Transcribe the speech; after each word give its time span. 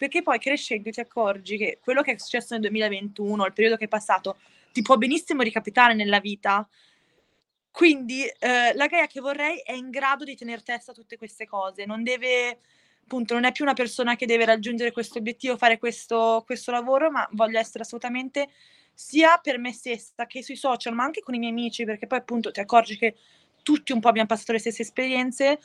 perché 0.00 0.22
poi 0.22 0.38
crescendo 0.38 0.88
ti 0.88 0.98
accorgi 0.98 1.58
che 1.58 1.78
quello 1.78 2.00
che 2.00 2.12
è 2.12 2.18
successo 2.18 2.54
nel 2.54 2.62
2021, 2.62 3.44
il 3.44 3.52
periodo 3.52 3.76
che 3.76 3.84
è 3.84 3.88
passato, 3.88 4.38
ti 4.72 4.80
può 4.80 4.96
benissimo 4.96 5.42
ricapitare 5.42 5.92
nella 5.92 6.20
vita. 6.20 6.66
Quindi 7.70 8.24
eh, 8.24 8.72
la 8.72 8.86
Gaia 8.86 9.06
che 9.06 9.20
vorrei 9.20 9.58
è 9.58 9.74
in 9.74 9.90
grado 9.90 10.24
di 10.24 10.34
tenere 10.34 10.62
testa 10.62 10.92
a 10.92 10.94
tutte 10.94 11.18
queste 11.18 11.46
cose, 11.46 11.84
non 11.84 12.02
deve, 12.02 12.60
appunto, 13.02 13.34
non 13.34 13.44
è 13.44 13.52
più 13.52 13.62
una 13.62 13.74
persona 13.74 14.16
che 14.16 14.24
deve 14.24 14.46
raggiungere 14.46 14.90
questo 14.90 15.18
obiettivo, 15.18 15.58
fare 15.58 15.76
questo, 15.76 16.44
questo 16.46 16.70
lavoro, 16.70 17.10
ma 17.10 17.28
voglio 17.32 17.58
essere 17.58 17.82
assolutamente 17.82 18.48
sia 18.94 19.36
per 19.36 19.58
me 19.58 19.74
stessa 19.74 20.24
che 20.24 20.42
sui 20.42 20.56
social, 20.56 20.94
ma 20.94 21.04
anche 21.04 21.20
con 21.20 21.34
i 21.34 21.38
miei 21.38 21.52
amici, 21.52 21.84
perché 21.84 22.06
poi 22.06 22.20
appunto 22.20 22.50
ti 22.50 22.60
accorgi 22.60 22.96
che 22.96 23.16
tutti 23.62 23.92
un 23.92 24.00
po' 24.00 24.08
abbiamo 24.08 24.28
passato 24.28 24.52
le 24.52 24.60
stesse 24.60 24.80
esperienze, 24.80 25.60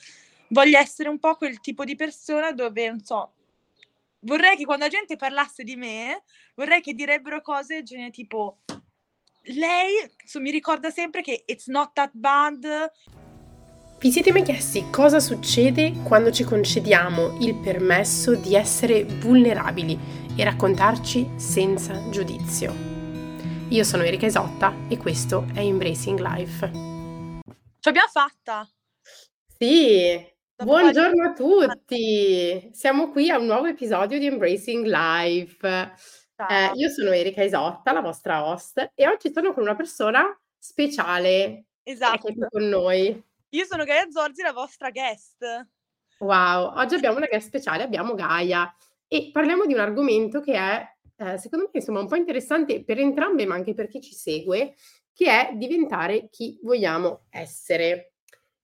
voglio 0.50 0.78
essere 0.78 1.08
un 1.08 1.20
po' 1.20 1.36
quel 1.36 1.62
tipo 1.62 1.86
di 1.86 1.96
persona 1.96 2.52
dove, 2.52 2.90
non 2.90 3.00
so, 3.00 3.35
vorrei 4.26 4.58
che 4.58 4.66
quando 4.66 4.86
la 4.86 4.92
gente 4.92 5.16
parlasse 5.16 5.64
di 5.64 5.76
me, 5.76 6.24
vorrei 6.56 6.82
che 6.82 6.94
direbbero 6.94 7.42
cose 7.42 7.84
genere 7.84 8.12
tipo 8.12 8.60
lei 9.48 9.94
so, 10.26 10.40
mi 10.40 10.50
ricorda 10.50 10.90
sempre 10.90 11.22
che 11.22 11.44
it's 11.46 11.68
not 11.68 11.94
that 11.94 12.12
bad. 12.14 12.92
Vi 14.00 14.12
siete 14.12 14.32
mai 14.32 14.44
chiesti 14.44 14.90
cosa 14.92 15.20
succede 15.20 15.94
quando 16.04 16.32
ci 16.32 16.44
concediamo 16.44 17.38
il 17.40 17.56
permesso 17.56 18.36
di 18.36 18.56
essere 18.56 19.04
vulnerabili 19.04 19.98
e 20.36 20.44
raccontarci 20.44 21.30
senza 21.38 22.10
giudizio? 22.10 22.74
Io 23.70 23.84
sono 23.84 24.04
Erika 24.04 24.26
Isotta 24.26 24.74
e 24.90 24.98
questo 24.98 25.48
è 25.54 25.60
Embracing 25.60 26.20
Life. 26.20 26.72
Ce 27.80 27.92
l'abbiamo 27.92 28.10
fatta! 28.12 28.70
Sì, 29.58 30.35
buongiorno 30.64 31.24
a 31.24 31.34
tutti! 31.34 32.70
Siamo 32.72 33.12
qui 33.12 33.30
a 33.30 33.38
un 33.38 33.46
nuovo 33.46 33.66
episodio 33.66 34.18
di 34.18 34.26
Embracing 34.26 34.86
Life. 34.86 35.68
Eh, 35.68 36.72
io 36.74 36.90
sono 36.90 37.12
Erika 37.12 37.44
Isotta, 37.44 37.92
la 37.92 38.02
vostra 38.02 38.46
host, 38.46 38.92
e 38.94 39.08
oggi 39.08 39.32
sono 39.32 39.54
con 39.54 39.64
una 39.64 39.76
persona 39.76 40.24
speciale 40.58 41.66
esatto. 41.84 42.28
che 42.28 42.34
è 42.34 42.36
qui 42.36 42.48
con 42.50 42.70
noi. 42.70 43.24
Io 43.50 43.66
sono 43.66 43.84
Gaia 43.84 44.10
Zorzi, 44.10 44.42
la 44.42 44.54
vostra 44.54 44.92
guest. 44.92 45.68
Wow, 46.20 46.78
oggi 46.78 46.96
abbiamo 46.96 47.18
una 47.18 47.28
guest 47.30 47.48
speciale, 47.48 47.84
abbiamo 47.84 48.14
Gaia, 48.16 48.74
e 49.08 49.30
parliamo 49.32 49.66
di 49.66 49.74
un 49.74 49.80
argomento 49.80 50.40
che 50.40 50.54
è, 50.54 50.88
eh, 51.18 51.38
secondo 51.38 51.66
me, 51.66 51.80
insomma, 51.80 52.00
un 52.00 52.08
po' 52.08 52.16
interessante 52.16 52.84
per 52.84 53.00
entrambe, 53.00 53.46
ma 53.46 53.56
anche 53.56 53.74
per 53.74 53.88
chi 53.88 54.02
ci 54.02 54.14
segue, 54.14 54.76
che 55.14 55.26
è 55.30 55.54
diventare 55.54 56.30
chi 56.30 56.60
vogliamo 56.64 57.26
essere. 57.30 58.15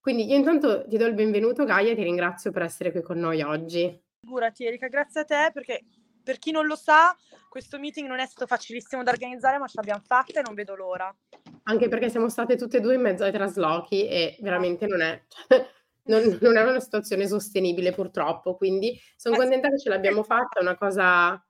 Quindi 0.02 0.26
io 0.26 0.36
intanto 0.36 0.84
ti 0.88 0.98
do 0.98 1.06
il 1.06 1.14
benvenuto 1.14 1.64
Gaia 1.64 1.92
e 1.92 1.96
ti 1.96 2.02
ringrazio 2.02 2.50
per 2.50 2.64
essere 2.64 2.92
qui 2.92 3.04
con 3.04 3.20
noi 3.20 3.44
oggi. 3.44 4.02
Figurati 4.22 4.66
Erika, 4.66 4.88
grazie 4.88 5.22
a 5.22 5.26
te 5.26 5.52
perché 5.54 5.84
per 6.24 6.40
chi 6.40 6.50
non 6.50 6.66
lo 6.66 6.76
sa, 6.76 7.16
questo 7.50 7.78
meeting 7.78 8.08
non 8.08 8.20
è 8.20 8.26
stato 8.26 8.48
facilissimo 8.48 9.04
da 9.04 9.12
organizzare, 9.12 9.60
ma 9.60 9.68
ce 9.68 9.74
l'abbiamo 9.76 10.02
fatta 10.04 10.40
e 10.40 10.44
non 10.44 10.56
vedo 10.56 10.76
l'ora. 10.76 11.16
Anche 11.64 11.88
perché 11.88 12.10
siamo 12.10 12.30
state 12.30 12.56
tutte 12.56 12.78
e 12.78 12.80
due 12.80 12.96
in 12.96 13.02
mezzo 13.02 13.24
ai 13.24 13.32
traslochi 13.32 14.08
e 14.08 14.38
veramente 14.42 14.88
non 14.88 15.02
è, 15.02 15.22
non, 16.06 16.36
non 16.42 16.58
è 16.58 16.64
una 16.64 16.80
situazione 16.80 17.28
sostenibile 17.28 17.92
purtroppo, 17.92 18.56
quindi 18.56 19.00
sono 19.16 19.36
contenta 19.36 19.70
che 19.70 19.78
ce 19.78 19.90
l'abbiamo 19.90 20.24
fatta, 20.24 20.60
è 20.60 20.64
una 20.64 20.78
cosa 20.78 21.46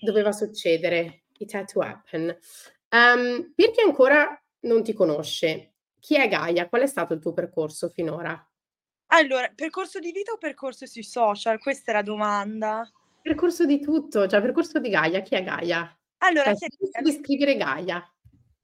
doveva 0.00 0.32
succedere, 0.32 1.24
it 1.36 1.54
had 1.54 1.70
to 1.70 1.80
happen. 1.80 2.34
Um, 2.88 3.52
per 3.54 3.72
chi 3.72 3.82
ancora 3.82 4.42
non 4.60 4.82
ti 4.82 4.94
conosce, 4.94 5.73
chi 6.04 6.16
è 6.16 6.28
Gaia? 6.28 6.68
Qual 6.68 6.82
è 6.82 6.86
stato 6.86 7.14
il 7.14 7.20
tuo 7.20 7.32
percorso 7.32 7.88
finora? 7.88 8.46
Allora, 9.06 9.50
percorso 9.54 10.00
di 10.00 10.12
vita 10.12 10.32
o 10.32 10.36
percorso 10.36 10.84
sui 10.84 11.02
social? 11.02 11.58
Questa 11.58 11.92
è 11.92 11.94
la 11.94 12.02
domanda. 12.02 12.86
Percorso 13.22 13.64
di 13.64 13.80
tutto, 13.80 14.26
cioè 14.26 14.42
percorso 14.42 14.78
di 14.80 14.90
Gaia. 14.90 15.22
Chi 15.22 15.34
è 15.34 15.42
Gaia? 15.42 15.98
Allora, 16.18 16.54
cioè, 16.54 16.68
se 16.68 17.00
descrivere 17.00 17.56
Gaia. 17.56 18.06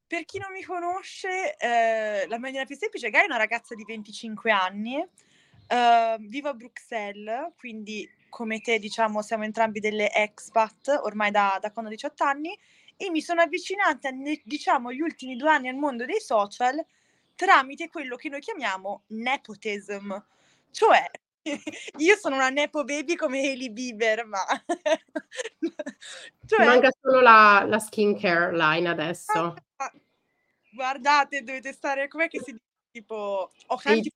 Per 0.05 0.23
chi 0.25 0.37
non 0.37 0.51
mi 0.51 0.61
conosce, 0.61 1.55
eh, 1.57 2.27
la 2.27 2.37
maniera 2.37 2.65
più 2.65 2.75
semplice, 2.75 3.09
Gaia 3.09 3.23
è 3.23 3.27
una 3.27 3.37
ragazza 3.37 3.73
di 3.73 3.85
25 3.85 4.51
anni, 4.51 4.97
eh, 4.97 6.17
vivo 6.19 6.49
a 6.49 6.53
Bruxelles, 6.53 7.53
quindi 7.57 8.07
come 8.29 8.59
te 8.61 8.77
diciamo 8.77 9.23
siamo 9.23 9.45
entrambi 9.45 9.79
delle 9.79 10.13
expat 10.13 10.99
ormai 11.03 11.31
da, 11.31 11.57
da 11.59 11.71
quando 11.71 11.89
ho 11.89 11.93
18 11.93 12.23
anni 12.23 12.57
e 12.95 13.09
mi 13.09 13.19
sono 13.19 13.41
avvicinata 13.41 14.09
diciamo 14.43 14.93
gli 14.93 15.01
ultimi 15.01 15.35
due 15.35 15.49
anni 15.49 15.67
al 15.67 15.75
mondo 15.75 16.05
dei 16.05 16.21
social 16.21 16.81
tramite 17.41 17.89
quello 17.89 18.17
che 18.17 18.29
noi 18.29 18.39
chiamiamo 18.39 19.05
nepotism, 19.07 20.15
cioè 20.69 21.09
io 21.97 22.15
sono 22.17 22.35
una 22.35 22.49
nepo 22.49 22.83
baby 22.83 23.15
come 23.15 23.39
Hailey 23.39 23.71
Bieber, 23.71 24.25
ma... 24.25 24.45
cioè... 26.45 26.65
Manca 26.67 26.91
solo 27.01 27.19
la, 27.19 27.65
la 27.67 27.79
skincare 27.79 28.55
line 28.55 28.87
adesso. 28.87 29.55
Guardate, 30.71 31.43
dovete 31.43 31.73
stare... 31.73 32.07
Com'è 32.07 32.27
che 32.27 32.43
si 32.43 32.51
dice? 32.51 32.63
Tipo, 32.91 33.51
ho 33.67 33.81
tanti 33.81 34.11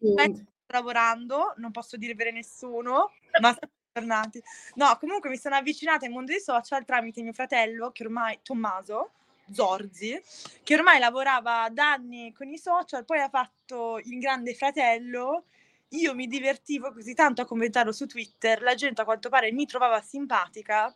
lavorando, 0.68 1.54
non 1.58 1.72
posso 1.72 1.96
dirvene 1.96 2.32
nessuno, 2.32 3.14
ma 3.40 3.58
tornati. 3.92 4.44
No, 4.74 4.98
comunque 5.00 5.30
mi 5.30 5.38
sono 5.38 5.56
avvicinata 5.56 6.06
al 6.06 6.12
mondo 6.12 6.32
dei 6.32 6.42
social 6.42 6.84
tramite 6.84 7.24
mio 7.24 7.32
fratello, 7.32 7.92
che 7.92 8.04
ormai, 8.04 8.40
Tommaso, 8.44 9.14
Zorzi, 9.52 10.22
che 10.64 10.76
ormai 10.76 11.00
lavorava 11.00 11.70
da 11.72 11.94
anni 11.94 12.34
con 12.34 12.50
i 12.50 12.58
social, 12.58 13.06
poi 13.06 13.20
ha 13.20 13.30
fatto 13.30 14.00
il 14.04 14.20
grande 14.20 14.54
fratello. 14.54 15.46
Io 15.90 16.16
mi 16.16 16.28
divertivo 16.28 16.92
così 16.92 17.14
tanto 17.14 17.42
a 17.42 17.46
commentarlo 17.46 17.92
su 17.92 18.06
Twitter, 18.06 18.62
la 18.62 18.76
gente 18.76 19.02
a 19.02 19.06
quanto 19.06 19.30
pare 19.30 19.52
mi 19.52 19.66
trovava 19.66 20.02
simpatica, 20.02 20.94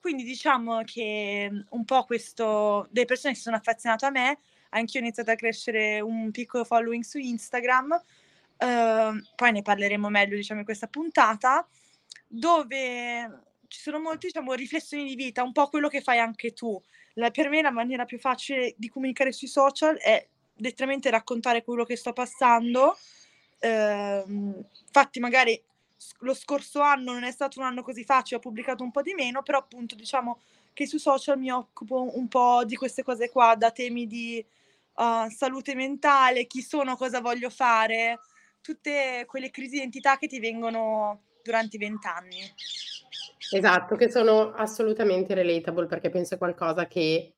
quindi 0.00 0.24
diciamo 0.24 0.82
che 0.84 1.48
mm, 1.50 1.60
un 1.70 1.84
po' 1.84 2.04
questo, 2.04 2.88
delle 2.90 3.06
persone 3.06 3.34
si 3.34 3.42
sono 3.42 3.56
affezionate 3.56 4.06
a 4.06 4.10
me, 4.10 4.38
anch'io 4.70 5.00
ho 5.00 5.02
iniziato 5.02 5.30
a 5.30 5.36
crescere 5.36 6.00
un 6.00 6.30
piccolo 6.32 6.64
following 6.64 7.04
su 7.04 7.18
Instagram, 7.18 7.92
uh, 7.92 9.22
poi 9.36 9.52
ne 9.52 9.62
parleremo 9.62 10.08
meglio 10.08 10.36
diciamo 10.36 10.60
in 10.60 10.66
questa 10.66 10.88
puntata, 10.88 11.66
dove 12.26 13.51
ci 13.72 13.80
sono 13.80 13.98
molte 13.98 14.26
diciamo, 14.26 14.52
riflessioni 14.52 15.06
di 15.06 15.14
vita, 15.14 15.42
un 15.42 15.52
po' 15.52 15.68
quello 15.68 15.88
che 15.88 16.02
fai 16.02 16.18
anche 16.18 16.52
tu. 16.52 16.80
La, 17.14 17.30
per 17.30 17.48
me 17.48 17.62
la 17.62 17.70
maniera 17.70 18.04
più 18.04 18.18
facile 18.18 18.74
di 18.76 18.90
comunicare 18.90 19.32
sui 19.32 19.48
social 19.48 19.96
è 19.96 20.26
letteralmente 20.56 21.08
raccontare 21.08 21.64
quello 21.64 21.84
che 21.84 21.96
sto 21.96 22.12
passando, 22.12 22.98
eh, 23.60 24.24
infatti 24.26 25.20
magari 25.20 25.60
lo 26.18 26.34
scorso 26.34 26.80
anno 26.82 27.12
non 27.12 27.24
è 27.24 27.30
stato 27.30 27.60
un 27.60 27.64
anno 27.64 27.82
così 27.82 28.04
facile, 28.04 28.36
ho 28.36 28.40
pubblicato 28.40 28.82
un 28.82 28.90
po' 28.90 29.00
di 29.00 29.14
meno, 29.14 29.42
però 29.42 29.58
appunto 29.58 29.94
diciamo 29.94 30.40
che 30.74 30.86
su 30.86 30.98
social 30.98 31.38
mi 31.38 31.50
occupo 31.50 32.14
un 32.14 32.28
po' 32.28 32.64
di 32.66 32.76
queste 32.76 33.02
cose 33.02 33.30
qua, 33.30 33.54
da 33.54 33.70
temi 33.70 34.06
di 34.06 34.44
uh, 34.96 35.30
salute 35.30 35.74
mentale, 35.74 36.46
chi 36.46 36.60
sono, 36.60 36.96
cosa 36.96 37.22
voglio 37.22 37.48
fare, 37.48 38.20
tutte 38.60 39.24
quelle 39.26 39.50
crisi 39.50 39.70
di 39.70 39.76
identità 39.78 40.18
che 40.18 40.26
ti 40.26 40.40
vengono 40.40 41.22
durante 41.42 41.76
i 41.76 41.78
vent'anni. 41.78 42.54
Esatto, 43.50 43.96
che 43.96 44.10
sono 44.10 44.52
assolutamente 44.52 45.34
relatable 45.34 45.86
perché 45.86 46.10
penso 46.10 46.34
è 46.34 46.38
qualcosa 46.38 46.86
che 46.86 47.36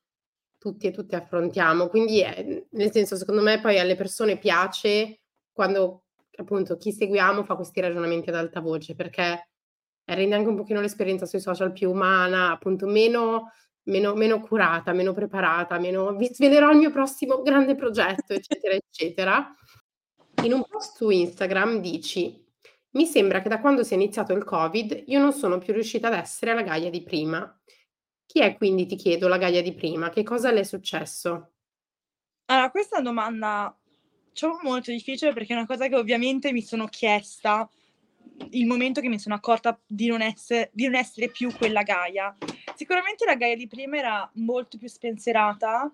tutti 0.57 0.87
e 0.87 0.91
tutte 0.91 1.15
affrontiamo. 1.15 1.87
Quindi, 1.87 2.21
è, 2.21 2.63
nel 2.71 2.91
senso, 2.91 3.15
secondo 3.15 3.41
me 3.41 3.59
poi 3.59 3.79
alle 3.79 3.95
persone 3.95 4.37
piace 4.37 5.21
quando 5.51 6.03
appunto 6.37 6.77
chi 6.77 6.91
seguiamo 6.91 7.43
fa 7.43 7.55
questi 7.55 7.79
ragionamenti 7.79 8.29
ad 8.29 8.35
alta 8.35 8.59
voce 8.59 8.93
perché 8.93 9.49
rende 10.05 10.35
anche 10.35 10.49
un 10.49 10.55
pochino 10.55 10.81
l'esperienza 10.81 11.25
sui 11.25 11.39
social 11.39 11.71
più 11.71 11.89
umana, 11.89 12.51
appunto 12.51 12.85
meno, 12.87 13.51
meno, 13.83 14.13
meno 14.15 14.41
curata, 14.41 14.93
meno 14.93 15.13
preparata, 15.13 15.79
meno 15.79 16.15
vi 16.15 16.27
svelerò 16.31 16.71
il 16.71 16.77
mio 16.77 16.91
prossimo 16.91 17.41
grande 17.41 17.75
progetto, 17.75 18.33
eccetera, 18.33 18.73
eccetera. 18.75 19.55
In 20.43 20.53
un 20.53 20.63
post 20.67 20.97
su 20.97 21.09
Instagram 21.09 21.79
dici 21.79 22.44
mi 22.95 23.05
sembra 23.05 23.41
che 23.41 23.49
da 23.49 23.59
quando 23.59 23.83
si 23.83 23.93
è 23.93 23.95
iniziato 23.95 24.33
il 24.33 24.43
Covid 24.43 25.03
io 25.07 25.19
non 25.19 25.33
sono 25.33 25.57
più 25.57 25.73
riuscita 25.73 26.07
ad 26.07 26.13
essere 26.13 26.53
la 26.53 26.61
Gaia 26.61 26.89
di 26.89 27.03
prima. 27.03 27.59
Chi 28.25 28.39
è 28.39 28.55
quindi, 28.55 28.85
ti 28.85 28.95
chiedo, 28.95 29.27
la 29.27 29.37
Gaia 29.37 29.61
di 29.61 29.73
prima? 29.73 30.09
Che 30.09 30.23
cosa 30.23 30.51
le 30.51 30.61
è 30.61 30.63
successo? 30.63 31.51
Allora, 32.45 32.71
questa 32.71 32.99
è 32.99 33.01
domanda 33.01 33.77
diciamo 34.29 34.59
molto 34.63 34.91
difficile 34.91 35.33
perché 35.33 35.53
è 35.53 35.57
una 35.57 35.65
cosa 35.65 35.87
che 35.87 35.95
ovviamente 35.95 36.51
mi 36.51 36.61
sono 36.61 36.87
chiesta 36.87 37.69
il 38.49 38.65
momento 38.65 38.99
che 38.99 39.07
mi 39.07 39.19
sono 39.19 39.35
accorta 39.35 39.79
di 39.85 40.07
non, 40.07 40.21
essere, 40.21 40.69
di 40.73 40.85
non 40.85 40.95
essere 40.95 41.29
più 41.29 41.53
quella 41.55 41.83
Gaia. 41.83 42.35
Sicuramente 42.75 43.25
la 43.25 43.35
Gaia 43.35 43.55
di 43.55 43.67
prima 43.67 43.97
era 43.97 44.29
molto 44.35 44.77
più 44.77 44.87
spensierata. 44.87 45.93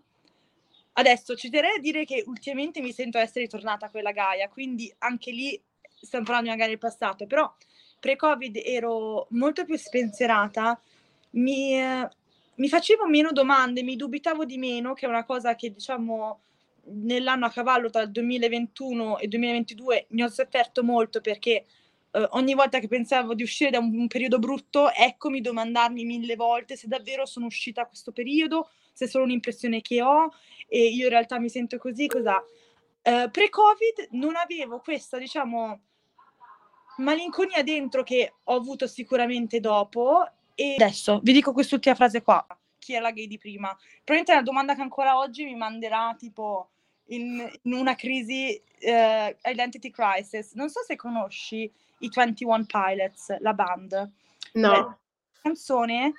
Adesso 0.93 1.35
ci 1.35 1.49
terrei 1.49 1.77
a 1.77 1.79
dire 1.79 2.05
che 2.05 2.23
ultimamente 2.27 2.81
mi 2.81 2.91
sento 2.91 3.17
essere 3.17 3.45
ritornata 3.45 3.87
a 3.87 3.89
quella 3.89 4.11
Gaia, 4.11 4.49
quindi 4.49 4.93
anche 4.99 5.31
lì 5.31 5.61
stiamo 6.01 6.25
parlando 6.25 6.49
magari 6.49 6.69
del 6.69 6.79
passato, 6.79 7.27
però 7.27 7.53
pre-Covid 7.99 8.59
ero 8.63 9.27
molto 9.31 9.63
più 9.63 9.77
spensierata, 9.77 10.79
mi, 11.31 11.79
mi 12.55 12.69
facevo 12.69 13.07
meno 13.07 13.31
domande, 13.31 13.83
mi 13.83 13.95
dubitavo 13.95 14.43
di 14.43 14.57
meno, 14.57 14.93
che 14.93 15.05
è 15.05 15.09
una 15.09 15.23
cosa 15.23 15.55
che 15.55 15.71
diciamo 15.71 16.41
nell'anno 16.83 17.45
a 17.45 17.51
cavallo 17.51 17.89
tra 17.89 18.01
il 18.01 18.11
2021 18.11 19.19
e 19.19 19.23
il 19.23 19.29
2022 19.29 20.07
ne 20.09 20.23
ho 20.23 20.29
sofferto 20.29 20.83
molto 20.83 21.21
perché 21.21 21.65
uh, 22.11 22.25
ogni 22.31 22.55
volta 22.55 22.79
che 22.79 22.87
pensavo 22.87 23.35
di 23.35 23.43
uscire 23.43 23.69
da 23.69 23.79
un, 23.79 23.95
un, 23.95 24.07
periodo 24.07 24.39
brutto, 24.39 24.91
eccomi 24.91 25.41
domandarmi 25.41 26.03
mille 26.03 26.35
volte 26.35 26.75
se 26.75 26.87
davvero 26.87 27.25
sono 27.25 27.45
uscita 27.45 27.81
da 27.83 27.87
questo 27.87 28.11
periodo, 28.11 28.69
se 28.93 29.05
è 29.05 29.07
solo 29.07 29.25
un'impressione 29.25 29.81
che 29.81 30.01
ho 30.01 30.31
e 30.67 30.87
io 30.87 31.03
in 31.03 31.09
realtà 31.09 31.39
mi 31.39 31.49
sento 31.49 31.77
così, 31.77 32.07
cosa. 32.07 32.43
Uh, 33.03 33.29
pre-Covid 33.31 34.09
non 34.11 34.35
avevo 34.35 34.79
questa, 34.79 35.17
diciamo, 35.17 35.81
malinconia 36.97 37.63
dentro 37.63 38.03
che 38.03 38.33
ho 38.43 38.55
avuto 38.55 38.87
sicuramente 38.87 39.59
dopo 39.59 40.25
e 40.55 40.75
adesso 40.75 41.19
vi 41.23 41.33
dico 41.33 41.53
quest'ultima 41.53 41.95
frase 41.95 42.21
qua. 42.21 42.45
Chi 42.77 42.93
è 42.93 42.99
la 42.99 43.11
gay 43.11 43.27
di 43.27 43.37
prima? 43.37 43.67
Probabilmente 44.03 44.31
è 44.31 44.35
una 44.35 44.43
domanda 44.43 44.75
che 44.75 44.81
ancora 44.81 45.17
oggi 45.17 45.43
mi 45.43 45.55
manderà 45.55 46.15
tipo 46.17 46.69
in, 47.07 47.49
in 47.63 47.73
una 47.73 47.95
crisi 47.95 48.61
uh, 48.81 49.49
identity 49.49 49.91
crisis. 49.91 50.53
Non 50.53 50.69
so 50.69 50.81
se 50.85 50.95
conosci 50.95 51.71
i 51.99 52.09
21 52.13 52.65
Pilots, 52.65 53.39
la 53.39 53.53
band. 53.53 54.11
No. 54.53 54.73
È 54.73 54.77
una 54.79 54.97
canzone 55.41 56.13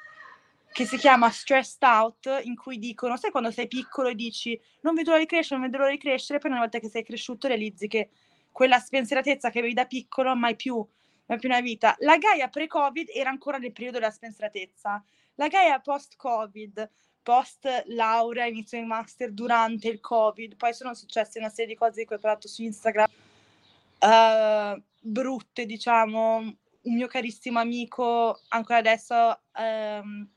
che 0.73 0.87
si 0.87 0.97
chiama 0.97 1.31
Stressed 1.31 1.83
Out, 1.83 2.41
in 2.45 2.57
cui 2.57 2.79
dicono, 2.79 3.17
sai 3.17 3.31
quando 3.31 3.51
sei 3.51 3.69
piccolo 3.69 4.09
e 4.09 4.15
dici 4.15 4.59
non 4.81 4.95
vedo 4.95 5.11
l'ora 5.11 5.23
di 5.23 5.29
crescere, 5.29 5.61
non 5.61 5.67
vedo 5.67 5.83
l'ora 5.83 5.93
di 5.93 5.99
crescere, 5.99 6.39
poi 6.39 6.51
una 6.51 6.61
volta 6.61 6.79
che 6.79 6.89
sei 6.89 7.05
cresciuto 7.05 7.47
realizzi 7.47 7.89
che 7.89 8.09
quella 8.53 8.79
spensieratezza 8.79 9.51
che 9.51 9.59
avevi 9.59 9.75
da 9.75 9.87
piccolo 9.87 10.37
mai 10.37 10.55
più, 10.55 10.87
mai 11.27 11.39
più 11.39 11.49
una 11.49 11.61
vita. 11.61 11.97
La 12.01 12.19
Gaia 12.19 12.49
pre-Covid 12.49 13.09
era 13.13 13.31
ancora 13.31 13.59
nel 13.59 13.73
periodo 13.73 13.99
della 13.99 14.13
spensieratezza. 14.13 15.03
La 15.37 15.49
Gaia 15.49 15.81
post-Covid, 15.81 16.91
post 17.23 17.85
laurea, 17.87 18.47
inizio 18.47 18.79
di 18.79 18.85
master 18.85 19.33
durante 19.33 19.89
il 19.89 20.01
Covid, 20.01 20.57
poi 20.57 20.75
sono 20.75 20.95
successe 20.95 21.39
una 21.39 21.49
serie 21.49 21.73
di 21.73 21.79
cose 21.79 22.05
cui 22.05 22.17
ho 22.17 22.19
parlato 22.19 22.49
su 22.49 22.63
Instagram, 22.63 23.09
uh, 24.01 24.83
brutte, 25.01 25.67
diciamo. 25.67 26.57
Un 26.83 26.95
mio 26.95 27.07
carissimo 27.07 27.61
amico 27.61 28.41
ancora 28.49 28.81
adesso 28.81 29.41
um, 29.57 30.29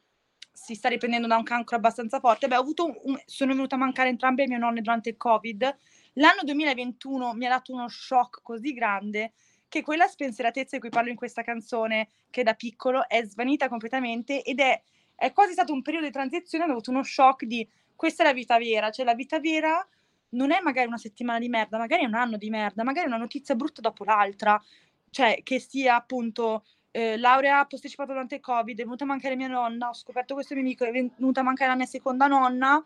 si 0.51 0.75
sta 0.75 0.89
riprendendo 0.89 1.25
da 1.25 1.37
un 1.37 1.43
cancro 1.43 1.75
abbastanza 1.75 2.19
forte. 2.19 2.47
Beh, 2.47 2.53
avuto 2.53 2.85
un, 2.85 3.19
sono 3.25 3.53
venuta 3.53 3.75
a 3.75 3.79
mancare 3.79 4.09
entrambe 4.09 4.43
le 4.43 4.49
mie 4.49 4.57
nonne 4.59 4.81
durante 4.81 5.09
il 5.09 5.17
Covid 5.17 5.75
L'anno 6.17 6.43
2021 6.43 7.33
mi 7.33 7.45
ha 7.45 7.49
dato 7.49 7.73
uno 7.73 7.87
shock 7.89 8.41
così 8.41 8.73
grande 8.73 9.33
che 9.67 9.81
quella 9.81 10.07
spensieratezza 10.07 10.75
di 10.75 10.81
cui 10.81 10.89
parlo 10.89 11.09
in 11.09 11.15
questa 11.15 11.41
canzone, 11.41 12.09
che 12.29 12.43
da 12.43 12.53
piccolo 12.53 13.07
è 13.09 13.23
svanita 13.25 13.67
completamente 13.67 14.41
ed 14.43 14.59
è, 14.59 14.81
è 15.15 15.33
quasi 15.33 15.53
stato 15.53 15.73
un 15.73 15.81
periodo 15.81 16.05
di 16.05 16.11
transizione, 16.13 16.63
ho 16.63 16.71
avuto 16.71 16.91
uno 16.91 17.03
shock 17.03 17.43
di 17.45 17.67
questa 17.95 18.23
è 18.23 18.25
la 18.25 18.33
vita 18.33 18.57
vera, 18.57 18.91
cioè 18.91 19.05
la 19.05 19.15
vita 19.15 19.39
vera 19.39 19.85
non 20.29 20.51
è 20.51 20.61
magari 20.61 20.87
una 20.87 20.97
settimana 20.97 21.39
di 21.39 21.49
merda, 21.49 21.77
magari 21.77 22.03
è 22.03 22.07
un 22.07 22.13
anno 22.13 22.37
di 22.37 22.49
merda, 22.49 22.83
magari 22.83 23.05
è 23.05 23.09
una 23.09 23.17
notizia 23.17 23.55
brutta 23.55 23.81
dopo 23.81 24.03
l'altra, 24.03 24.61
cioè 25.09 25.41
che 25.43 25.59
sia 25.59 25.95
appunto 25.95 26.65
eh, 26.91 27.17
laurea 27.17 27.65
posticipata 27.65 28.13
durante 28.13 28.35
il 28.35 28.41
covid, 28.41 28.79
è 28.79 28.83
venuta 28.83 29.03
a 29.03 29.07
mancare 29.07 29.35
mia 29.35 29.47
nonna, 29.47 29.89
ho 29.89 29.93
scoperto 29.93 30.33
questo 30.33 30.53
mio 30.53 30.63
amico, 30.63 30.85
è 30.85 30.91
venuta 30.91 31.41
a 31.41 31.43
mancare 31.43 31.71
la 31.71 31.77
mia 31.77 31.85
seconda 31.85 32.27
nonna, 32.27 32.85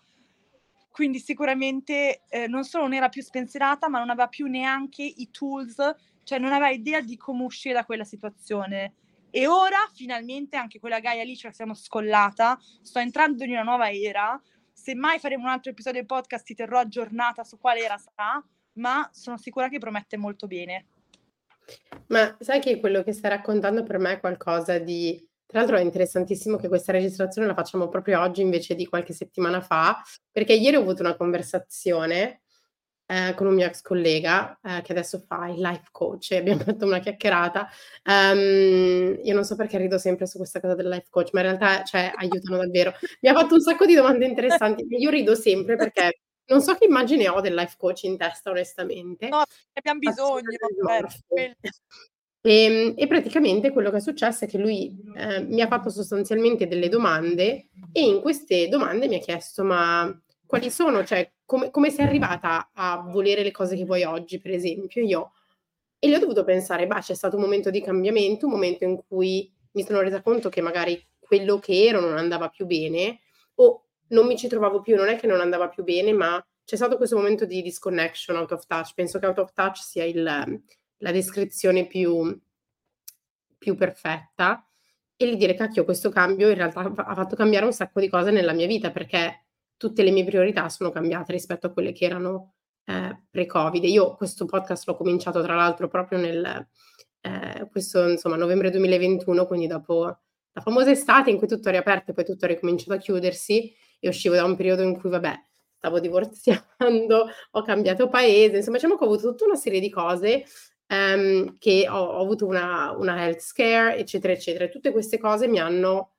quindi 1.00 1.20
sicuramente 1.20 2.24
eh, 2.28 2.48
non 2.48 2.66
solo 2.66 2.84
non 2.84 2.94
era 2.94 3.08
più 3.08 3.22
spensierata, 3.22 3.88
ma 3.88 4.00
non 4.00 4.10
aveva 4.10 4.28
più 4.28 4.48
neanche 4.48 5.02
i 5.02 5.30
tools, 5.32 5.78
cioè 6.26 6.40
non 6.40 6.52
aveva 6.52 6.72
idea 6.72 7.00
di 7.00 7.16
come 7.16 7.46
uscire 7.46 7.74
da 7.74 7.86
quella 7.86 8.04
situazione. 8.04 8.96
E 9.30 9.48
ora 9.48 9.78
finalmente 9.94 10.58
anche 10.58 10.78
quella 10.78 11.00
Gaia 11.00 11.24
lì 11.24 11.38
ce 11.38 11.48
la 11.48 11.54
siamo 11.54 11.74
scollata, 11.74 12.60
sto 12.82 13.00
entrando 13.00 13.46
in 13.46 13.52
una 13.52 13.64
nuova 13.64 13.90
era, 13.90 14.38
se 14.74 14.94
mai 14.94 15.20
faremo 15.20 15.44
un 15.44 15.52
altro 15.52 15.72
episodio 15.72 16.00
del 16.00 16.06
podcast 16.06 16.46
ti 16.46 16.54
terrò 16.54 16.80
aggiornata 16.80 17.46
su 17.46 17.58
quale 17.58 17.80
era 17.80 17.98
sarà, 17.98 18.44
ma 18.74 19.10
sono 19.14 19.38
sicura 19.38 19.70
che 19.70 19.80
promette 19.80 20.18
molto 20.18 20.48
bene. 20.48 20.86
Ma 22.08 22.36
sai 22.42 22.60
che 22.60 22.82
quello 22.82 23.04
che 23.04 23.14
stai 23.14 23.30
raccontando 23.30 23.84
per 23.84 24.00
me 24.00 24.12
è 24.12 24.20
qualcosa 24.20 24.80
di 24.80 25.29
tra 25.50 25.62
l'altro 25.62 25.78
è 25.78 25.82
interessantissimo 25.82 26.58
che 26.58 26.68
questa 26.68 26.92
registrazione 26.92 27.48
la 27.48 27.56
facciamo 27.56 27.90
proprio 27.90 28.22
oggi 28.22 28.42
invece 28.42 28.76
di 28.76 28.86
qualche 28.86 29.14
settimana 29.14 29.62
fa, 29.62 30.00
perché 30.32 30.54
ieri 30.54 30.76
ho 30.76 30.82
avuto 30.82 31.02
una 31.02 31.16
conversazione 31.16 32.42
eh, 33.08 33.34
con 33.34 33.48
un 33.48 33.56
mio 33.56 33.66
ex 33.66 33.82
collega 33.82 34.60
eh, 34.62 34.84
che 34.84 34.92
adesso 34.92 35.18
fa 35.26 35.48
il 35.48 35.60
life 35.60 35.88
coach 35.92 36.34
e 36.34 36.38
abbiamo 36.38 36.60
fatto 36.62 36.86
una 36.86 37.00
chiacchierata. 37.00 37.68
Um, 38.04 39.18
io 39.24 39.34
non 39.34 39.44
so 39.44 39.56
perché 39.56 39.80
rido 39.80 39.98
sempre 39.98 40.28
su 40.28 40.38
questa 40.38 40.60
cosa 40.60 40.76
del 40.76 40.88
life 40.88 41.08
coach, 41.10 41.30
ma 41.34 41.40
in 41.40 41.48
realtà 41.48 41.84
cioè, 41.84 42.12
aiutano 42.16 42.58
davvero. 42.58 42.94
Mi 43.22 43.30
ha 43.30 43.34
fatto 43.34 43.56
un 43.56 43.62
sacco 43.62 43.88
di 43.88 43.96
domande 43.96 44.28
interessanti. 44.28 44.86
Io 44.88 45.10
rido 45.10 45.34
sempre 45.34 45.78
perché 45.78 46.20
non 46.46 46.62
so 46.62 46.76
che 46.76 46.86
immagine 46.86 47.28
ho 47.28 47.42
del 47.42 47.56
life 47.56 47.74
coach 47.76 48.04
in 48.04 48.18
testa, 48.18 48.52
onestamente. 48.52 49.30
No, 49.30 49.42
abbiamo 49.74 49.98
bisogno. 49.98 50.44
E, 52.42 52.64
ehm, 52.64 52.94
e, 52.96 53.08
praticamente 53.08 53.72
quello 53.72 53.90
che 53.92 53.98
è 53.98 54.02
successo 54.02 54.46
è 54.46 54.48
che 54.48 54.58
lui 54.58 54.96
eh, 55.16 55.42
mi 55.42 55.62
ha 55.62 55.68
fatto 55.68 55.90
sostanzialmente 55.90 56.68
delle 56.68 56.90
domande 56.90 57.68
e 57.92 58.02
in 58.02 58.22
queste 58.22 58.68
domande 58.70 59.08
mi 59.08 59.16
ha 59.16 59.20
chiesto 59.20 59.64
ma 59.64 60.22
quali 60.46 60.72
sono, 60.72 61.04
cioè 61.06 61.32
come, 61.46 61.70
come 61.70 61.92
sei 61.92 62.06
arrivata 62.06 62.72
a 62.74 63.08
volere 63.08 63.44
le 63.44 63.52
cose 63.52 63.76
che 63.76 63.86
vuoi 63.86 64.04
oggi, 64.04 64.40
per 64.40 64.52
esempio, 64.52 65.04
io. 65.04 65.32
E 66.00 66.10
gli 66.10 66.14
ho 66.14 66.20
dovuto 66.20 66.44
pensare, 66.44 66.88
bah, 66.88 67.02
c'è 67.02 67.14
stato 67.14 67.36
un 67.36 67.44
momento 67.44 67.70
di 67.70 67.82
cambiamento, 67.82 68.46
un 68.46 68.54
momento 68.54 68.84
in 68.84 69.00
cui 69.08 69.52
mi 69.74 69.84
sono 69.84 70.02
resa 70.02 70.22
conto 70.22 70.50
che 70.50 70.62
magari 70.62 71.00
quello 71.20 71.60
che 71.60 71.86
ero 71.86 72.00
non 72.00 72.18
andava 72.18 72.50
più 72.50 72.66
bene 72.66 73.20
o 73.56 73.90
non 74.08 74.26
mi 74.26 74.38
ci 74.38 74.48
trovavo 74.48 74.82
più, 74.82 74.96
non 74.96 75.10
è 75.10 75.18
che 75.18 75.28
non 75.28 75.40
andava 75.40 75.70
più 75.70 75.84
bene, 75.84 76.14
ma 76.14 76.44
c'è 76.66 76.76
stato 76.76 76.98
questo 76.98 77.16
momento 77.16 77.46
di 77.46 77.62
disconnection, 77.62 78.38
out 78.38 78.52
of 78.52 78.66
touch. 78.66 78.94
Penso 78.96 79.20
che 79.20 79.28
out 79.28 79.38
of 79.38 79.54
touch 79.54 79.78
sia 79.78 80.04
il, 80.04 80.62
la 81.00 81.12
descrizione 81.12 81.86
più, 81.88 82.40
più 83.58 83.76
perfetta 83.76 84.66
e 85.16 85.30
gli 85.30 85.36
dire 85.36 85.54
cacchio 85.54 85.84
questo 85.84 86.10
cambio 86.10 86.48
in 86.50 86.56
realtà 86.56 86.80
ha 86.80 87.14
fatto 87.16 87.36
cambiare 87.36 87.66
un 87.66 87.74
sacco 87.74 88.00
di 88.00 88.08
cose 88.08 88.32
nella 88.32 88.54
mia 88.54 88.68
vita 88.68 88.92
perché 88.92 89.48
tutte 89.76 90.04
le 90.04 90.12
mie 90.12 90.24
priorità 90.24 90.70
sono 90.70 90.92
cambiate 90.92 91.32
rispetto 91.32 91.68
a 91.68 91.72
quelle 91.72 91.92
che 91.92 92.06
erano 92.06 92.54
eh, 92.86 93.24
pre-covid. 93.30 93.84
Io 93.86 94.16
questo 94.16 94.46
podcast 94.46 94.88
l'ho 94.88 94.96
cominciato 94.96 95.42
tra 95.42 95.56
l'altro 95.56 95.88
proprio 95.88 96.20
nel 96.20 96.68
eh, 97.22 97.68
questo, 97.70 98.08
insomma, 98.08 98.36
novembre 98.36 98.72
2021, 98.72 99.46
quindi 99.46 99.68
dopo 99.68 100.06
la 100.52 100.62
famosa 100.62 100.92
estate 100.92 101.30
in 101.30 101.38
cui 101.38 101.48
tutto 101.48 101.70
è 101.70 101.72
riaperto 101.72 102.12
e 102.12 102.14
poi 102.14 102.26
tutto 102.26 102.46
è 102.46 102.48
ricominciato 102.48 102.94
a 102.94 102.98
chiudersi 102.98 103.74
e 104.00 104.08
uscivo 104.08 104.36
da 104.36 104.44
un 104.44 104.56
periodo 104.56 104.82
in 104.82 104.98
cui 105.00 105.10
vabbè 105.10 105.34
stavo 105.78 106.00
divorziando, 106.00 107.28
ho 107.52 107.62
cambiato 107.62 108.08
paese, 108.10 108.58
insomma 108.58 108.78
diciamo 108.78 108.98
che 108.98 109.04
ho 109.04 109.08
avuto 109.08 109.30
tutta 109.30 109.46
una 109.46 109.56
serie 109.56 109.80
di 109.80 109.90
cose 109.90 110.44
um, 110.90 111.58
che 111.58 111.88
ho, 111.90 111.98
ho 111.98 112.22
avuto 112.22 112.46
una, 112.46 112.92
una, 112.92 113.24
health 113.24 113.40
scare, 113.40 113.98
eccetera, 113.98 114.34
eccetera. 114.34 114.68
Tutte 114.68 114.92
queste 114.92 115.18
cose 115.18 115.48
mi 115.48 115.60
hanno, 115.60 116.14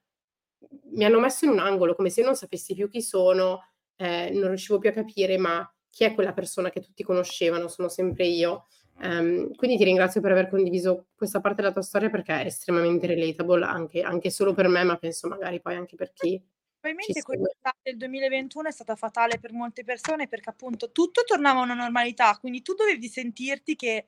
mi 0.91 1.05
hanno, 1.05 1.19
messo 1.19 1.45
in 1.45 1.51
un 1.51 1.59
angolo, 1.59 1.95
come 1.95 2.09
se 2.09 2.21
io 2.21 2.27
non 2.27 2.35
sapessi 2.35 2.73
più 2.73 2.89
chi 2.89 3.01
sono, 3.01 3.65
eh, 3.95 4.29
non 4.33 4.49
riuscivo 4.49 4.79
più 4.79 4.89
a 4.89 4.93
capire, 4.93 5.37
ma 5.37 5.69
chi 5.89 6.03
è 6.03 6.13
quella 6.13 6.33
persona 6.33 6.69
che 6.69 6.81
tutti 6.81 7.03
conoscevano, 7.03 7.67
sono 7.67 7.89
sempre 7.89 8.25
io. 8.25 8.67
Um, 9.03 9.55
quindi 9.55 9.77
ti 9.77 9.83
ringrazio 9.83 10.21
per 10.21 10.31
aver 10.31 10.47
condiviso 10.47 11.07
questa 11.15 11.39
parte 11.41 11.61
della 11.61 11.73
tua 11.73 11.81
storia 11.81 12.11
perché 12.11 12.41
è 12.41 12.45
estremamente 12.45 13.07
relatable 13.07 13.65
anche, 13.65 14.01
anche 14.01 14.29
solo 14.29 14.53
per 14.53 14.67
me, 14.67 14.83
ma 14.83 14.97
penso 14.97 15.27
magari 15.27 15.59
poi 15.59 15.75
anche 15.75 15.95
per 15.95 16.11
chi 16.13 16.39
Probabilmente 16.81 17.21
questa 17.21 17.75
del 17.83 17.95
2021 17.95 18.67
è 18.67 18.71
stata 18.71 18.95
fatale 18.95 19.37
per 19.37 19.53
molte 19.53 19.83
persone 19.83 20.27
perché 20.27 20.49
appunto 20.49 20.91
tutto 20.91 21.23
tornava 21.23 21.59
a 21.59 21.63
una 21.63 21.75
normalità, 21.75 22.35
quindi 22.39 22.63
tu 22.63 22.73
dovevi 22.73 23.07
sentirti 23.07 23.75
che 23.75 24.03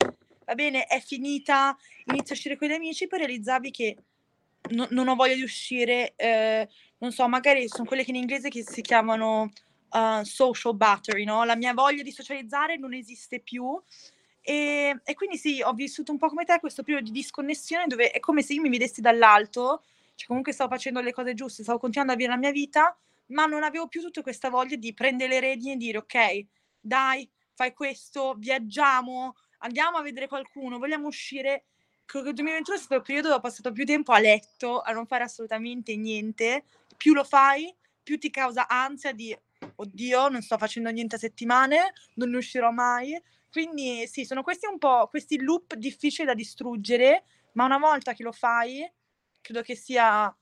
va 0.45 0.55
bene, 0.55 0.85
è 0.85 0.99
finita, 0.99 1.75
inizio 2.05 2.33
a 2.33 2.37
uscire 2.37 2.57
con 2.57 2.67
gli 2.67 2.73
amici, 2.73 3.07
poi 3.07 3.19
realizzavi 3.19 3.71
che 3.71 3.97
no, 4.71 4.87
non 4.91 5.07
ho 5.07 5.15
voglia 5.15 5.35
di 5.35 5.43
uscire, 5.43 6.13
eh, 6.15 6.67
non 6.99 7.11
so, 7.11 7.27
magari 7.27 7.67
sono 7.67 7.85
quelle 7.85 8.03
che 8.03 8.11
in 8.11 8.17
inglese 8.17 8.49
che 8.49 8.63
si 8.63 8.81
chiamano 8.81 9.51
uh, 9.91 10.23
social 10.23 10.75
battery, 10.75 11.23
no? 11.23 11.43
La 11.43 11.55
mia 11.55 11.73
voglia 11.73 12.03
di 12.03 12.11
socializzare 12.11 12.77
non 12.77 12.93
esiste 12.93 13.39
più. 13.39 13.81
E, 14.41 14.99
e, 15.03 15.13
quindi 15.13 15.37
sì, 15.37 15.61
ho 15.61 15.73
vissuto 15.73 16.11
un 16.11 16.17
po' 16.17 16.27
come 16.27 16.43
te 16.43 16.59
questo 16.59 16.83
periodo 16.83 17.05
di 17.05 17.11
disconnessione 17.11 17.87
dove 17.87 18.11
è 18.11 18.19
come 18.19 18.41
se 18.41 18.53
io 18.53 18.61
mi 18.61 18.69
vedessi 18.69 18.99
dall'alto, 18.99 19.83
cioè 20.15 20.27
comunque 20.27 20.51
stavo 20.51 20.69
facendo 20.69 20.99
le 20.99 21.13
cose 21.13 21.33
giuste, 21.33 21.63
stavo 21.63 21.79
continuando 21.79 22.13
a 22.13 22.17
vivere 22.17 22.35
la 22.35 22.41
mia 22.41 22.51
vita, 22.51 22.97
ma 23.27 23.45
non 23.45 23.63
avevo 23.63 23.87
più 23.87 24.01
tutta 24.01 24.21
questa 24.21 24.49
voglia 24.49 24.75
di 24.75 24.93
prendere 24.93 25.29
le 25.29 25.39
redini 25.39 25.73
e 25.73 25.77
dire 25.77 25.97
ok, 25.99 26.45
dai, 26.79 27.29
fai 27.53 27.73
questo, 27.73 28.35
viaggiamo, 28.37 29.35
andiamo 29.63 29.97
a 29.97 30.01
vedere 30.01 30.27
qualcuno, 30.27 30.77
vogliamo 30.77 31.07
uscire. 31.07 31.65
Che 32.05 32.17
il 32.17 32.33
2021 32.33 32.77
è 32.77 32.79
stato 32.79 32.95
il 32.95 33.01
periodo 33.01 33.29
dove 33.29 33.39
ho 33.39 33.41
passato 33.41 33.71
più 33.71 33.85
tempo 33.85 34.11
a 34.11 34.19
letto, 34.19 34.81
a 34.81 34.91
non 34.91 35.07
fare 35.07 35.23
assolutamente 35.23 35.95
niente. 35.95 36.65
Più 36.97 37.13
lo 37.13 37.23
fai, 37.23 37.73
più 38.03 38.17
ti 38.17 38.29
causa 38.29 38.67
ansia 38.67 39.13
di 39.13 39.35
oddio, 39.75 40.27
non 40.27 40.41
sto 40.41 40.57
facendo 40.57 40.89
niente 40.89 41.15
a 41.15 41.19
settimane, 41.19 41.93
non 42.15 42.29
ne 42.29 42.37
uscirò 42.37 42.71
mai. 42.71 43.19
Quindi 43.49 44.05
sì, 44.07 44.25
sono 44.25 44.43
questi 44.43 44.65
un 44.67 44.77
po' 44.77 45.07
questi 45.07 45.41
loop 45.41 45.75
difficili 45.75 46.27
da 46.27 46.33
distruggere, 46.33 47.23
ma 47.53 47.65
una 47.65 47.77
volta 47.77 48.13
che 48.13 48.23
lo 48.23 48.31
fai, 48.31 48.89
credo 49.41 49.61
che 49.61 49.75
sia 49.75 50.35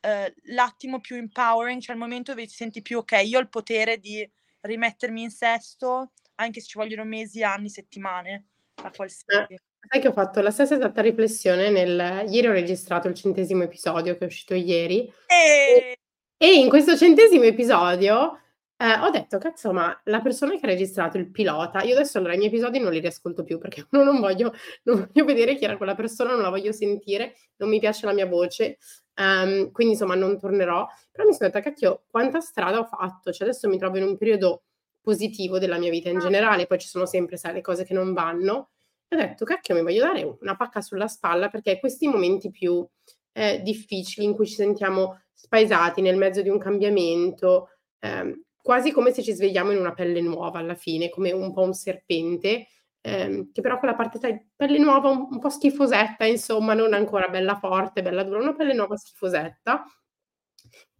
eh, 0.00 0.34
l'attimo 0.44 1.00
più 1.00 1.16
empowering, 1.16 1.80
cioè 1.80 1.94
il 1.94 2.00
momento 2.00 2.32
dove 2.32 2.46
ti 2.46 2.54
senti 2.54 2.82
più 2.82 2.98
ok, 2.98 3.20
io 3.24 3.38
ho 3.38 3.40
il 3.40 3.48
potere 3.48 3.98
di 3.98 4.28
rimettermi 4.60 5.22
in 5.22 5.30
sesto, 5.30 6.12
anche 6.36 6.60
se 6.60 6.68
ci 6.68 6.78
vogliono 6.78 7.04
mesi, 7.04 7.42
anni, 7.42 7.68
settimane 7.68 8.49
a 8.82 8.92
qualsiasi. 8.94 9.52
Eh, 9.54 9.58
Sai 9.88 10.00
che 10.00 10.08
ho 10.08 10.12
fatto 10.12 10.40
la 10.40 10.50
stessa 10.50 10.74
esatta 10.76 11.00
riflessione 11.02 11.70
nel 11.70 12.24
ieri 12.30 12.46
ho 12.48 12.52
registrato 12.52 13.08
il 13.08 13.14
centesimo 13.14 13.62
episodio 13.64 14.14
che 14.16 14.24
è 14.24 14.26
uscito 14.26 14.54
ieri. 14.54 15.10
E 15.26 15.94
e 16.42 16.54
in 16.54 16.70
questo 16.70 16.96
centesimo 16.96 17.44
episodio, 17.44 18.38
ehm, 18.76 19.02
ho 19.02 19.10
detto: 19.10 19.36
"Cazzo, 19.38 19.72
ma 19.72 19.98
la 20.04 20.20
persona 20.22 20.52
che 20.58 20.64
ha 20.66 20.68
registrato 20.68 21.18
il 21.18 21.30
pilota" 21.30 21.82
io 21.82 21.94
adesso 21.94 22.16
allora 22.18 22.34
i 22.34 22.38
miei 22.38 22.48
episodi 22.50 22.78
non 22.78 22.92
li 22.92 22.98
riascolto 23.00 23.42
più 23.44 23.58
perché 23.58 23.86
uno 23.92 24.04
non 24.04 24.20
voglio 24.20 24.52
non 24.84 24.96
voglio 25.12 25.24
vedere 25.26 25.54
chi 25.56 25.64
era 25.64 25.76
quella 25.76 25.94
persona, 25.94 26.32
non 26.32 26.42
la 26.42 26.48
voglio 26.50 26.72
sentire, 26.72 27.34
non 27.56 27.68
mi 27.68 27.78
piace 27.78 28.06
la 28.06 28.12
mia 28.14 28.26
voce, 28.26 28.78
ehm, 29.14 29.70
quindi 29.72 29.94
insomma 29.94 30.14
non 30.14 30.38
tornerò. 30.38 30.86
Però 31.12 31.26
mi 31.26 31.34
sono 31.34 31.48
detta: 31.50 31.60
"Cacchio, 31.60 32.04
quanta 32.08 32.40
strada 32.40 32.78
ho 32.78 32.84
fatto." 32.84 33.32
Cioè 33.32 33.46
adesso 33.48 33.68
mi 33.68 33.78
trovo 33.78 33.98
in 33.98 34.04
un 34.04 34.16
periodo 34.16 34.62
positivo 35.00 35.58
della 35.58 35.78
mia 35.78 35.90
vita 35.90 36.08
in 36.10 36.16
Ah. 36.16 36.20
generale, 36.20 36.66
poi 36.66 36.78
ci 36.78 36.88
sono 36.88 37.06
sempre, 37.06 37.36
sai, 37.36 37.54
le 37.54 37.60
cose 37.62 37.84
che 37.84 37.94
non 37.94 38.12
vanno, 38.12 38.70
e 39.08 39.16
ho 39.16 39.18
detto: 39.18 39.44
"Cacchio, 39.44 39.74
mi 39.74 39.82
voglio 39.82 40.04
dare 40.04 40.36
una 40.40 40.56
pacca 40.56 40.80
sulla 40.80 41.08
spalla", 41.08 41.48
perché 41.48 41.78
questi 41.80 42.06
momenti 42.08 42.50
più, 42.50 42.86
ehm, 43.32 43.62
difficili 43.62 44.26
in 44.26 44.34
cui 44.34 44.46
ci 44.46 44.54
sentiamo 44.54 45.22
spaesati 45.34 46.00
nel 46.02 46.16
mezzo 46.16 46.42
di 46.42 46.48
un 46.50 46.58
cambiamento, 46.58 47.70
ehm, 48.00 48.42
quasi 48.62 48.92
come 48.92 49.12
se 49.12 49.22
ci 49.22 49.32
svegliamo 49.32 49.72
in 49.72 49.78
una 49.78 49.94
pelle 49.94 50.20
nuova 50.20 50.58
alla 50.58 50.74
fine, 50.74 51.08
come 51.10 51.32
un 51.32 51.52
po' 51.52 51.62
un 51.62 51.72
serpente, 51.74 52.66
ehm, 53.00 53.50
che 53.52 53.60
però 53.62 53.78
quella 53.78 53.94
parte 53.94 54.18
sai, 54.18 54.38
pelle 54.54 54.78
nuova 54.78 55.08
un 55.10 55.28
un 55.30 55.38
po' 55.40 55.48
schifosetta 55.50 56.24
insomma, 56.26 56.74
non 56.74 56.92
ancora 56.94 57.28
bella 57.28 57.56
forte, 57.56 58.02
bella 58.02 58.22
dura, 58.24 58.38
una 58.40 58.54
pelle 58.54 58.74
nuova 58.74 58.96
schifosetta. 58.96 59.84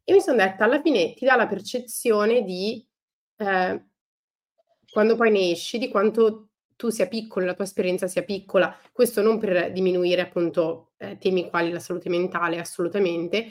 E 0.08 0.12
mi 0.12 0.20
son 0.20 0.36
detta: 0.36 0.64
alla 0.64 0.80
fine 0.80 1.14
ti 1.14 1.24
dà 1.24 1.36
la 1.36 1.46
percezione 1.46 2.42
di, 2.42 2.86
ehm 3.36 3.89
quando 4.90 5.16
poi 5.16 5.30
ne 5.30 5.50
esci, 5.50 5.78
di 5.78 5.88
quanto 5.88 6.48
tu 6.76 6.88
sia 6.90 7.06
piccolo, 7.08 7.46
la 7.46 7.54
tua 7.54 7.64
esperienza 7.64 8.06
sia 8.08 8.22
piccola. 8.24 8.74
Questo 8.92 9.22
non 9.22 9.38
per 9.38 9.70
diminuire 9.72 10.22
appunto, 10.22 10.92
ehm, 10.98 11.18
temi 11.18 11.48
quali 11.48 11.70
la 11.70 11.78
salute 11.80 12.08
mentale, 12.08 12.58
assolutamente, 12.58 13.50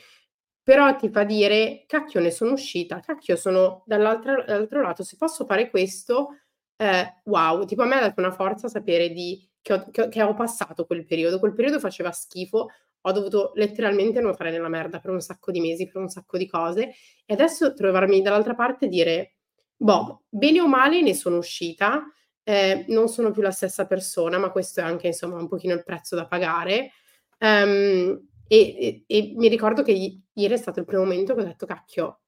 però 0.64 0.96
ti 0.96 1.10
fa 1.10 1.24
dire: 1.24 1.84
"Cacchio 1.88 2.20
ne 2.22 2.32
sono 2.32 2.54
uscita, 2.54 3.00
cacchio 3.02 3.36
sono 3.36 3.84
dall'altro 3.86 4.82
lato, 4.82 5.04
se 5.04 5.16
posso 5.18 5.46
fare 5.46 5.70
questo, 5.70 6.30
ehm, 6.78 7.22
wow." 7.26 7.66
Tipo 7.66 7.84
a 7.84 7.86
me 7.86 7.96
ha 7.98 8.02
dato 8.02 8.20
una 8.22 8.32
forza 8.32 8.68
sapere 8.68 9.10
di 9.10 9.48
che 9.62 9.74
ho 9.74 9.90
che 9.92 10.08
che 10.10 10.22
ho 10.24 10.34
passato 10.34 10.86
quel 10.86 11.06
periodo. 11.06 11.40
Quel 11.40 11.54
periodo 11.54 11.80
faceva 11.80 12.12
schifo, 12.12 12.68
ho 13.02 13.12
dovuto 13.12 13.52
letteralmente 13.56 14.22
nuotare 14.22 14.52
nella 14.52 14.70
merda 14.70 15.00
per 15.00 15.12
un 15.12 15.22
sacco 15.22 15.52
di 15.52 15.60
mesi, 15.62 15.88
per 15.88 16.02
un 16.02 16.10
sacco 16.10 16.38
di 16.38 16.48
cose, 16.48 16.90
e 17.26 17.34
adesso 17.34 17.74
trovarmi 17.74 18.22
dall'altra 18.22 18.56
parte 18.56 18.86
e 18.86 18.90
dire: 18.90 19.34
Boh, 19.82 20.24
bene 20.28 20.60
o 20.60 20.68
male 20.68 21.02
ne 21.02 21.14
sono 21.14 21.38
uscita, 21.38 22.04
ehm, 22.44 22.84
non 22.90 23.08
sono 23.08 23.32
più 23.32 23.42
la 23.42 23.52
stessa 23.52 23.86
persona, 23.88 24.38
ma 24.38 24.52
questo 24.52 24.82
è 24.82 24.84
anche 24.84 25.08
insomma 25.08 25.38
un 25.38 25.48
pochino 25.48 25.74
il 25.74 25.84
prezzo 25.86 26.18
da 26.18 26.28
pagare. 26.28 26.92
Ehm, 27.38 28.28
e 28.46 28.76
e 28.78 29.04
e 29.08 29.34
mi 29.38 29.48
ricordo 29.48 29.82
che 29.84 29.92
i 29.94 30.22
ieri 30.34 30.54
è 30.56 30.58
stato 30.58 30.80
il 30.80 30.86
primo 30.86 31.04
momento 31.04 31.34
che 31.34 31.42
ho 31.42 31.44
detto: 31.46 31.66
"Cacchio" 31.66 32.20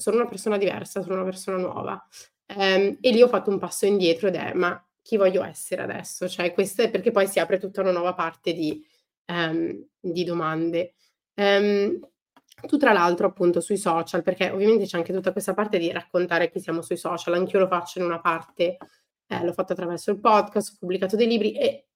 "sono 0.00 0.16
una 0.16 0.26
persona 0.28 0.56
diversa, 0.58 1.02
sono 1.02 1.14
una 1.16 1.24
persona 1.24 1.56
nuova." 1.58 2.02
Ehm, 2.46 2.98
e 3.00 3.10
lì 3.10 3.22
ho 3.22 3.28
fatto 3.28 3.50
un 3.50 3.58
passo 3.58 3.86
indietro 3.86 4.28
ed 4.28 4.34
è: 4.36 4.52
"Ma 4.54 4.82
chi 5.02 5.16
voglio 5.16 5.42
essere 5.44 5.82
adesso?" 5.82 6.28
Cioè 6.28 6.52
queste 6.52 6.90
perché 6.90 7.10
poi 7.10 7.26
si 7.28 7.38
apre 7.38 7.58
tutta 7.58 7.80
una 7.82 7.92
nuova 7.92 8.14
parte 8.14 8.52
di 8.52 8.82
ehm, 9.26 9.86
di 10.00 10.24
domande. 10.24 10.94
Ehm, 11.34 11.98
tu 12.66 12.76
tra 12.76 12.92
l'altro 12.92 13.26
appunto 13.26 13.60
sui 13.60 13.76
social, 13.76 14.22
perché 14.22 14.50
ovviamente 14.50 14.84
c'è 14.84 14.96
anche 14.96 15.12
tutta 15.12 15.32
questa 15.32 15.54
parte 15.54 15.78
di 15.78 15.90
raccontare 15.90 16.50
chi 16.50 16.60
siamo 16.60 16.82
sui 16.82 16.96
social, 16.96 17.34
anch'io 17.34 17.58
lo 17.58 17.66
faccio 17.66 17.98
in 17.98 18.04
una 18.04 18.20
parte, 18.20 18.76
ehm, 19.26 19.44
l'ho 19.44 19.52
fatto 19.52 19.72
attraverso 19.72 20.10
il 20.10 20.20
podcast, 20.20 20.72
ho 20.74 20.76
pubblicato 20.80 21.16
dei 21.16 21.26
libri 21.26 21.52
e 21.56 21.86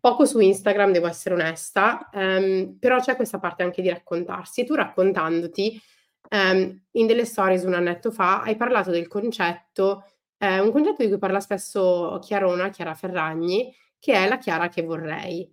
poco 0.00 0.26
su 0.26 0.38
Instagram, 0.38 0.92
devo 0.92 1.06
essere 1.06 1.34
onesta, 1.34 2.10
ehm, 2.12 2.76
però 2.78 3.00
c'è 3.00 3.16
questa 3.16 3.38
parte 3.38 3.62
anche 3.62 3.80
di 3.80 3.88
raccontarsi. 3.88 4.60
E 4.60 4.64
tu 4.64 4.74
raccontandoti, 4.74 5.80
ehm, 6.28 6.82
in 6.92 7.06
delle 7.06 7.24
stories 7.24 7.64
un 7.64 7.74
annetto 7.74 8.10
fa 8.10 8.42
hai 8.42 8.56
parlato 8.56 8.90
del 8.90 9.08
concetto 9.08 10.04
ehm, 10.38 10.64
un 10.66 10.72
concetto 10.72 11.02
di 11.02 11.08
cui 11.08 11.18
parla 11.18 11.40
spesso 11.40 12.18
Chiarona, 12.22 12.68
Chiara 12.70 12.94
Ferragni, 12.94 13.74
che 13.98 14.12
è 14.14 14.28
la 14.28 14.38
Chiara 14.38 14.68
che 14.68 14.82
vorrei, 14.82 15.50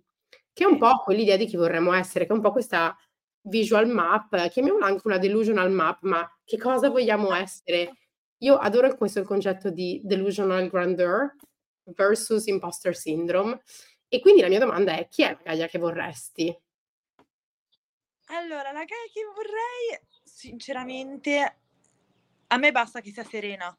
che 0.52 0.64
è 0.64 0.66
un 0.66 0.78
po' 0.78 0.98
quell'idea 1.02 1.36
di 1.36 1.46
chi 1.46 1.56
vorremmo 1.56 1.92
essere, 1.94 2.26
che 2.26 2.32
è 2.32 2.36
un 2.36 2.42
po' 2.42 2.52
questa 2.52 2.94
visual 3.42 3.88
map, 3.88 4.48
chiamiamola 4.48 4.86
anche 4.86 5.06
una 5.06 5.18
delusional 5.18 5.70
map, 5.70 6.02
ma 6.02 6.28
che 6.44 6.58
cosa 6.58 6.90
vogliamo 6.90 7.34
essere? 7.34 7.92
Io 8.38 8.56
adoro 8.56 8.94
questo 8.96 9.20
il 9.20 9.26
concetto 9.26 9.70
di 9.70 10.00
delusional 10.04 10.68
grandeur 10.68 11.34
versus 11.84 12.46
imposter 12.46 12.94
syndrome 12.96 13.60
e 14.08 14.20
quindi 14.20 14.40
la 14.42 14.48
mia 14.48 14.58
domanda 14.60 14.96
è: 14.96 15.08
chi 15.08 15.22
è 15.22 15.30
la 15.30 15.40
Gaia 15.44 15.66
che 15.68 15.78
vorresti? 15.78 16.56
Allora, 18.28 18.72
la 18.72 18.84
Gaia 18.84 19.08
che 19.12 19.22
vorrei, 19.34 20.00
sinceramente, 20.24 21.58
a 22.48 22.56
me 22.56 22.70
basta 22.72 23.00
che 23.00 23.10
sia 23.12 23.24
serena. 23.24 23.76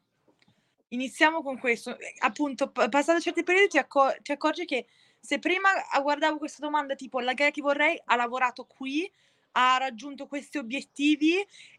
Iniziamo 0.88 1.42
con 1.42 1.58
questo. 1.58 1.96
Appunto, 2.20 2.70
p 2.70 2.88
passato 2.88 3.20
certi 3.20 3.42
periodi 3.42 3.68
ti 3.68 3.78
acco 3.78 4.12
ti 4.22 4.32
accorgi 4.32 4.64
che 4.64 4.86
se 5.20 5.38
prima 5.38 5.70
guardavo 6.02 6.38
questa 6.38 6.64
domanda 6.64 6.94
tipo: 6.94 7.20
"La 7.20 7.34
Gaia 7.34 7.50
che 7.50 7.62
vorrei 7.62 8.00
ha 8.04 8.16
lavorato 8.16 8.64
qui, 8.66 9.10
ha 9.56 9.76
raggiunto 9.78 10.26
questi 10.26 10.58
obiettivi 10.58 11.34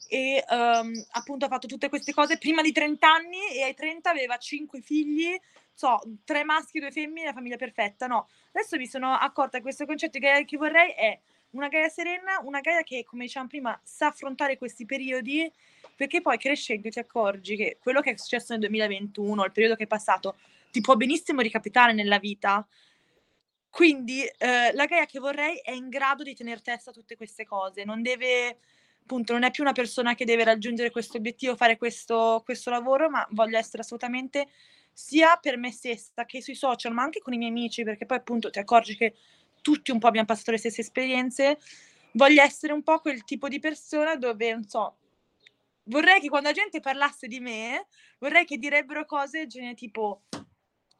e, 0.08 0.44
uhm, 0.50 1.05
appunto 1.12 1.46
ha 1.46 1.50
fatto 1.50 1.67
tutte 1.67 1.89
queste 1.89 2.13
cose 2.13 2.38
prima 2.38 2.62
di 2.62 2.72
30 2.72 3.12
anni 3.12 3.39
e 3.53 3.63
ai 3.63 3.74
30 3.74 4.10
aveva 4.12 4.38
5 4.38 4.82
figli, 4.82 5.36
so, 5.74 6.00
3 6.24 6.44
maschi, 6.44 6.79
2 6.79 6.91
femmine, 6.91 7.27
la 7.27 7.34
famiglia 7.34 7.58
perfetta." 7.58 8.08
No, 8.08 8.27
adesso 8.53 8.77
mi 8.77 8.88
sono 8.88 9.13
accorta 9.13 9.58
che 9.58 9.63
questo 9.63 9.86
concetto 9.86 10.20
Gaia 10.20 10.44
che 10.46 10.58
vorrei 10.58 10.91
è 10.91 11.20
una 11.51 11.67
Gaia 11.70 11.89
serena, 11.89 12.39
una 12.44 12.60
Gaia 12.62 12.84
che, 12.84 13.03
come 13.05 13.24
dicevamo 13.25 13.50
prima, 13.50 13.79
sa 13.84 14.08
affrontare 14.08 14.58
questi 14.58 14.86
periodi, 14.86 15.51
perché 15.96 16.22
poi 16.22 16.38
crescendo 16.38 16.89
ti 16.89 17.00
accorgi 17.00 17.55
che 17.55 17.77
quello 17.82 18.01
che 18.01 18.12
è 18.12 18.17
successo 18.17 18.48
nel 18.51 18.60
2021, 18.62 19.46
il 19.46 19.51
periodo 19.51 19.75
che 19.75 19.84
è 19.84 19.88
passato, 19.88 20.36
ti 20.72 20.82
può 20.82 20.96
benissimo 20.96 21.41
ricapitare 21.41 21.94
nella 21.94 22.20
vita. 22.20 22.65
Quindi, 23.75 24.24
ehm, 24.38 24.74
la 24.74 24.86
Gaia 24.86 25.05
che 25.05 25.20
vorrei 25.20 25.58
è 25.58 25.72
in 25.72 25.89
grado 25.89 26.24
di 26.24 26.34
tener 26.34 26.62
testa 26.62 26.91
a 26.91 26.94
tutte 26.94 27.17
queste 27.17 27.44
cose, 27.44 27.84
non 27.84 28.01
deve 28.01 28.60
appunto, 29.01 29.34
non 29.34 29.44
è 29.44 29.51
più 29.51 29.63
una 29.63 29.74
persona 29.74 30.15
che 30.15 30.24
deve 30.24 30.46
raggiungere 30.46 30.91
questo 30.91 31.17
obiettivo, 31.17 31.58
fare 31.58 31.75
questo 31.77 32.41
questo 32.46 32.70
lavoro, 32.70 33.10
ma 33.10 33.27
voglio 33.32 33.58
essere 33.58 33.82
assolutamente 33.82 34.48
sia 34.94 35.36
per 35.41 35.58
me 35.58 35.74
stessa 35.74 36.24
che 36.25 36.41
sui 36.41 36.55
social, 36.55 36.94
ma 36.94 37.03
anche 37.03 37.20
con 37.20 37.34
i 37.34 37.38
miei 37.38 37.50
amici, 37.50 37.84
perché 37.84 38.05
poi 38.05 38.15
appunto 38.17 38.50
ti 38.50 38.60
accorgi 38.60 38.96
che 38.96 39.13
tutti 39.62 39.91
un 39.91 40.00
po' 40.00 40.08
abbiam 40.08 40.25
passato 40.25 40.51
le 40.51 40.58
stesse 40.58 40.79
esperienze, 40.79 41.58
voglio 42.13 42.41
essere 42.44 42.72
un 42.72 42.82
po' 42.82 43.00
quel 43.00 43.25
tipo 43.25 43.50
di 43.50 43.60
persona 43.60 44.15
dove, 44.15 44.53
non 44.53 44.63
so, 44.70 44.96
vorrei 45.86 46.22
che 46.22 46.29
quando 46.29 46.48
la 46.48 46.53
gente 46.55 46.79
parlasse 46.79 47.27
di 47.27 47.41
me, 47.41 47.88
vorrei 48.20 48.46
che 48.46 48.58
direbbero 48.58 49.03
cose 49.05 49.48
genere 49.48 49.74
tipo: 49.75 50.24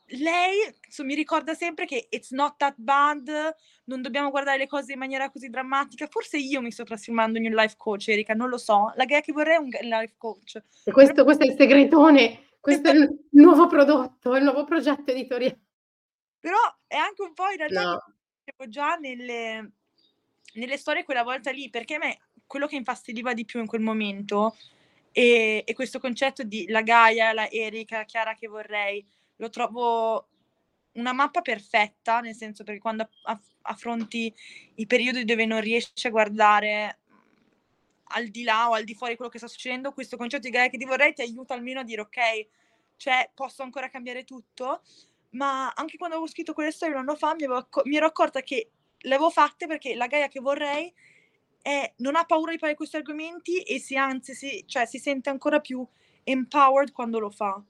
"Lei 0.10 0.58
mi 1.04 1.16
ricorda 1.16 1.54
sempre 1.56 1.86
che 1.86 2.08
it's 2.12 2.32
not 2.32 2.58
that 2.58 2.76
bad, 2.78 3.56
non 3.86 4.02
dobbiamo 4.02 4.30
guardare 4.30 4.58
le 4.60 4.68
cose 4.68 4.94
in 4.94 5.00
maniera 5.00 5.30
così 5.32 5.50
drammatica." 5.50 6.08
Forse 6.08 6.38
io 6.38 6.62
mi 6.62 6.72
sto 6.72 6.84
trasformando 6.84 7.40
in 7.40 7.46
un 7.48 7.54
life 7.54 7.76
coach, 7.78 8.10
Erika, 8.10 8.34
non 8.34 8.50
lo 8.50 8.58
so. 8.58 8.92
La 8.96 9.06
Gaia 9.06 9.22
che 9.22 9.32
vorrei 9.32 9.56
è 9.56 9.60
un 9.60 9.70
life 9.70 10.14
coach. 10.18 10.62
E 10.84 10.92
questo 10.92 11.24
questo 11.24 11.44
è 11.44 11.48
il 11.48 11.56
segretone, 11.58 12.50
questo 12.60 12.90
è 12.90 12.94
il 12.94 13.28
nuovo 13.32 13.68
prodotto, 13.68 14.36
il 14.36 14.44
nuovo 14.44 14.64
progetto 14.64 15.12
editoriale. 15.12 15.60
Però 16.40 16.58
è 16.88 16.96
anche 16.96 17.22
un 17.24 17.34
po' 17.34 17.50
in 17.50 17.58
realtà 17.58 17.84
No. 17.84 18.02
già 18.68 18.96
nelle 18.96 19.72
nelle 20.56 20.78
storie 20.78 21.04
quella 21.04 21.24
volta 21.24 21.52
lì, 21.52 21.70
perché 21.70 21.96
a 21.96 21.98
me 21.98 22.18
quello 22.48 22.68
che 22.68 22.76
infastidiva 22.78 23.34
di 23.34 23.44
più 23.44 23.60
in 23.60 23.66
quel 23.66 23.82
momento, 23.82 24.56
ehm, 25.12 25.62
è 25.66 25.74
questo 25.74 26.00
concetto 26.00 26.44
di 26.44 26.68
la 26.70 26.82
Gaia, 26.82 27.34
la 27.34 27.50
Erika, 27.50 28.04
Chiara 28.06 28.36
che 28.36 28.48
vorrei, 28.48 29.06
lo 29.38 29.50
trovo 29.50 30.28
una 30.94 31.14
mappa 31.14 31.42
perfetta, 31.42 32.22
nel 32.22 32.36
senso 32.36 32.64
perché 32.64 32.80
quando 32.82 33.10
affronti 33.64 34.34
i 34.76 34.86
periodi 34.88 35.26
dove 35.26 35.46
non 35.46 35.60
riesci 35.62 36.08
a 36.08 36.10
guardare, 36.12 37.00
mhmm, 37.10 37.20
al 38.10 38.28
di 38.28 38.44
là 38.44 38.70
o 38.70 38.74
al 38.74 38.84
di 38.84 38.96
fuori 38.96 39.16
quello 39.16 39.32
che 39.32 39.38
sta 39.40 39.48
succedendo, 39.48 39.92
questo 39.94 40.18
concetto 40.18 40.44
di 40.48 40.52
Gaia 40.54 40.70
che 40.70 40.78
ti 40.78 40.86
vorrei 40.86 41.14
ti 41.14 41.22
aiuta 41.22 41.54
almeno 41.54 41.82
a 41.82 41.84
dire: 41.84 42.02
"Okay, 42.02 42.48
cioè 42.98 43.30
posso 43.34 43.64
ancora 43.64 43.90
cambiare 43.90 44.24
tutto." 44.24 44.82
Ma 45.32 45.70
anche 45.72 45.98
quando 45.98 46.16
avevo 46.16 46.30
scritto 46.32 46.54
quelle 46.54 46.72
storie 46.72 46.94
un 46.96 47.02
anno 47.02 47.16
fa 47.16 47.36
mi 47.36 47.44
acco 47.46 47.82
mi 47.86 47.98
ero 47.98 48.06
accorta 48.08 48.42
che 48.42 48.70
le 48.98 49.16
avevo 49.16 49.30
fatte 49.30 49.68
perché 49.68 49.96
la 49.96 50.08
Gaia 50.08 50.28
che 50.30 50.40
vorrei 50.40 50.94
è 51.62 51.94
non 51.98 52.16
ha 52.16 52.24
paura 52.26 52.52
di 52.54 52.58
di 52.62 52.76
questi 52.76 52.96
argomenti 52.98 53.62
e 53.64 53.80
si 53.80 53.98
anzi 53.98 54.34
si 54.36 54.64
cioè 54.68 54.86
si 54.86 55.00
sente 55.00 55.30
ancora 55.30 55.60
più 55.60 55.86
empowered 56.24 56.92
quando 56.94 57.20
lo 57.20 57.30
fa. 57.32 57.62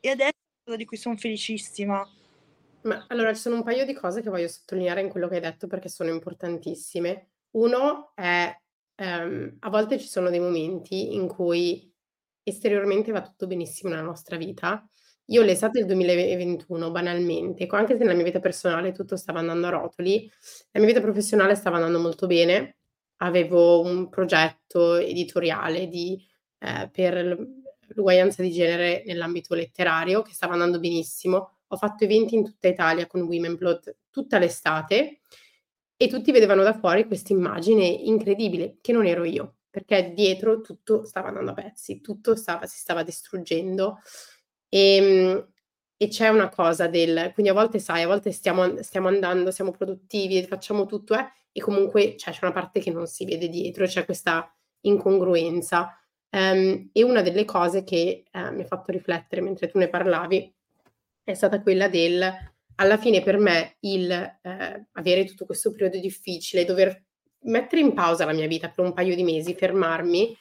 E 0.00 0.10
adesso 0.10 0.32
di 0.74 0.84
cui 0.84 0.96
son 0.96 1.16
felicissima. 1.16 2.04
Ma 2.82 3.04
allora 3.08 3.34
ci 3.34 3.40
sono 3.40 3.56
un 3.56 3.62
paio 3.64 3.84
di 3.84 3.94
cose 3.94 4.22
che 4.22 4.30
voglio 4.30 4.48
sottolineare 4.48 5.00
in 5.00 5.08
quello 5.08 5.28
che 5.28 5.36
hai 5.36 5.40
detto 5.40 5.66
perché 5.66 5.88
sono 5.88 6.10
importantissime. 6.10 7.30
Uno 7.52 8.12
è, 8.14 8.54
ehm, 8.96 9.56
a 9.60 9.70
volte 9.70 9.98
ci 9.98 10.06
sono 10.08 10.30
dei 10.30 10.38
momenti 10.40 11.14
in 11.14 11.26
cui 11.28 11.92
esteriormente 12.44 13.10
va 13.12 13.22
tutto 13.22 13.46
benissimo 13.48 13.90
nella 13.90 14.02
nostra 14.04 14.36
vita, 14.36 14.86
Io 15.30 15.42
l'estate 15.42 15.78
del 15.80 15.86
2021 15.88 16.92
banalmente, 16.92 17.66
anche 17.70 17.94
se 17.96 18.04
nella 18.04 18.14
mia 18.14 18.22
vita 18.24 18.38
personale 18.38 18.92
tutto 18.92 19.16
stava 19.16 19.40
andando 19.40 19.66
a 19.66 19.70
rotoli, 19.70 20.30
la 20.70 20.78
mia 20.80 20.88
vita 20.88 21.00
professionale 21.00 21.56
stava 21.56 21.76
andando 21.76 21.98
molto 21.98 22.26
bene. 22.28 22.76
Avevo 23.16 23.80
un 23.80 24.08
progetto 24.08 24.94
editoriale 24.96 25.88
di 25.88 26.24
ehm, 26.60 26.90
per 26.90 27.36
l'uguaglianza 27.88 28.42
di 28.42 28.50
genere 28.52 29.02
nell'ambito 29.06 29.54
letterario 29.54 30.22
che 30.22 30.32
stava 30.32 30.54
andando 30.54 30.78
benissimo. 30.78 31.58
Ho 31.68 31.76
fatto 31.76 32.04
eventi 32.04 32.34
in 32.34 32.44
tutta 32.44 32.68
Italia 32.68 33.06
con 33.06 33.22
Womenplot 33.22 33.96
tutta 34.10 34.38
l'estate 34.38 35.20
e 35.96 36.08
tutti 36.08 36.30
vedevano 36.32 36.62
da 36.62 36.74
fuori 36.74 37.06
quest'immagine 37.06 37.84
incredibile, 37.86 38.78
che 38.80 38.92
non 38.92 39.06
ero 39.06 39.24
io, 39.24 39.56
perché 39.70 40.12
dietro 40.14 40.60
tutto 40.60 41.04
stava 41.04 41.28
andando 41.28 41.52
a 41.52 41.54
pezzi, 41.54 42.00
tutto 42.00 42.36
stava 42.36 42.66
si 42.66 42.78
stava 42.78 43.02
distruggendo. 43.02 43.98
Ehm, 44.68 45.48
e 45.98 46.08
c'è 46.08 46.28
una 46.28 46.50
cosa 46.50 46.88
del 46.88 47.30
quindi 47.32 47.50
a 47.50 47.54
volte 47.54 47.78
sai, 47.78 48.02
a 48.02 48.06
volte 48.06 48.30
stiamo 48.32 48.82
stiamo 48.82 49.08
andando, 49.08 49.50
siamo 49.50 49.70
produttivi 49.70 50.36
e 50.38 50.46
facciamo 50.46 50.84
tutto, 50.86 51.14
eh, 51.14 51.26
e 51.52 51.60
comunque 51.60 52.16
cioè 52.16 52.34
c'è 52.34 52.40
una 52.42 52.52
parte 52.52 52.80
che 52.80 52.90
non 52.90 53.06
si 53.06 53.24
vede 53.24 53.48
dietro, 53.48 53.86
c'è 53.86 54.04
questa 54.04 54.50
incongruenza. 54.82 55.98
Ehm, 56.32 56.90
e 56.92 57.02
una 57.04 57.22
delle 57.22 57.44
cose 57.44 57.84
che, 57.84 58.24
ehm, 58.30 58.54
mi 58.56 58.62
ha 58.62 58.66
fatto 58.66 58.90
riflettere 58.92 59.40
mentre 59.40 59.68
tu 59.68 59.78
ne 59.78 59.88
parlavi, 59.88 60.52
è 61.24 61.34
stata 61.34 61.60
quella 61.62 61.88
del 61.88 62.24
alla 62.78 62.98
fine 62.98 63.22
per 63.22 63.38
me 63.38 63.76
il, 63.80 64.10
ehm, 64.42 64.86
avere 64.92 65.24
tutto 65.24 65.46
questo 65.46 65.70
periodo 65.72 65.98
difficile, 65.98 66.64
dover 66.64 67.04
mettere 67.46 67.80
in 67.80 67.94
pausa 67.94 68.24
la 68.26 68.32
mia 68.34 68.46
vita 68.46 68.68
per 68.70 68.84
un 68.84 68.92
paio 68.92 69.14
di 69.14 69.22
mesi, 69.22 69.54
fermarmi 69.54 70.36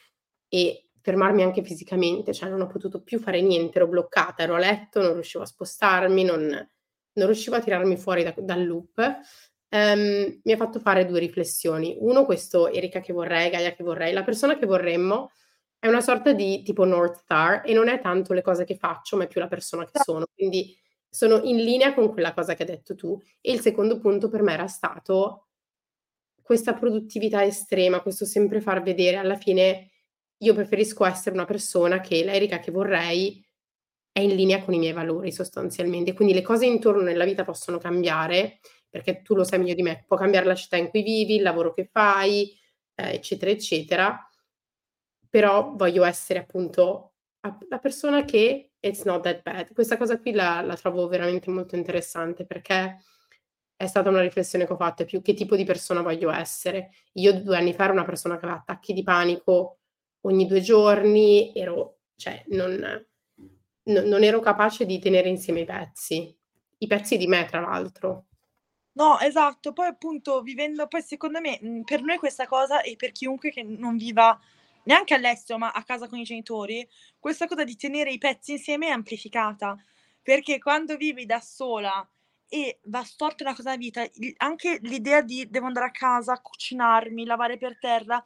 e 0.49 0.87
fermarmi 1.01 1.43
anche 1.43 1.63
fisicamente, 1.63 2.33
cioè 2.33 2.49
non 2.49 2.61
ho 2.61 2.67
potuto 2.67 3.01
più 3.03 3.19
fare 3.19 3.41
niente, 3.41 3.77
ero 3.77 3.87
bloccata, 3.87 4.43
ero 4.43 4.55
a 4.55 4.59
letto, 4.59 5.01
non 5.01 5.13
riuscivo 5.13 5.43
a 5.43 5.47
spostarmi, 5.47 6.23
non 6.23 6.67
non 7.17 7.27
riuscivo 7.27 7.55
a 7.55 7.61
tirarmi 7.61 7.95
fuori 7.97 8.23
da 8.23 8.33
dal 8.37 8.65
loop, 8.65 8.99
ehm, 9.69 10.39
mi 10.43 10.51
ha 10.53 10.57
fatto 10.57 10.79
fare 10.79 11.05
2 11.05 11.19
riflessioni. 11.19 11.95
Uno, 11.99 12.25
questo 12.25 12.69
Erika 12.71 12.99
che 13.01 13.13
vorrei, 13.13 13.49
Gaia 13.49 13.71
che 13.73 13.83
vorrei, 13.83 14.11
la 14.13 14.23
persona 14.23 14.57
che 14.57 14.65
vorremmo 14.65 15.31
è 15.85 15.87
una 15.87 16.01
sorta 16.01 16.33
di 16.33 16.63
tipo 16.63 16.83
North 16.83 17.17
Star 17.17 17.61
e 17.63 17.71
non 17.73 17.89
è 17.89 18.01
tanto 18.01 18.33
le 18.33 18.41
cose 18.41 18.65
che 18.65 18.75
faccio, 18.75 19.17
ma 19.17 19.25
è 19.25 19.27
più 19.27 19.39
la 19.39 19.47
persona 19.47 19.85
che 19.85 19.99
sono. 20.03 20.25
Quindi 20.33 20.75
sono 21.07 21.41
in 21.43 21.57
linea 21.57 21.93
con 21.93 22.11
quella 22.11 22.33
cosa 22.33 22.55
che 22.55 22.63
hai 22.63 22.69
detto 22.69 22.95
tu. 22.95 23.21
E 23.39 23.51
il 23.51 23.59
secondo 23.59 23.99
punto 23.99 24.27
per 24.27 24.41
me 24.41 24.53
era 24.53 24.65
stato 24.65 25.49
questa 26.41 26.73
produttività 26.73 27.43
estrema, 27.43 28.01
questo 28.01 28.25
sempre 28.25 28.61
far 28.61 28.81
vedere 28.81 29.17
alla 29.17 29.35
fine 29.35 29.91
io 30.39 30.53
preferisco 30.55 31.05
essere 31.05 31.35
una 31.35 31.45
persona 31.45 31.99
che 31.99 32.23
l'Erika 32.23 32.57
che 32.59 32.71
vorrei 32.71 33.43
è 34.11 34.21
in 34.21 34.35
linea 34.35 34.63
con 34.63 34.73
i 34.73 34.79
miei 34.79 34.93
valori 34.93 35.31
sostanzialmente. 35.31 36.13
Quindi 36.13 36.33
le 36.33 36.41
cose 36.41 36.65
intorno 36.65 37.01
nella 37.03 37.25
vita 37.25 37.43
possono 37.43 37.77
cambiare, 37.77 38.59
perché 38.89 39.21
tu 39.21 39.35
lo 39.35 39.43
sai 39.43 39.59
meglio 39.59 39.75
di 39.75 39.83
me, 39.83 40.03
può 40.07 40.17
cambiare 40.17 40.47
la 40.47 40.55
città 40.55 40.77
in 40.77 40.89
cui 40.89 41.03
vivi, 41.03 41.35
il 41.35 41.43
lavoro 41.43 41.73
che 41.73 41.85
fai, 41.91 42.57
ehm, 42.95 43.07
eccetera, 43.09 43.51
eccetera. 43.51 44.29
Però 45.35 45.73
voglio 45.75 46.05
essere 46.05 46.39
appunto 46.39 47.15
la 47.67 47.77
persona 47.77 48.23
che 48.23 48.71
it's 48.79 49.03
not 49.03 49.21
that 49.21 49.41
bad. 49.41 49.73
Questa 49.73 49.97
cosa 49.97 50.17
qui 50.17 50.31
la 50.31 50.61
la 50.61 50.77
trovo 50.77 51.09
veramente 51.09 51.51
molto 51.51 51.75
interessante 51.75 52.45
perché 52.45 52.99
è 53.75 53.85
stata 53.85 54.07
una 54.07 54.21
riflessione 54.21 54.65
che 54.65 54.71
ho 54.71 54.77
fatto, 54.77 55.01
è 55.03 55.05
più 55.05 55.21
che 55.21 55.33
tipo 55.33 55.57
di 55.57 55.65
persona 55.65 56.01
voglio 56.01 56.31
essere. 56.31 56.91
Io 57.15 57.33
2 57.41 57.57
anni 57.57 57.73
fa 57.73 57.83
ero 57.83 57.91
una 57.91 58.05
persona 58.05 58.37
che 58.37 58.45
aveva 58.45 58.61
attacchi 58.61 58.93
di 58.93 59.03
panico 59.03 59.79
ogni 60.21 60.45
2 60.45 60.61
giorni, 60.61 61.51
ero 61.53 61.97
cioè 62.15 62.41
non 62.51 62.71
no 63.87 64.01
non 64.03 64.23
ero 64.23 64.39
capace 64.39 64.85
di 64.85 64.99
tenere 64.99 65.27
insieme 65.27 65.59
i 65.59 65.65
pezzi. 65.65 66.33
I 66.77 66.87
pezzi 66.87 67.17
di 67.17 67.27
me 67.27 67.43
tra 67.43 67.59
l'altro. 67.59 68.27
No, 68.93 69.19
esatto. 69.19 69.73
Poi 69.73 69.87
appunto 69.87 70.41
vivendo 70.41 70.87
poi 70.87 71.01
secondo 71.01 71.41
me, 71.41 71.59
mhmm, 71.61 71.81
per 71.81 72.01
noi 72.03 72.15
questa 72.19 72.47
cosa 72.47 72.81
e 72.83 72.95
per 72.95 73.11
chiunque 73.11 73.51
che 73.51 73.63
non 73.63 73.97
viva 73.97 74.39
neanche 74.85 75.13
all'estero, 75.13 75.59
ma 75.59 75.71
a 75.71 75.83
casa 75.83 76.07
con 76.07 76.17
i 76.19 76.23
genitori, 76.23 76.87
questa 77.19 77.47
cosa 77.47 77.63
di 77.63 77.75
tenere 77.75 78.11
i 78.11 78.17
pezzi 78.17 78.53
insieme 78.53 78.87
è 78.87 78.91
amplificata. 78.91 79.75
Perché 80.21 80.57
quando 80.59 80.97
vivi 80.97 81.25
da 81.25 81.39
sola 81.39 82.07
e 82.47 82.79
va 82.85 83.03
storta 83.03 83.43
una 83.43 83.55
cosa 83.55 83.71
a 83.71 83.77
vita, 83.77 84.05
anche 84.37 84.79
l'idea 84.83 85.21
di: 85.21 85.47
"Devo 85.49 85.67
andare 85.67 85.87
a 85.87 85.91
casa, 85.91 86.39
cucinarmi, 86.41 87.25
lavare 87.25 87.57
per 87.57 87.77
terra", 87.79 88.23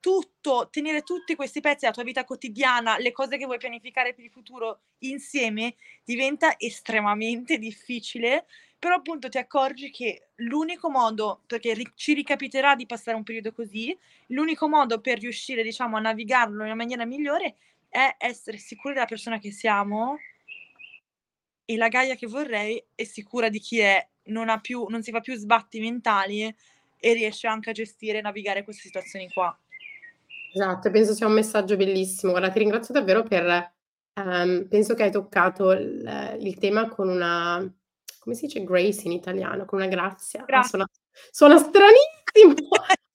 tutto, 0.00 0.68
tenere 0.70 1.02
tutti 1.02 1.34
questi 1.34 1.60
pezzi 1.60 1.80
della 1.80 1.92
tua 1.92 2.02
vita 2.02 2.24
quotidiana, 2.24 2.98
le 2.98 3.12
cose 3.12 3.36
che 3.38 3.46
vuoi 3.46 3.58
pianificare 3.58 4.14
per 4.14 4.24
il 4.24 4.30
futuro 4.30 4.82
insieme, 5.00 5.76
diventa 6.04 6.54
estremamente 6.58 7.58
difficile, 7.58 8.46
però 8.84 8.96
appunto 8.96 9.30
ti 9.30 9.38
accorgi 9.38 9.90
che 9.90 10.28
l'unico 10.34 10.90
modo 10.90 11.40
perché 11.46 11.74
ci 11.94 12.12
ricapiterà 12.12 12.74
di 12.74 12.84
passare 12.84 13.16
un 13.16 13.22
periodo 13.22 13.50
così, 13.50 13.98
l'unico 14.26 14.68
modo 14.68 15.00
per 15.00 15.18
riuscire, 15.18 15.62
diciamo, 15.62 15.96
a 15.96 16.00
navigarlo 16.00 16.62
nella 16.62 16.74
maniera 16.74 17.06
migliore 17.06 17.56
è 17.88 18.14
essere 18.18 18.58
sicuri 18.58 18.92
della 18.92 19.06
persona 19.06 19.38
che 19.38 19.52
siamo 19.52 20.18
e 21.64 21.76
la 21.78 21.88
Gaia 21.88 22.14
che 22.14 22.26
vorrei 22.26 22.84
è 22.94 23.04
sicura 23.04 23.48
di 23.48 23.58
chi 23.58 23.78
è, 23.78 24.06
non 24.24 24.50
ha 24.50 24.60
più 24.60 24.84
non 24.90 25.02
si 25.02 25.12
fa 25.12 25.20
più 25.20 25.34
sbatti 25.34 25.80
mentali 25.80 26.42
e 26.44 27.12
riesce 27.14 27.46
anche 27.46 27.70
a 27.70 27.72
gestire 27.72 28.18
e 28.18 28.20
navigare 28.20 28.64
queste 28.64 28.82
situazioni 28.82 29.30
qua. 29.30 29.58
Esatto, 30.52 30.90
penso 30.90 31.14
sia 31.14 31.26
un 31.26 31.32
messaggio 31.32 31.78
bellissimo. 31.78 32.32
Guarda, 32.32 32.50
ti 32.50 32.58
ringrazio 32.58 32.92
davvero 32.92 33.22
per 33.22 33.72
ehm, 34.12 34.68
penso 34.68 34.92
che 34.92 35.04
hai 35.04 35.10
toccato 35.10 35.72
il 35.72 36.36
il 36.38 36.58
tema 36.58 36.88
con 36.88 37.08
una 37.08 37.66
come 38.24 38.34
si 38.34 38.46
dice 38.46 38.64
grace 38.64 39.02
in 39.04 39.12
italiano? 39.12 39.66
Con 39.66 39.78
una 39.80 39.88
grazia? 39.88 40.40
Ah, 40.40 40.44
Gra 40.46 40.62
suona 40.62 40.86
suona 41.30 41.58
stranissimo! 41.58 42.54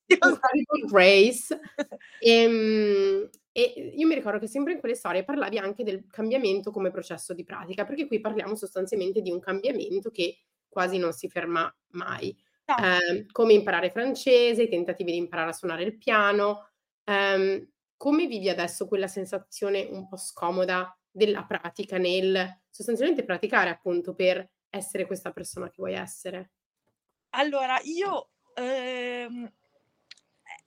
grace. 0.87 1.59
Ehm, 2.19 3.29
e 3.51 3.93
io 3.95 4.07
mi 4.07 4.13
ricordo 4.15 4.39
che 4.39 4.47
sempre 4.47 4.73
in 4.73 4.79
quelle 4.79 4.95
storie 4.95 5.23
parlavi 5.23 5.57
anche 5.57 5.83
del 5.83 6.05
cambiamento 6.09 6.71
come 6.71 6.91
processo 6.91 7.33
di 7.33 7.43
pratica, 7.43 7.85
perché 7.85 8.07
qui 8.07 8.19
parliamo 8.21 8.55
sostanzialmente 8.55 9.21
di 9.21 9.31
un 9.31 9.39
cambiamento 9.39 10.11
che 10.11 10.37
quasi 10.69 10.97
non 10.97 11.11
si 11.13 11.27
ferma 11.29 11.73
mai. 11.93 12.35
Ehm, 12.79 13.25
come 13.31 13.53
imparare 13.53 13.89
francese, 13.89 14.63
i 14.63 14.69
tentativi 14.69 15.11
di 15.11 15.17
imparare 15.17 15.49
a 15.49 15.53
suonare 15.53 15.83
il 15.83 15.97
piano. 15.97 16.69
Ehm, 17.05 17.67
come 17.97 18.27
vivi 18.27 18.47
adesso 18.49 18.87
quella 18.87 19.07
sensazione 19.07 19.87
un 19.89 20.07
po' 20.07 20.17
scomoda 20.17 20.95
della 21.11 21.43
pratica 21.43 21.97
nel 21.97 22.61
sostanzialmente 22.69 23.25
praticare 23.25 23.69
appunto 23.71 24.13
per 24.13 24.47
essere 24.69 25.05
questa 25.05 25.31
persona 25.31 25.67
che 25.69 25.75
vuoi 25.77 25.93
essere? 25.93 26.51
Allora 27.31 27.79
io, 27.83 28.29
ehm, 28.55 29.51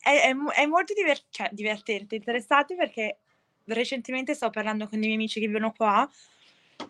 è 0.01 0.21
è 0.31 0.35
è 0.35 0.67
molto 0.67 0.93
diver 0.95 1.19
cioè 1.31 1.49
divertente, 1.53 2.17
interessante 2.17 2.75
perché 2.77 3.19
recentemente 3.67 4.35
stavo 4.35 4.53
parlando 4.53 4.89
con 4.89 4.99
dei 4.99 5.09
miei 5.09 5.15
amici 5.15 5.41
che 5.41 5.47
vivono 5.47 5.73
qua 5.73 6.09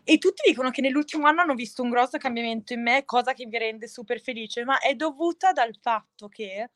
e 0.04 0.18
tutti 0.18 0.42
dicono 0.48 0.70
che 0.70 0.80
nell'ultimo 0.80 1.26
anno 1.26 1.42
hanno 1.42 1.54
visto 1.54 1.82
un 1.82 1.90
grosso 1.90 2.18
cambiamento 2.18 2.72
in 2.72 2.82
me, 2.82 3.04
cosa 3.04 3.34
che 3.34 3.46
mi 3.46 3.58
rende 3.58 3.88
super 3.88 4.20
felice, 4.20 4.64
ma 4.64 4.78
è 4.80 4.94
dovuta 4.94 5.52
dal 5.52 5.76
fatto 5.80 6.28
che, 6.28 6.70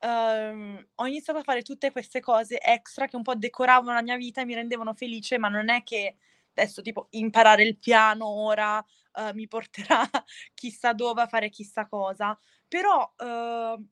uhm, 0.00 0.86
ho 0.96 1.06
iniziato 1.06 1.38
a 1.40 1.42
fare 1.42 1.62
tutte 1.62 1.90
queste 1.92 2.20
cose 2.20 2.60
extra 2.60 3.06
che 3.06 3.16
un 3.16 3.22
po' 3.22 3.34
decoravano 3.36 3.94
la 3.94 4.02
mia 4.02 4.16
vita 4.16 4.42
e 4.42 4.44
mi 4.46 4.54
rendevano 4.54 4.94
felice, 4.94 5.38
ma 5.38 5.48
non 5.48 5.70
è 5.70 5.82
che 5.82 6.16
adesso 6.54 6.82
tipo 6.82 7.06
imparare 7.12 7.64
il 7.64 7.78
piano 7.78 8.26
ora, 8.28 8.84
uhm, 9.14 9.30
mi 9.34 9.46
porterà 9.48 10.02
chissà 10.54 10.92
dove 10.92 11.22
a 11.22 11.26
fare 11.26 11.48
chissà 11.50 11.86
cosa. 11.86 12.38
Però, 12.68 13.12
uhm, 13.18 13.86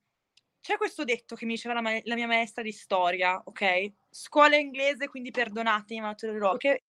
c'è 0.61 0.77
questo 0.77 1.05
detto 1.05 1.35
che 1.37 1.47
mi 1.47 1.55
diceva 1.55 1.75
la 1.75 1.81
mae 1.81 2.03
la 2.05 2.15
mia 2.15 2.27
maestra 2.27 2.63
di 2.63 2.73
storia, 2.73 3.41
okay, 3.45 3.95
scuola 4.11 4.57
inglese, 4.57 5.09
quindi 5.09 5.31
perdonatemi, 5.31 6.01
ma 6.01 6.15
te 6.15 6.27
lo 6.27 6.33
dirò, 6.33 6.57
che 6.57 6.85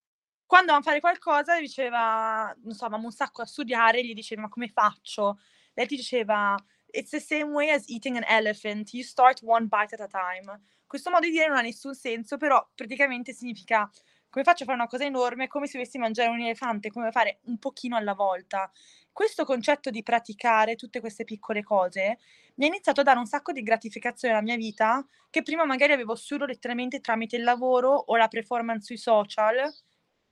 quando 0.45 0.71
dovevam 0.73 0.83
fare 0.83 0.99
qualcosa 0.99 1.59
diceva 1.59 2.53
non 2.63 2.73
so, 2.73 2.83
avevamo 2.85 3.05
un 3.07 3.13
sacco 3.13 3.41
da 3.43 3.47
studiare, 3.47 4.03
gli 4.05 4.13
dicevi: 4.13 4.41
"Ma 4.41 4.49
come 4.49 4.67
faccio?" 4.67 5.39
Lei 5.73 5.87
ti 5.87 5.95
diceva: 5.95 6.55
"It's 6.87 7.11
the 7.11 7.19
same 7.21 7.51
way 7.51 7.69
as 7.69 7.87
eating 7.89 8.17
an 8.17 8.25
elephant, 8.27 8.91
you 8.93 9.03
start 9.03 9.39
one 9.43 9.67
bite 9.67 9.95
at 9.95 10.01
a 10.01 10.07
time." 10.07 10.61
Questo 10.85 11.09
modo 11.09 11.25
di 11.25 11.31
dire 11.31 11.47
non 11.47 11.57
ha 11.57 11.61
nessun 11.61 11.95
senso, 11.95 12.35
però 12.37 12.65
praticamente 12.75 13.31
significa: 13.33 13.89
come 14.31 14.43
faccio 14.43 14.63
a 14.63 14.65
fare 14.65 14.79
una 14.79 14.87
cosa 14.87 15.05
enorme, 15.05 15.47
come 15.47 15.67
se 15.67 15.77
dovessi 15.77 15.99
mangiare 15.99 16.29
un 16.31 16.39
elefante, 16.41 16.89
come 16.89 17.11
fare 17.11 17.41
un 17.43 17.59
pochino 17.59 17.95
alla 17.97 18.13
volta. 18.15 18.71
Questo 19.11 19.45
concetto 19.45 19.91
di 19.91 20.01
praticare 20.03 20.75
tutte 20.75 20.99
queste 21.01 21.25
piccole 21.25 21.63
cose, 21.63 22.17
mi 22.55 22.65
ha 22.65 22.67
iniziato 22.69 23.01
a 23.01 23.03
dare 23.03 23.19
un 23.19 23.27
sacco 23.27 23.51
di 23.51 23.61
gratificazione 23.61 24.33
alla 24.33 24.43
mia 24.43 24.55
vita, 24.55 25.05
che 25.29 25.43
prima 25.43 25.65
magari 25.65 25.93
avevo 25.93 26.15
solo 26.15 26.45
letteralmente 26.45 27.01
tramite 27.01 27.35
il 27.35 27.43
lavoro 27.43 27.91
o 27.93 28.15
la 28.17 28.27
performance 28.29 28.85
sui 28.85 28.97
social, 28.97 29.71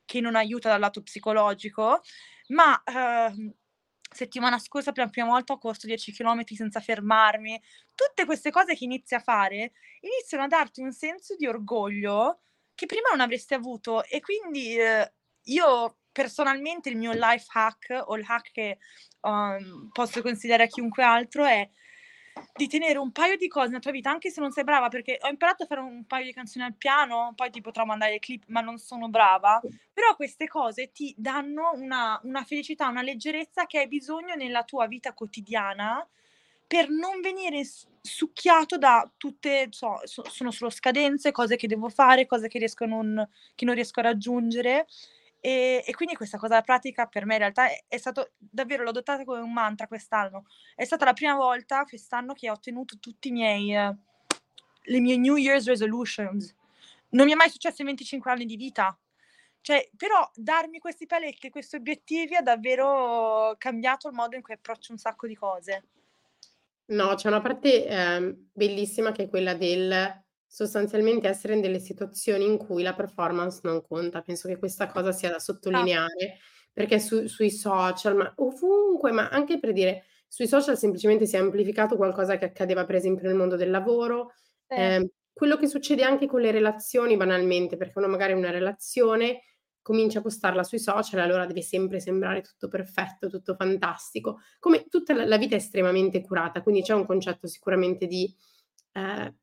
che 0.05 0.21
non 0.21 0.35
aiuta 0.35 0.69
dal 0.69 0.79
lato 0.79 1.01
psicologico, 1.03 2.01
ma, 2.49 2.81
uhm, 2.85 3.53
settimana 4.11 4.57
scorsa 4.57 4.91
per 4.91 5.03
la 5.05 5.09
prima 5.09 5.27
volta 5.27 5.53
ho 5.53 5.57
corso 5.59 5.85
10 5.85 6.11
chilometri 6.11 6.55
senza 6.55 6.79
fermarmi. 6.79 7.61
Tutte 7.93 8.25
queste 8.25 8.49
cose 8.51 8.75
che 8.75 8.85
inizi 8.85 9.13
a 9.15 9.19
fare, 9.19 9.73
iniziano 10.01 10.45
a 10.45 10.47
darti 10.47 10.81
un 10.81 10.91
senso 10.93 11.35
di 11.35 11.45
orgoglio 11.45 12.39
che 12.79 12.85
prima 12.85 13.09
non 13.09 13.19
avresti 13.19 13.53
avuto 13.53 14.05
e 14.05 14.21
quindi, 14.21 14.77
uhm, 14.79 15.11
io 15.43 15.97
personalmente 16.13 16.89
il 16.89 16.95
mio 16.97 17.11
life 17.11 17.47
hack 17.51 18.03
o 18.05 18.15
il 18.15 18.23
hack 18.25 18.51
che 18.51 18.77
um, 19.21 19.89
posso 19.91 20.21
consigliare 20.21 20.63
a 20.63 20.67
chiunque 20.67 21.03
altro 21.03 21.45
è 21.45 21.69
di 22.55 22.67
tenere 22.67 22.97
un 22.97 23.11
paio 23.11 23.35
di 23.35 23.49
cose 23.49 23.67
nella 23.67 23.79
tua 23.79 23.91
vita, 23.91 24.09
anche 24.09 24.29
se 24.29 24.39
non 24.39 24.51
sei 24.51 24.63
brava, 24.63 24.87
perché 24.87 25.17
ho 25.21 25.27
imparato 25.27 25.63
a 25.63 25.65
fare 25.65 25.81
un 25.81 26.05
paio 26.05 26.23
di 26.23 26.31
canzoni 26.33 26.63
al 26.63 26.75
piano, 26.75 27.33
poi 27.35 27.49
ti 27.49 27.59
potrò 27.59 27.83
mandare 27.83 28.13
il 28.13 28.19
clip, 28.21 28.43
ma 28.47 28.61
non 28.61 28.77
sono 28.77 29.09
brava. 29.09 29.59
Però 29.93 30.15
queste 30.15 30.47
cose 30.47 30.91
ti 30.91 31.13
danno 31.17 31.71
una, 31.73 32.17
una 32.23 32.43
felicità, 32.45 32.87
una 32.87 33.01
leggerezza 33.01 33.65
che 33.65 33.79
hai 33.79 33.87
bisogno 33.89 34.35
nella 34.35 34.63
tua 34.63 34.87
vita 34.87 35.13
quotidiana 35.13 36.07
per 36.65 36.89
non 36.89 37.19
venire 37.19 37.63
succhiato 38.01 38.77
da 38.77 39.09
tutte, 39.17 39.67
so, 39.71 39.99
sono 40.03 40.51
solo 40.51 40.69
scadenze, 40.69 41.31
cose 41.31 41.55
che 41.55 41.67
devo 41.67 41.89
fare, 41.89 42.25
cose 42.25 42.47
che, 42.47 42.59
riesco 42.59 42.85
non, 42.85 43.27
che 43.55 43.65
non 43.65 43.75
riesco 43.75 43.99
a 43.99 44.03
raggiungere. 44.03 44.87
E, 45.41 45.83
e, 45.85 45.93
quindi 45.93 46.15
questa 46.15 46.37
cosa 46.37 46.61
pratica 46.61 47.05
per 47.05 47.25
me 47.25 47.35
in 47.35 47.39
realtà 47.39 47.67
è, 47.69 47.83
è, 47.87 47.97
stato 47.97 48.31
davvero, 48.37 48.83
l'ho 48.83 48.89
adottata 48.89 49.23
come 49.23 49.39
un 49.39 49.53
mantra 49.53 49.87
quest'anno. 49.87 50.45
È 50.75 50.83
stata 50.83 51.05
la 51.05 51.13
prima 51.13 51.35
volta 51.35 51.85
quest'anno 51.85 52.33
che 52.33 52.49
ho 52.49 52.53
ottenuto 52.53 52.97
tutti 52.99 53.29
i 53.29 53.31
miei, 53.31 53.71
le 53.71 54.99
mie 54.99 55.17
New 55.17 55.35
Year's 55.35 55.65
resolutions. 55.67 56.53
Non 57.09 57.25
mi 57.25 57.31
è 57.31 57.35
mai 57.35 57.49
successo 57.49 57.81
in 57.81 57.87
25 57.87 58.31
anni 58.31 58.45
di 58.45 58.55
vita. 58.55 58.97
Cioè, 59.61 59.89
però 59.95 60.29
darmi 60.35 60.79
questi 60.79 61.05
paletti, 61.05 61.49
questi 61.49 61.75
obiettivi 61.75 62.35
ha 62.35 62.41
davvero 62.41 63.55
cambiato 63.57 64.07
il 64.07 64.13
modo 64.13 64.35
in 64.35 64.41
cui 64.41 64.53
approccio 64.53 64.91
un 64.91 64.97
sacco 64.97 65.27
di 65.27 65.35
cose. 65.35 65.83
No, 66.89 67.13
c'è 67.15 67.27
una 67.27 67.41
parte 67.41 67.85
eh, 67.85 68.35
bellissima 68.51 69.11
che 69.11 69.23
è 69.23 69.29
quella 69.29 69.53
del 69.53 70.23
sostanzialmente 70.45 71.27
essere 71.27 71.53
in 71.53 71.61
delle 71.61 71.79
situazioni 71.79 72.45
in 72.45 72.57
cui 72.57 72.81
la 72.81 72.95
performance 72.95 73.59
non 73.63 73.81
conta. 73.83 74.21
Penso 74.21 74.47
che 74.47 74.57
questa 74.57 74.87
cosa 74.87 75.11
sia 75.11 75.29
da 75.29 75.39
sottolineare 75.39 76.39
perché 76.73 76.99
su, 76.99 77.27
sui 77.27 77.51
social, 77.51 78.15
ma 78.15 78.33
ovunque, 78.37 79.11
ma 79.11 79.29
anche 79.29 79.59
per 79.59 79.73
dire, 79.73 80.05
sui 80.27 80.47
social 80.47 80.77
semplicemente 80.77 81.25
si 81.25 81.35
è 81.35 81.39
amplificato 81.39 81.95
qualcosa 81.95 82.37
che 82.37 82.45
accadeva 82.45 82.85
per 82.85 82.95
esempio 82.95 83.27
nel 83.27 83.37
mondo 83.37 83.55
del 83.55 83.69
lavoro, 83.69 84.31
sì. 84.67 84.75
eh, 84.75 85.11
quello 85.31 85.57
che 85.57 85.67
succede 85.67 86.03
anche 86.03 86.25
con 86.25 86.41
le 86.41 86.51
relazioni 86.51 87.15
banalmente, 87.15 87.77
perché 87.77 87.99
uno 87.99 88.07
magari 88.07 88.33
una 88.33 88.49
relazione 88.49 89.41
comincia 89.81 90.19
a 90.19 90.21
postarla 90.21 90.63
sui 90.63 90.79
social, 90.79 91.19
allora 91.19 91.45
deve 91.45 91.61
sempre 91.61 91.99
sembrare 91.99 92.41
tutto 92.41 92.67
perfetto, 92.67 93.29
tutto 93.29 93.55
fantastico. 93.55 94.39
Come 94.59 94.87
tutta 94.87 95.13
la, 95.13 95.37
vita 95.37 95.55
è 95.55 95.57
estremamente 95.57 96.21
curata, 96.21 96.61
quindi 96.61 96.81
c'è 96.81 96.93
un 96.93 97.05
concetto 97.05 97.47
sicuramente 97.47 98.05
di 98.05 98.33
eh, 98.93 99.33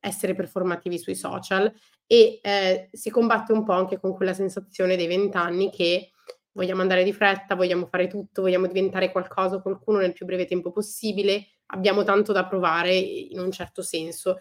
essere 0.00 0.34
performativi 0.34 0.98
sui 0.98 1.14
social 1.14 1.72
e 2.06 2.40
eh, 2.42 2.88
si 2.92 3.10
combatte 3.10 3.52
un 3.52 3.64
po' 3.64 3.72
anche 3.72 4.00
con 4.00 4.14
quella 4.14 4.34
sensazione 4.34 4.96
dei 4.96 5.06
vent'anni 5.06 5.70
che 5.70 6.10
vogliamo 6.52 6.80
andare 6.80 7.04
di 7.04 7.12
fretta, 7.12 7.54
vogliamo 7.54 7.86
fare 7.86 8.08
tutto, 8.08 8.42
vogliamo 8.42 8.66
diventare 8.66 9.12
qualcosa 9.12 9.56
o 9.56 9.62
qualcuno 9.62 9.98
nel 9.98 10.12
più 10.12 10.26
breve 10.26 10.46
tempo 10.46 10.72
possibile, 10.72 11.46
abbiamo 11.66 12.02
tanto 12.02 12.32
da 12.32 12.46
provare 12.46 12.94
in 12.96 13.38
un 13.38 13.50
certo 13.50 13.82
senso. 13.82 14.38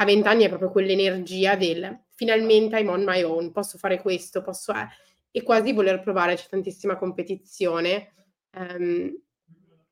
A 0.00 0.04
vent'anni 0.04 0.44
è 0.44 0.48
proprio 0.48 0.70
quell'energia 0.70 1.56
del 1.56 2.04
finalmente 2.14 2.78
I'm 2.78 2.88
on 2.88 3.04
my 3.04 3.22
own, 3.22 3.52
posso 3.52 3.78
fare 3.78 4.00
questo, 4.00 4.42
posso... 4.42 4.72
Eh, 4.72 4.86
e 5.30 5.42
quasi 5.42 5.72
voler 5.72 6.00
provare, 6.00 6.34
c'è 6.34 6.48
tantissima 6.48 6.96
competizione. 6.96 8.12
Um, 8.56 9.12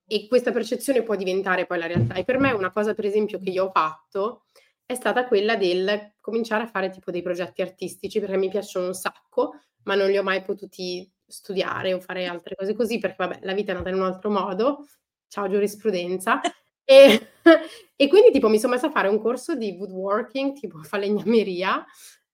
e 0.06 0.26
questa 0.28 0.52
percezione 0.52 1.02
può 1.02 1.14
diventare 1.14 1.66
poi 1.66 1.78
la 1.78 1.86
realtà. 1.86 2.14
E 2.14 2.24
per 2.24 2.38
me 2.38 2.52
una 2.52 2.70
cosa, 2.72 2.94
per 2.94 3.04
esempio, 3.04 3.38
che 3.38 3.50
io 3.50 3.66
ho 3.66 3.70
fatto 3.70 4.44
è 4.84 4.94
stata 4.94 5.26
quella 5.26 5.56
del 5.56 6.14
cominciare 6.20 6.64
a 6.64 6.68
fare 6.68 6.90
tipo 6.90 7.10
dei 7.10 7.22
progetti 7.22 7.60
artistici 7.60 8.20
perché 8.20 8.36
mi 8.36 8.48
piacciono 8.48 8.86
un 8.86 8.94
sacco, 8.94 9.60
ma 9.84 9.94
non 9.94 10.08
li 10.08 10.16
ho 10.16 10.22
mai 10.22 10.42
potuti 10.42 11.08
studiare 11.26 11.92
o 11.92 12.00
fare 12.00 12.26
altre 12.26 12.54
cose 12.54 12.74
così 12.74 12.98
perché 12.98 13.16
vabbè, 13.18 13.40
la 13.42 13.52
vita 13.52 13.72
è 13.72 13.74
nata 13.74 13.88
in 13.88 13.96
un 13.96 14.02
altro 14.02 14.30
modo. 14.30 14.86
Ciao 15.28 15.48
giurisprudenza. 15.48 16.40
E, 16.86 17.32
e, 17.96 18.08
quindi 18.08 18.30
tipo 18.30 18.48
mi 18.48 18.60
sono 18.60 18.74
messa 18.74 18.86
a 18.86 18.92
fare 18.92 19.08
un 19.08 19.20
corso 19.20 19.56
di 19.56 19.76
woodworking, 19.76 20.54
tipo 20.54 20.80
falegnameria, 20.82 21.84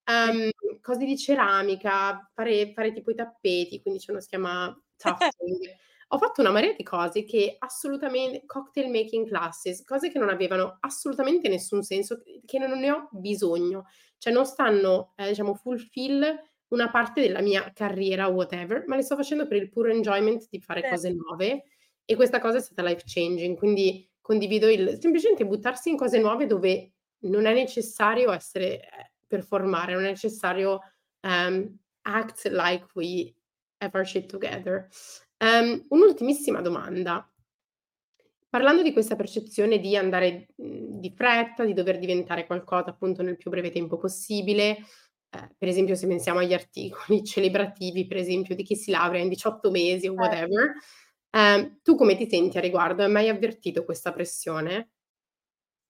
um, 0.06 0.50
cose 0.80 1.04
di 1.04 1.16
ceramica, 1.16 2.30
fare, 2.34 2.72
fare 2.74 2.92
tipo 2.92 3.10
i 3.10 3.14
tappeti, 3.14 3.80
quindi 3.80 4.00
c'è 4.00 4.10
uno 4.10 4.20
si 4.20 4.28
chiama 4.28 4.78
tufting. 4.96 5.74
Ho 6.08 6.18
fatto 6.18 6.42
una 6.42 6.50
marea 6.50 6.74
di 6.74 6.82
cose 6.82 7.24
che 7.24 7.56
assolutamente 7.58 8.44
cocktail 8.44 8.90
making 8.90 9.26
classes, 9.26 9.82
cose 9.82 10.10
che 10.10 10.18
non 10.18 10.28
avevano 10.28 10.76
assolutamente 10.80 11.48
nessun 11.48 11.82
senso, 11.82 12.20
che 12.44 12.58
non 12.58 12.78
ne 12.78 12.90
ho 12.90 13.08
bisogno, 13.12 13.86
cioè 14.18 14.30
non 14.30 14.44
stanno, 14.44 15.14
eh, 15.16 15.28
diciamo, 15.28 15.54
fulfill 15.54 16.22
una 16.68 16.90
parte 16.90 17.22
della 17.22 17.40
mia 17.40 17.70
carriera 17.72 18.28
o 18.28 18.32
whatever, 18.32 18.84
ma 18.86 18.96
le 18.96 19.02
sto 19.02 19.16
facendo 19.16 19.46
per 19.46 19.56
il 19.56 19.70
puro 19.70 19.90
enjoyment 19.90 20.46
di 20.50 20.60
fare 20.60 20.86
cose 20.86 21.10
nuove. 21.12 21.64
E 22.04 22.14
questa 22.14 22.40
cosa 22.40 22.58
è 22.58 22.60
stata 22.60 22.82
life 22.82 23.04
changing, 23.06 23.56
quindi 23.56 24.06
condivido 24.22 24.70
il 24.70 24.98
semplicemente 25.00 25.44
buttarsi 25.44 25.90
in 25.90 25.96
cose 25.96 26.18
nuove 26.18 26.46
dove 26.46 26.92
non 27.24 27.44
è 27.44 27.52
necessario 27.52 28.32
essere 28.32 28.80
eh, 28.80 29.10
performare, 29.26 29.92
non 29.92 30.04
è 30.04 30.10
necessario 30.10 30.80
um, 31.20 31.76
act 32.02 32.46
like 32.46 32.86
we 32.94 33.34
our 33.78 34.06
shit 34.06 34.26
together. 34.26 34.88
Um, 35.38 35.84
un'ultimissima 35.88 36.60
domanda. 36.60 37.26
Parlando 38.48 38.82
di 38.82 38.92
questa 38.92 39.16
percezione 39.16 39.78
di 39.78 39.96
andare 39.96 40.48
mhmm, 40.56 41.00
di 41.00 41.10
fretta, 41.10 41.64
di 41.64 41.72
dover 41.72 41.98
diventare 41.98 42.46
qualcosa 42.46 42.90
appunto 42.90 43.22
nel 43.22 43.36
più 43.36 43.50
breve 43.50 43.70
tempo 43.70 43.96
possibile, 43.96 44.76
eh, 45.30 45.54
per 45.56 45.68
esempio 45.68 45.94
se 45.94 46.06
pensiamo 46.06 46.40
agli 46.40 46.52
articoli 46.52 47.24
celebrativi, 47.24 48.06
per 48.06 48.18
esempio 48.18 48.54
di 48.54 48.62
chi 48.62 48.76
si 48.76 48.90
laurea 48.90 49.22
in 49.22 49.28
18 49.28 49.70
mesi 49.70 50.06
o 50.06 50.14
certo. 50.14 50.20
whatever, 50.20 50.72
eh, 51.32 51.80
tu 51.82 51.96
come 51.96 52.16
ti 52.16 52.28
senti 52.28 52.58
a 52.58 52.60
riguardo? 52.60 53.02
Hai 53.02 53.10
mai 53.10 53.28
avvertito 53.28 53.84
questa 53.84 54.12
pressione? 54.12 54.90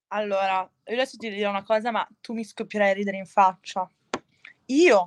Allora, 0.09 0.61
io 0.87 0.95
adesso 0.95 1.17
ti 1.17 1.31
dirò 1.31 1.51
una 1.51 1.65
cosa, 1.65 1.91
ma 1.91 2.07
tu 2.21 2.33
mi 2.33 2.45
scoppierai 2.45 2.91
a 2.91 2.95
ridere 2.95 3.17
in 3.17 3.27
faccia. 3.27 3.89
Io 4.67 5.05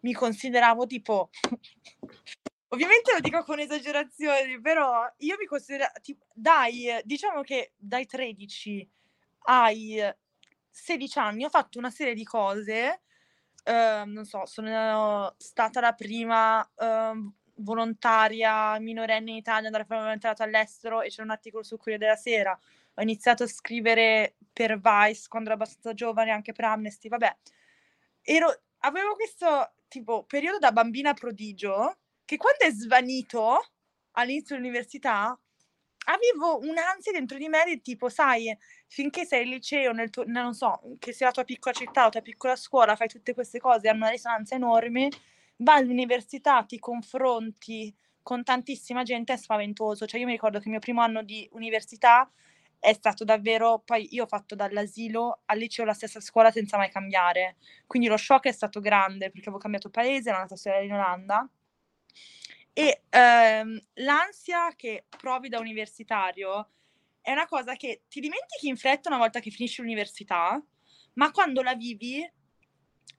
mi 0.00 0.12
consideravo 0.12 0.86
tipo 0.86 1.30
Ovviamente 2.72 3.12
lo 3.12 3.20
dico 3.20 3.44
con 3.44 3.58
esagerazioni, 3.58 4.58
però 4.60 5.06
io 5.18 5.36
mi 5.38 5.44
considero, 5.44 5.90
tipo, 6.00 6.24
dai, 6.32 6.88
diciamo 7.04 7.42
che 7.42 7.72
dai 7.76 8.06
13 8.06 8.90
ai 9.44 10.00
16 10.70 11.18
anni 11.18 11.44
ho 11.44 11.50
fatto 11.50 11.78
una 11.78 11.90
serie 11.90 12.14
di 12.14 12.24
cose, 12.24 13.02
eh, 13.62 14.02
non 14.06 14.24
so, 14.24 14.46
sono 14.46 15.34
stata 15.36 15.80
la 15.80 15.92
prima 15.92 16.66
eh, 16.74 17.30
volontaria 17.56 18.78
minorenne 18.78 19.30
in 19.30 19.36
Italia 19.36 19.66
andare 19.66 19.84
a 19.84 19.86
fare 19.86 20.00
volontariato 20.00 20.42
all'estero 20.42 21.02
e 21.02 21.08
c'era 21.08 21.24
un 21.24 21.30
articolo 21.30 21.62
su 21.62 21.76
Corriere 21.76 21.98
della 21.98 22.16
Sera. 22.16 22.58
Ho 22.94 23.02
iniziato 23.02 23.44
a 23.44 23.46
scrivere 23.46 24.36
per 24.52 24.78
Vice 24.80 25.28
quando 25.28 25.50
ero 25.50 25.58
abbastanza 25.58 25.94
giovane, 25.94 26.30
anche 26.30 26.52
per 26.52 26.64
Amnesty, 26.66 27.08
vabbè. 27.08 27.36
Ero, 28.22 28.62
avevo 28.78 29.14
questo 29.14 29.74
tipo 29.88 30.24
periodo 30.24 30.58
da 30.58 30.72
bambina 30.72 31.14
prodigio 31.14 31.98
che 32.24 32.36
quando 32.36 32.64
è 32.64 32.70
svanito 32.70 33.60
all'inizio 34.12 34.56
dell'università 34.56 35.38
avevo 36.06 36.58
un'ansia 36.58 37.12
dentro 37.12 37.36
di 37.38 37.48
me 37.48 37.62
del 37.64 37.80
tipo, 37.80 38.08
sai, 38.08 38.56
finché 38.88 39.24
sei 39.24 39.42
al 39.42 39.48
liceo, 39.48 39.92
nel 39.92 40.10
tuo, 40.10 40.24
non 40.26 40.54
so, 40.54 40.80
che 40.98 41.12
sia 41.12 41.26
la 41.26 41.32
tua 41.32 41.44
piccola 41.44 41.74
città, 41.74 42.02
la 42.04 42.10
tua 42.10 42.20
piccola 42.22 42.56
scuola, 42.56 42.96
fai 42.96 43.08
tutte 43.08 43.34
queste 43.34 43.60
cose, 43.60 43.88
hanno 43.88 43.98
una 43.98 44.10
risonanza 44.10 44.54
enorme, 44.54 45.08
vai 45.56 45.80
all'università, 45.80 46.64
ti 46.64 46.78
confronti 46.78 47.94
con 48.22 48.44
tantissima 48.44 49.02
gente, 49.02 49.32
è 49.32 49.36
spaventoso. 49.36 50.06
Cioè 50.06 50.20
io 50.20 50.26
mi 50.26 50.32
ricordo 50.32 50.58
che 50.58 50.64
il 50.64 50.70
mio 50.70 50.80
primo 50.80 51.02
anno 51.02 51.22
di 51.22 51.48
università 51.52 52.30
è 52.78 52.92
stato 52.94 53.24
davvero, 53.24 53.80
poi 53.84 54.08
io 54.14 54.24
ho 54.24 54.26
fatto 54.26 54.54
dall'asilo 54.56 55.42
al 55.46 55.58
liceo 55.58 55.84
la 55.84 55.94
stessa 55.94 56.20
scuola 56.20 56.50
senza 56.50 56.76
mai 56.76 56.90
cambiare, 56.90 57.56
quindi 57.86 58.08
lo 58.08 58.16
shock 58.16 58.46
è 58.46 58.52
stato 58.52 58.80
grande 58.80 59.30
perché 59.30 59.48
avevo 59.48 59.58
cambiato 59.58 59.88
paese, 59.88 60.28
ero 60.30 60.38
andata 60.38 60.54
a 60.54 60.56
studiare 60.56 60.84
in 60.84 60.92
Olanda 60.92 61.48
e 62.74 63.02
ehm, 63.10 63.78
l'ansia 63.94 64.74
che 64.74 65.04
provi 65.08 65.48
da 65.48 65.58
universitario 65.58 66.70
è 67.20 67.30
una 67.30 67.46
cosa 67.46 67.74
che 67.74 68.02
ti 68.08 68.20
dimentichi 68.20 68.68
in 68.68 68.76
fretta 68.76 69.08
una 69.08 69.18
volta 69.18 69.40
che 69.40 69.50
finisci 69.50 69.82
l'università, 69.82 70.60
ma 71.14 71.30
quando 71.30 71.62
la 71.62 71.74
vivi 71.74 72.28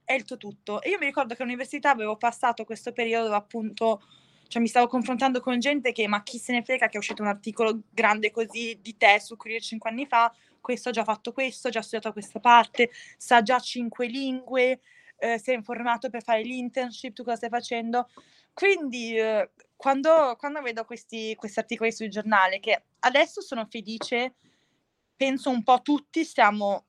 è 0.03 0.13
il 0.13 0.25
tuo 0.25 0.37
tutto. 0.37 0.81
E 0.81 0.89
io 0.89 0.97
mi 0.99 1.05
ricordo 1.05 1.35
che 1.35 1.41
all'università 1.41 1.91
avevo 1.91 2.17
passato 2.17 2.65
questo 2.65 2.91
periodo 2.91 3.25
dove 3.25 3.37
appunto 3.37 4.01
cioè 4.47 4.61
mi 4.61 4.67
stavo 4.67 4.85
confrontando 4.85 5.39
con 5.39 5.57
gente 5.59 5.91
che, 5.91 6.07
ma 6.07 6.21
chi 6.21 6.37
se 6.37 6.51
ne 6.51 6.61
frega 6.61 6.87
che 6.87 6.95
è 6.95 6.97
uscito 6.99 7.23
un 7.23 7.27
articolo 7.27 7.81
grande 7.89 8.29
così 8.29 8.77
di 8.81 8.95
te 8.97 9.19
su 9.19 9.35
Corriere 9.35 9.63
5 9.63 9.89
anni 9.89 10.05
fa, 10.05 10.31
questo 10.61 10.89
ha 10.89 10.91
già 10.91 11.03
fatto 11.03 11.31
questo, 11.31 11.69
ha 11.69 11.71
già 11.71 11.81
studiato 11.81 12.11
questa 12.11 12.39
parte, 12.39 12.91
sa 13.17 13.41
già 13.41 13.59
cinque 13.59 14.05
lingue, 14.05 14.81
eh, 15.17 15.39
si 15.39 15.49
è 15.49 15.55
informato 15.55 16.11
per 16.11 16.21
fare 16.21 16.43
l'internship, 16.43 17.13
tu 17.13 17.23
cosa 17.23 17.37
stai 17.37 17.49
facendo? 17.49 18.09
Quindi 18.53 19.17
eh, 19.17 19.51
quando, 19.75 20.35
quando, 20.37 20.61
vedo 20.61 20.85
questi, 20.85 21.33
questi 21.35 21.57
articoli 21.57 21.91
sul 21.91 22.09
giornale, 22.09 22.59
che 22.59 22.83
adesso 22.99 23.41
sono 23.41 23.65
felice, 23.65 24.35
penso 25.15 25.49
un 25.49 25.63
po' 25.63 25.81
tutti 25.81 26.23
stiamo 26.23 26.85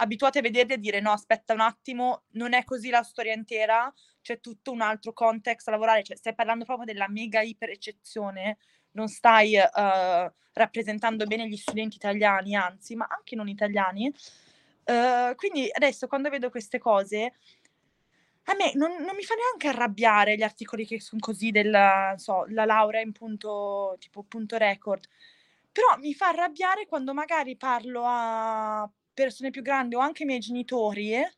abituati 0.00 0.38
a 0.38 0.42
vederli 0.42 0.74
e 0.74 0.78
dire 0.78 1.00
no, 1.00 1.12
aspetta 1.12 1.52
un 1.52 1.60
attimo, 1.60 2.24
non 2.32 2.54
è 2.54 2.64
così 2.64 2.90
la 2.90 3.02
storia 3.02 3.34
intera, 3.34 3.92
c'è 4.22 4.40
tutto 4.40 4.72
un 4.72 4.80
altro 4.80 5.12
context 5.12 5.68
a 5.68 5.72
lavorare, 5.72 6.02
cioè 6.02 6.16
stai 6.16 6.34
parlando 6.34 6.64
proprio 6.64 6.86
della 6.86 7.08
mega 7.08 7.42
iper 7.42 7.70
eccezione, 7.70 8.58
non 8.92 9.08
stai 9.08 9.56
uh, 9.56 10.32
rappresentando 10.52 11.26
bene 11.26 11.48
gli 11.48 11.56
studenti 11.56 11.96
italiani, 11.96 12.56
anzi, 12.56 12.96
ma 12.96 13.06
anche 13.08 13.36
non 13.36 13.48
italiani. 13.48 14.12
Uh, 14.84 15.34
quindi 15.36 15.68
adesso 15.70 16.06
quando 16.06 16.30
vedo 16.30 16.50
queste 16.50 16.78
cose, 16.78 17.34
a 18.44 18.54
me 18.54 18.72
non, 18.74 18.90
non, 19.02 19.14
mi 19.14 19.22
fa 19.22 19.34
neanche 19.34 19.68
arrabbiare 19.68 20.36
gli 20.36 20.42
articoli 20.42 20.86
che 20.86 21.00
sono 21.00 21.20
così 21.20 21.50
della 21.50 22.14
so, 22.16 22.46
la 22.48 22.64
laurea 22.64 23.00
in 23.00 23.12
punto 23.12 23.96
tipo 23.98 24.22
punto 24.22 24.56
record. 24.56 25.06
Però 25.72 25.96
mi 25.98 26.14
fa 26.14 26.28
arrabbiare 26.28 26.86
quando 26.86 27.14
magari 27.14 27.56
parlo 27.56 28.02
a 28.04 28.90
persone 29.24 29.50
più 29.50 29.62
grandi 29.62 29.94
o 29.94 29.98
anche 29.98 30.22
i 30.22 30.26
miei 30.26 30.40
genitori 30.40 31.14
eh, 31.14 31.32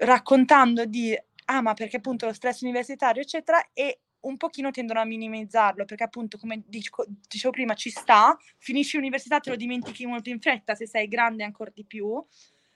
raccontando 0.00 0.84
di 0.84 1.16
ah 1.46 1.60
ma 1.62 1.74
perché 1.74 1.96
appunto 1.96 2.26
lo 2.26 2.32
stress 2.32 2.60
universitario 2.60 3.22
eccetera 3.22 3.70
e 3.72 4.00
un 4.20 4.36
pochino 4.36 4.70
tendono 4.70 5.00
a 5.00 5.04
minimizzarlo 5.04 5.84
perché 5.84 6.04
appunto 6.04 6.38
come 6.38 6.62
dico, 6.66 7.04
dicevo 7.06 7.52
prima 7.52 7.74
ci 7.74 7.90
sta, 7.90 8.36
finisci 8.58 8.96
l'università 8.96 9.40
te 9.40 9.50
lo 9.50 9.56
dimentichi 9.56 10.06
molto 10.06 10.28
in 10.28 10.40
fretta, 10.40 10.74
se 10.74 10.86
sei 10.86 11.06
grande 11.06 11.44
ancora 11.44 11.70
di 11.72 11.84
più, 11.84 12.22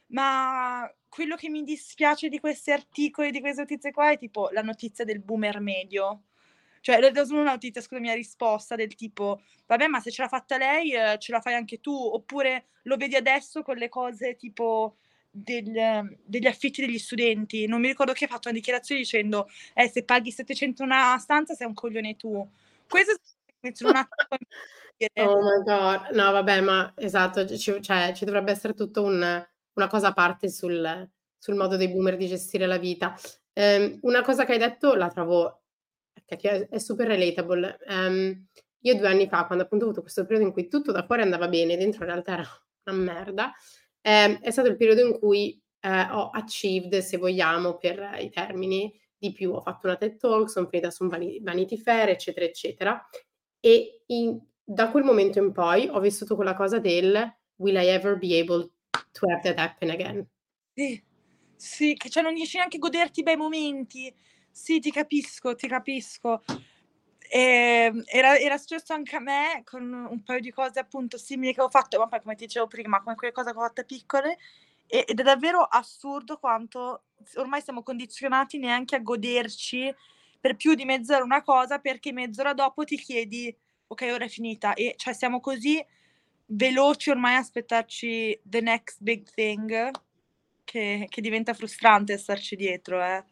ma 0.08 0.88
quello 1.08 1.36
che 1.36 1.50
mi 1.50 1.62
dispiace 1.62 2.28
di 2.28 2.38
questi 2.38 2.70
articoli, 2.70 3.30
di 3.30 3.40
queste 3.40 3.62
notizie 3.62 3.90
qua 3.90 4.12
è 4.12 4.18
tipo 4.18 4.48
la 4.50 4.62
notizia 4.62 5.04
del 5.04 5.20
boomer 5.20 5.60
medio. 5.60 6.22
Cioè, 6.82 6.98
è 6.98 7.24
solo 7.24 7.42
una 7.42 7.52
notizia, 7.52 7.80
scusa, 7.80 8.00
mia 8.00 8.12
risposta 8.12 8.74
del 8.74 8.96
tipo, 8.96 9.40
vabbè, 9.66 9.86
ma 9.86 10.00
se 10.00 10.10
ce 10.10 10.22
l'ha 10.22 10.28
fatta 10.28 10.56
lei, 10.56 10.92
eh, 10.92 11.16
ce 11.18 11.30
la 11.30 11.40
fai 11.40 11.54
anche 11.54 11.80
tu, 11.80 11.94
oppure 11.94 12.66
lo 12.82 12.96
vedi 12.96 13.14
adesso 13.14 13.62
con 13.62 13.76
le 13.76 13.88
cose 13.88 14.34
tipo 14.34 14.96
del, 15.30 16.18
degli 16.24 16.46
affitti 16.46 16.84
degli 16.84 16.98
studenti. 16.98 17.66
Non 17.66 17.80
mi 17.80 17.86
ricordo 17.86 18.12
che 18.12 18.24
ha 18.24 18.28
fatto 18.28 18.48
una 18.48 18.58
dichiarazione 18.58 19.00
dicendo 19.00 19.48
eh, 19.74 19.88
se 19.88 20.02
paghi 20.02 20.32
700 20.32 20.82
una 20.82 21.16
stanza 21.18 21.54
sei 21.54 21.68
un 21.68 21.74
coglione 21.74 22.16
tu. 22.16 22.46
Questo 22.88 23.12
è 23.60 23.72
un 23.84 23.96
attimo 23.96 24.08
Oh 25.14 25.40
my 25.40 25.62
god, 25.64 26.14
no 26.14 26.30
vabbè, 26.32 26.60
ma 26.60 26.92
esatto, 26.96 27.46
ci, 27.46 27.80
cioè, 27.80 28.12
ci 28.14 28.24
dovrebbe 28.24 28.52
essere 28.52 28.74
tutto 28.74 29.02
un, 29.02 29.46
una 29.74 29.86
cosa 29.88 30.08
a 30.08 30.12
parte 30.12 30.48
sul, 30.48 31.10
sul, 31.38 31.54
modo 31.54 31.76
dei 31.76 31.88
boomer 31.88 32.16
di 32.16 32.28
gestire 32.28 32.66
la 32.66 32.78
vita. 32.78 33.16
Um, 33.54 33.98
una 34.02 34.22
cosa 34.22 34.44
che 34.44 34.52
hai 34.52 34.58
detto 34.58 34.94
la 34.94 35.08
trovo 35.08 35.61
è, 36.24 36.68
è 36.68 36.78
super 36.78 37.06
relatable. 37.06 37.78
Um, 37.88 38.46
io 38.80 38.96
due 38.96 39.08
anni 39.08 39.28
fa, 39.28 39.46
quando 39.46 39.64
appunto 39.64 39.84
ho 39.84 39.88
avuto 39.88 40.02
questo 40.02 40.22
periodo 40.22 40.46
in 40.46 40.52
cui 40.52 40.68
tutto 40.68 40.92
da 40.92 41.04
fuori 41.04 41.22
andava 41.22 41.48
bene, 41.48 41.76
dentro 41.76 42.04
in 42.04 42.10
realtà 42.10 42.32
era 42.32 42.46
una 42.86 42.96
merda, 42.96 43.52
eh, 44.00 44.38
è 44.40 44.50
stato 44.50 44.68
il 44.68 44.76
periodo 44.76 45.06
in 45.06 45.18
cui 45.18 45.60
eh, 45.80 46.00
ho 46.10 46.30
achieved, 46.30 46.98
se 46.98 47.16
vogliamo, 47.16 47.76
per 47.76 48.16
i 48.20 48.30
termini 48.30 48.92
di 49.16 49.32
più. 49.32 49.52
Ho 49.52 49.60
fatto 49.60 49.86
una 49.86 49.96
TED 49.96 50.16
Talk, 50.16 50.50
sono 50.50 50.68
finita 50.68 50.90
su 50.90 51.04
un 51.04 51.08
Vanity 51.42 51.76
Fair, 51.76 52.08
eccetera, 52.08 52.44
eccetera. 52.44 53.08
E 53.60 54.02
in, 54.06 54.40
da 54.64 54.90
quel 54.90 55.04
momento 55.04 55.38
in 55.38 55.52
poi 55.52 55.88
ho 55.88 56.00
vissuto 56.00 56.34
quella 56.34 56.54
cosa 56.54 56.78
del 56.78 57.36
will 57.56 57.76
I 57.76 57.86
ever 57.86 58.18
be 58.18 58.38
able 58.40 58.68
to 59.12 59.26
have 59.28 59.42
that 59.42 59.58
happen 59.58 59.90
again? 59.90 60.26
Sì, 60.74 61.00
sì, 61.54 61.94
che 61.94 62.08
cioè 62.08 62.22
non 62.22 62.34
riesci 62.34 62.56
neanche 62.56 62.76
a 62.76 62.80
goderti 62.80 63.20
i 63.20 63.22
bei 63.22 63.36
momenti. 63.36 64.12
Sì, 64.52 64.80
ti 64.80 64.90
capisco, 64.90 65.54
ti 65.54 65.66
capisco. 65.66 66.42
Ehm, 67.30 68.02
era, 68.06 68.36
era, 68.38 68.58
successo 68.58 68.92
anche 68.92 69.16
a 69.16 69.20
me 69.20 69.62
con 69.64 69.82
un 69.90 70.22
paio 70.22 70.40
di 70.40 70.50
cose 70.50 70.78
appunto 70.78 71.16
simili 71.16 71.54
che 71.54 71.62
ho 71.62 71.70
fatto, 71.70 71.98
ma 71.98 72.06
poi 72.06 72.20
come 72.20 72.34
ti 72.34 72.44
dicevo 72.44 72.66
prima, 72.66 73.00
come 73.02 73.16
quelle 73.16 73.32
cose 73.32 73.52
che 73.52 73.58
ho 73.58 73.62
fatto 73.62 73.84
piccole, 73.84 74.38
ed 74.86 75.18
è 75.18 75.22
davvero 75.22 75.62
assurdo 75.62 76.38
quanto 76.38 77.04
ormai 77.36 77.62
siamo 77.62 77.82
condizionati 77.82 78.58
neanche 78.58 78.96
a 78.96 78.98
goderci 79.00 79.94
per 80.38 80.56
più 80.56 80.74
di 80.74 80.84
mezz'ora 80.84 81.24
una 81.24 81.42
cosa 81.42 81.78
perché 81.78 82.12
mezz'ora 82.12 82.52
dopo 82.52 82.84
ti 82.84 82.98
chiedi 82.98 83.54
ok 83.86 84.02
ora 84.12 84.24
è 84.26 84.28
finita 84.28 84.74
e 84.74 84.94
cioè 84.98 85.14
siamo 85.14 85.40
così 85.40 85.82
veloci 86.46 87.08
ormai 87.10 87.36
a 87.36 87.38
aspettarci 87.38 88.40
the 88.44 88.60
next 88.60 88.98
big 89.00 89.26
thing 89.32 89.90
che, 90.64 91.06
che 91.08 91.20
diventa 91.22 91.54
frustrante 91.54 92.18
starci 92.18 92.56
dietro 92.56 93.02
eh. 93.02 93.24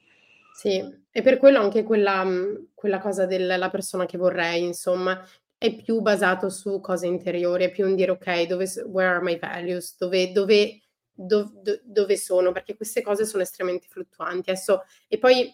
Sì, 0.61 0.79
e 1.11 1.23
per 1.23 1.39
quello 1.39 1.59
anche 1.59 1.83
quella, 1.83 2.23
mhmm, 2.23 2.73
quella 2.75 2.99
cosa 2.99 3.25
della 3.25 3.71
persona 3.71 4.05
che 4.05 4.19
vorrei, 4.19 4.63
insomma, 4.63 5.19
è 5.57 5.75
più 5.75 6.03
basato 6.03 6.51
su 6.51 6.81
cose 6.81 7.07
interiori, 7.07 7.65
è 7.65 7.71
più 7.71 7.87
un 7.87 7.95
dire 7.95 8.11
ok, 8.11 8.43
dove, 8.43 8.67
where 8.85 9.09
are 9.09 9.23
my 9.23 9.39
values, 9.39 9.97
dove, 9.97 10.33
dove, 10.33 10.83
do, 11.15 11.51
do, 11.55 11.81
dove 11.83 12.15
sono, 12.19 12.53
perché 12.53 12.77
queste 12.77 13.01
cose 13.01 13.25
sono 13.25 13.43
estremamente 13.43 13.87
fluttuanti. 13.89 14.51
Adesso, 14.51 14.83
e 15.09 15.17
poi 15.17 15.51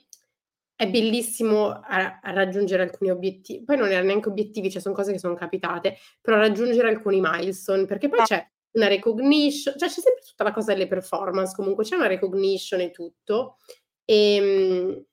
è 0.74 0.88
bellissimo 0.88 1.68
a, 1.68 2.18
a 2.20 2.32
raggiungere 2.32 2.82
alcuni 2.82 3.10
obiettivi, 3.10 3.62
poi 3.62 3.76
non 3.76 3.86
erano 3.88 4.08
neanche 4.08 4.28
obiettivi, 4.28 4.72
cioè 4.72 4.80
sono 4.80 4.92
cose 4.96 5.12
che 5.12 5.20
sono 5.20 5.34
capitate, 5.34 5.98
però 6.20 6.36
raggiungere 6.36 6.88
alcuni 6.88 7.20
milestone, 7.22 7.84
perché 7.84 8.08
poi 8.08 8.18
ah. 8.18 8.24
c'è 8.24 8.50
una 8.72 8.88
recognition, 8.88 9.72
cioè 9.78 9.88
c'è 9.88 10.00
sempre 10.00 10.22
tutta 10.26 10.42
la 10.42 10.52
cosa 10.52 10.72
delle 10.72 10.88
performance, 10.88 11.54
comunque 11.54 11.84
c'è 11.84 11.94
una 11.94 12.08
recognition 12.08 12.80
e 12.80 12.90
tutto, 12.90 13.58
e, 14.06 14.34
ehm, 14.36 15.04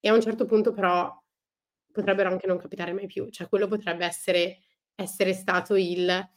e 0.00 0.08
a 0.08 0.14
un 0.14 0.20
certo 0.20 0.46
punto 0.46 0.72
però 0.72 1.16
potrebbero 1.92 2.30
anche 2.30 2.46
non 2.46 2.58
capitare 2.58 2.92
mai 2.92 3.06
più, 3.06 3.28
cioè 3.30 3.48
quello 3.48 3.68
potrebbe 3.68 4.04
essere, 4.04 4.60
essere 4.94 5.32
stato 5.34 5.74
il, 5.76 6.30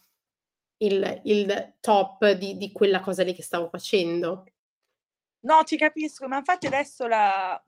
il, 0.78 1.22
il 1.24 1.76
top 1.80 2.32
di, 2.32 2.58
di, 2.58 2.72
quella 2.72 3.00
cosa 3.00 3.24
lì 3.24 3.34
che 3.34 3.44
stavo 3.44 3.70
facendo. 3.70 4.46
No, 5.42 5.64
ti 5.64 5.78
capisco, 5.78 6.28
ma 6.28 6.38
infatti 6.38 6.68
adesso 6.68 7.08
la, 7.08 7.62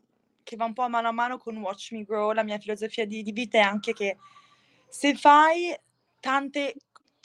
che 0.44 0.56
va 0.56 0.66
un 0.66 0.74
po' 0.74 0.88
mano 0.90 1.08
a 1.08 1.12
mano 1.12 1.38
con 1.38 1.58
Watch 1.58 1.92
Me 1.92 2.04
Grow, 2.04 2.32
la 2.32 2.44
mia 2.44 2.60
filosofia 2.60 3.06
di, 3.06 3.24
di 3.24 3.32
vita 3.32 3.58
è 3.58 3.62
anche 3.62 3.94
che 3.94 4.18
se 4.88 5.16
fai 5.16 5.76
tante 6.20 6.76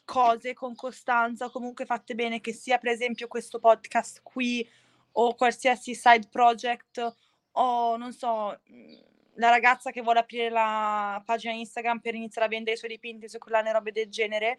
cose 0.04 0.54
con 0.54 0.74
costanza, 0.74 1.50
comunque 1.50 1.84
fatte 1.84 2.14
bene, 2.14 2.40
che 2.40 2.52
sia 2.52 2.78
per 2.78 2.92
esempio 2.92 3.28
questo 3.28 3.58
podcast 3.58 4.20
qui 4.22 4.66
o 5.12 5.34
qualsiasi 5.34 5.94
side 5.94 6.28
project 6.30 7.14
o 7.52 7.96
non 7.96 8.12
so, 8.12 8.58
la 9.34 9.50
ragazza 9.50 9.90
che 9.90 10.02
vuole 10.02 10.20
aprire 10.20 10.50
la 10.50 11.22
pagina 11.24 11.52
Instagram 11.54 12.00
per 12.00 12.14
iniziare 12.14 12.46
a 12.46 12.50
vendere 12.50 12.76
i 12.76 12.78
suoi 12.78 12.90
dipinti 12.90 13.28
su 13.28 13.38
collane 13.38 13.72
robe 13.72 13.92
del 13.92 14.08
genere. 14.08 14.58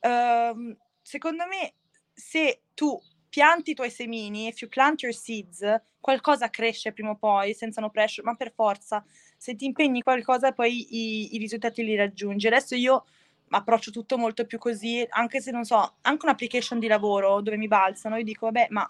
Um, 0.00 0.76
secondo 1.00 1.44
me, 1.46 1.74
se 2.12 2.62
tu 2.74 3.00
pianti 3.28 3.72
i 3.72 3.74
tuoi 3.74 3.90
semini, 3.90 4.46
if 4.46 4.60
you 4.60 4.68
plant 4.68 5.02
your 5.02 5.14
seeds, 5.14 5.64
qualcosa 6.00 6.50
cresce 6.50 6.92
prima 6.92 7.10
o 7.10 7.16
poi, 7.16 7.54
senza 7.54 7.80
no 7.80 7.90
pressure, 7.90 8.26
ma 8.26 8.34
per 8.34 8.52
forza, 8.52 9.04
se 9.36 9.56
ti 9.56 9.64
impegni 9.64 10.02
qualcosa 10.02 10.52
poi 10.52 10.86
i, 10.90 11.34
i 11.34 11.38
risultati 11.38 11.84
li 11.84 11.96
raggiungi. 11.96 12.46
Adesso 12.46 12.74
io 12.74 13.06
approccio 13.48 13.90
tutto 13.90 14.18
molto 14.18 14.46
più 14.46 14.58
così, 14.58 15.04
anche 15.08 15.40
se 15.40 15.50
non 15.50 15.64
so, 15.64 15.96
anche 16.02 16.26
un'application 16.26 16.78
di 16.78 16.86
lavoro 16.86 17.40
dove 17.40 17.56
mi 17.56 17.68
balzano, 17.68 18.16
io 18.16 18.24
dico, 18.24 18.46
vabbè, 18.46 18.68
ma 18.70 18.88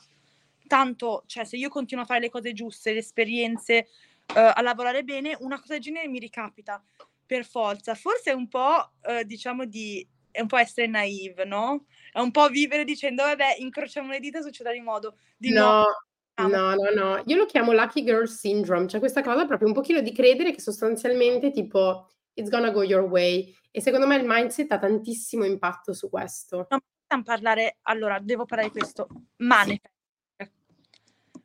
tanto, 0.67 1.25
cioè 1.27 1.45
se 1.45 1.57
io 1.57 1.69
continuo 1.69 2.05
a 2.05 2.07
fare 2.07 2.21
le 2.21 2.31
cose 2.31 2.53
giuste, 2.53 2.93
le 2.93 2.99
esperienze, 2.99 3.89
uh, 4.35 4.53
a 4.55 4.63
lavorare 4.63 5.03
bene, 5.03 5.37
una 5.41 5.61
cosa 5.61 5.75
del 5.75 5.83
genere 5.83 6.09
mi 6.09 6.19
ricapita 6.19 6.83
per 7.27 7.45
forza. 7.45 7.95
Forse 7.95 8.31
è 8.31 8.35
un 8.35 8.49
po', 8.49 8.93
uh, 9.03 9.23
diciamo, 9.25 9.65
di 9.65 10.07
è 10.35 10.41
un 10.41 10.49
po' 10.49 10.57
essere 10.57 10.89
naive, 10.89 11.45
no? 11.45 11.85
È 12.13 12.19
un 12.19 12.33
po' 12.33 12.49
vivere 12.49 12.83
dicendo, 12.83 13.23
vabbè, 13.23 13.57
incrociamo 13.59 14.11
le 14.11 14.19
dita, 14.19 14.43
succederà 14.43 14.75
di 14.75 14.81
modo. 14.81 15.17
Di 15.37 15.53
no, 15.53 15.85
no, 16.35 16.75
no, 16.75 16.91
no. 16.93 17.23
Io 17.27 17.37
lo 17.37 17.47
chiamo 17.47 17.73
Lucky 17.73 18.03
Girl 18.03 18.27
Syndrome, 18.27 18.89
cioè 18.89 18.99
questa 18.99 19.23
cosa 19.23 19.47
proprio 19.47 19.69
un 19.69 19.75
pochino 19.75 20.01
di 20.01 20.13
credere 20.13 20.53
che 20.53 20.61
sostanzialmente 20.61 21.53
tipo 21.53 22.09
it's 22.35 22.51
gonna 22.51 22.71
go 22.71 22.83
your 22.83 23.05
way. 23.05 23.55
E 23.71 23.81
secondo 23.81 24.09
me 24.09 24.17
il 24.17 24.25
mindset 24.27 24.73
ha 24.73 24.79
tantissimo 24.81 25.45
impatto 25.45 25.93
su 25.93 26.11
questo. 26.11 26.67
Non 26.69 26.81
possiamo 27.01 27.23
parlare, 27.23 27.79
allora, 27.83 28.19
devo 28.21 28.45
parlare 28.45 28.71
di 28.73 28.79
questo. 28.79 29.07
Manifest 29.37 29.94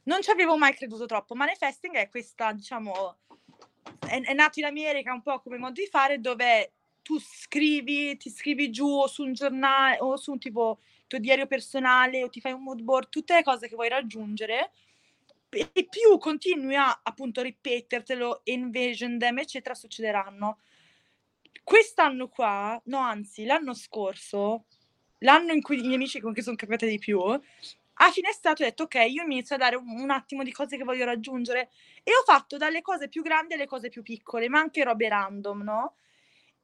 non 0.10 0.24
ci 0.24 0.32
avevo 0.32 0.58
mai 0.58 0.74
creduto 0.74 1.06
troppo. 1.06 1.36
Manifesting 1.36 1.94
è 1.94 2.10
questa, 2.10 2.52
diciamo, 2.52 3.18
è, 4.00 4.20
è 4.20 4.34
nato 4.34 4.60
in 4.60 4.66
America 4.66 5.14
un 5.14 5.22
po' 5.22 5.40
come 5.40 5.60
modo 5.60 5.80
di 5.80 5.88
fare 5.88 6.20
dove 6.20 6.72
tu 7.04 7.20
scrivi, 7.20 8.18
ti 8.18 8.32
scrivi 8.32 8.72
giù 8.72 8.88
o 8.88 9.08
su 9.08 9.24
un 9.24 9.34
giornale 9.34 9.98
o 10.00 10.18
su 10.18 10.32
un 10.32 10.40
tipo 10.40 10.80
tuo 11.06 11.20
diario 11.20 11.46
personale 11.46 12.24
o 12.24 12.30
ti 12.30 12.42
fai 12.42 12.52
un 12.54 12.64
mood 12.64 12.82
board, 12.82 13.10
tutte 13.10 13.36
le 13.36 13.44
cose 13.44 13.68
che 13.68 13.76
vuoi 13.76 13.90
raggiungere 13.90 14.72
e 15.50 15.88
più 15.90 16.18
continui 16.20 16.76
a 16.76 17.00
appunto 17.04 17.42
ripetertelo, 17.42 18.42
envision 18.46 19.18
them, 19.18 19.38
eccetera, 19.38 19.76
succederanno. 19.76 20.60
Quest'anno 21.64 22.30
qua, 22.30 22.80
no, 22.86 22.98
anzi, 22.98 23.46
l'anno 23.46 23.74
scorso, 23.74 24.66
l'anno 25.20 25.54
in 25.54 25.62
cui 25.62 25.78
i 25.80 25.82
miei 25.82 25.96
amici 25.96 26.20
con 26.20 26.34
cui 26.34 26.42
sono 26.42 26.56
capitati 26.56 26.92
di 26.92 27.00
più, 27.00 27.20
a 28.02 28.12
fine 28.12 28.30
estate 28.30 28.64
ho 28.64 28.66
detto 28.66 28.84
ok, 28.84 28.96
io 29.10 29.24
inizio 29.24 29.56
a 29.56 29.58
dare 29.58 29.76
un, 29.76 29.90
un, 29.90 30.10
attimo 30.10 30.44
di 30.44 30.52
cose 30.52 30.78
che 30.78 30.84
voglio 30.84 31.06
raggiungere 31.06 31.70
e 32.04 32.12
ho 32.12 32.24
fatto 32.24 32.58
dalle 32.58 32.82
cose 32.82 33.10
più 33.10 33.22
grandi 33.22 33.56
alle 33.56 33.68
cose 33.68 33.90
più 33.90 34.04
piccole, 34.04 34.48
ma 34.48 34.60
anche 34.60 34.84
robe 34.84 35.10
random, 35.10 35.62
no? 35.64 35.96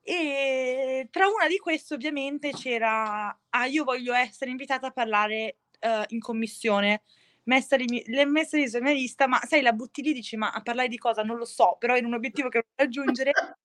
E 0.01 1.07
tra 1.11 1.27
una 1.27 1.47
di 1.47 1.57
queste 1.57 1.95
ovviamente 1.95 2.51
c'era, 2.51 3.37
ah 3.49 3.65
io 3.65 3.83
voglio 3.83 4.13
essere 4.13 4.51
invitata 4.51 4.87
a 4.87 4.91
parlare 4.91 5.57
uh, 5.81 6.03
in 6.09 6.19
commissione, 6.19 7.03
messa 7.43 7.75
l'hai 7.77 8.25
messa 8.27 8.57
lì 8.57 8.69
sulla 8.69 8.83
mia 8.83 8.93
lista, 8.93 9.27
ma 9.27 9.39
sai, 9.45 9.61
la 9.61 9.73
butti 9.73 10.01
lì, 10.01 10.13
dici, 10.13 10.37
ma 10.37 10.51
a 10.51 10.61
parlare 10.61 10.87
di 10.87 10.97
cosa? 10.97 11.23
Non 11.23 11.37
lo 11.37 11.45
so, 11.45 11.75
però 11.79 11.97
in 11.97 12.05
un 12.05 12.13
obiettivo 12.13 12.49
che 12.49 12.59
voglio 12.61 12.89
raggiungere. 12.89 13.31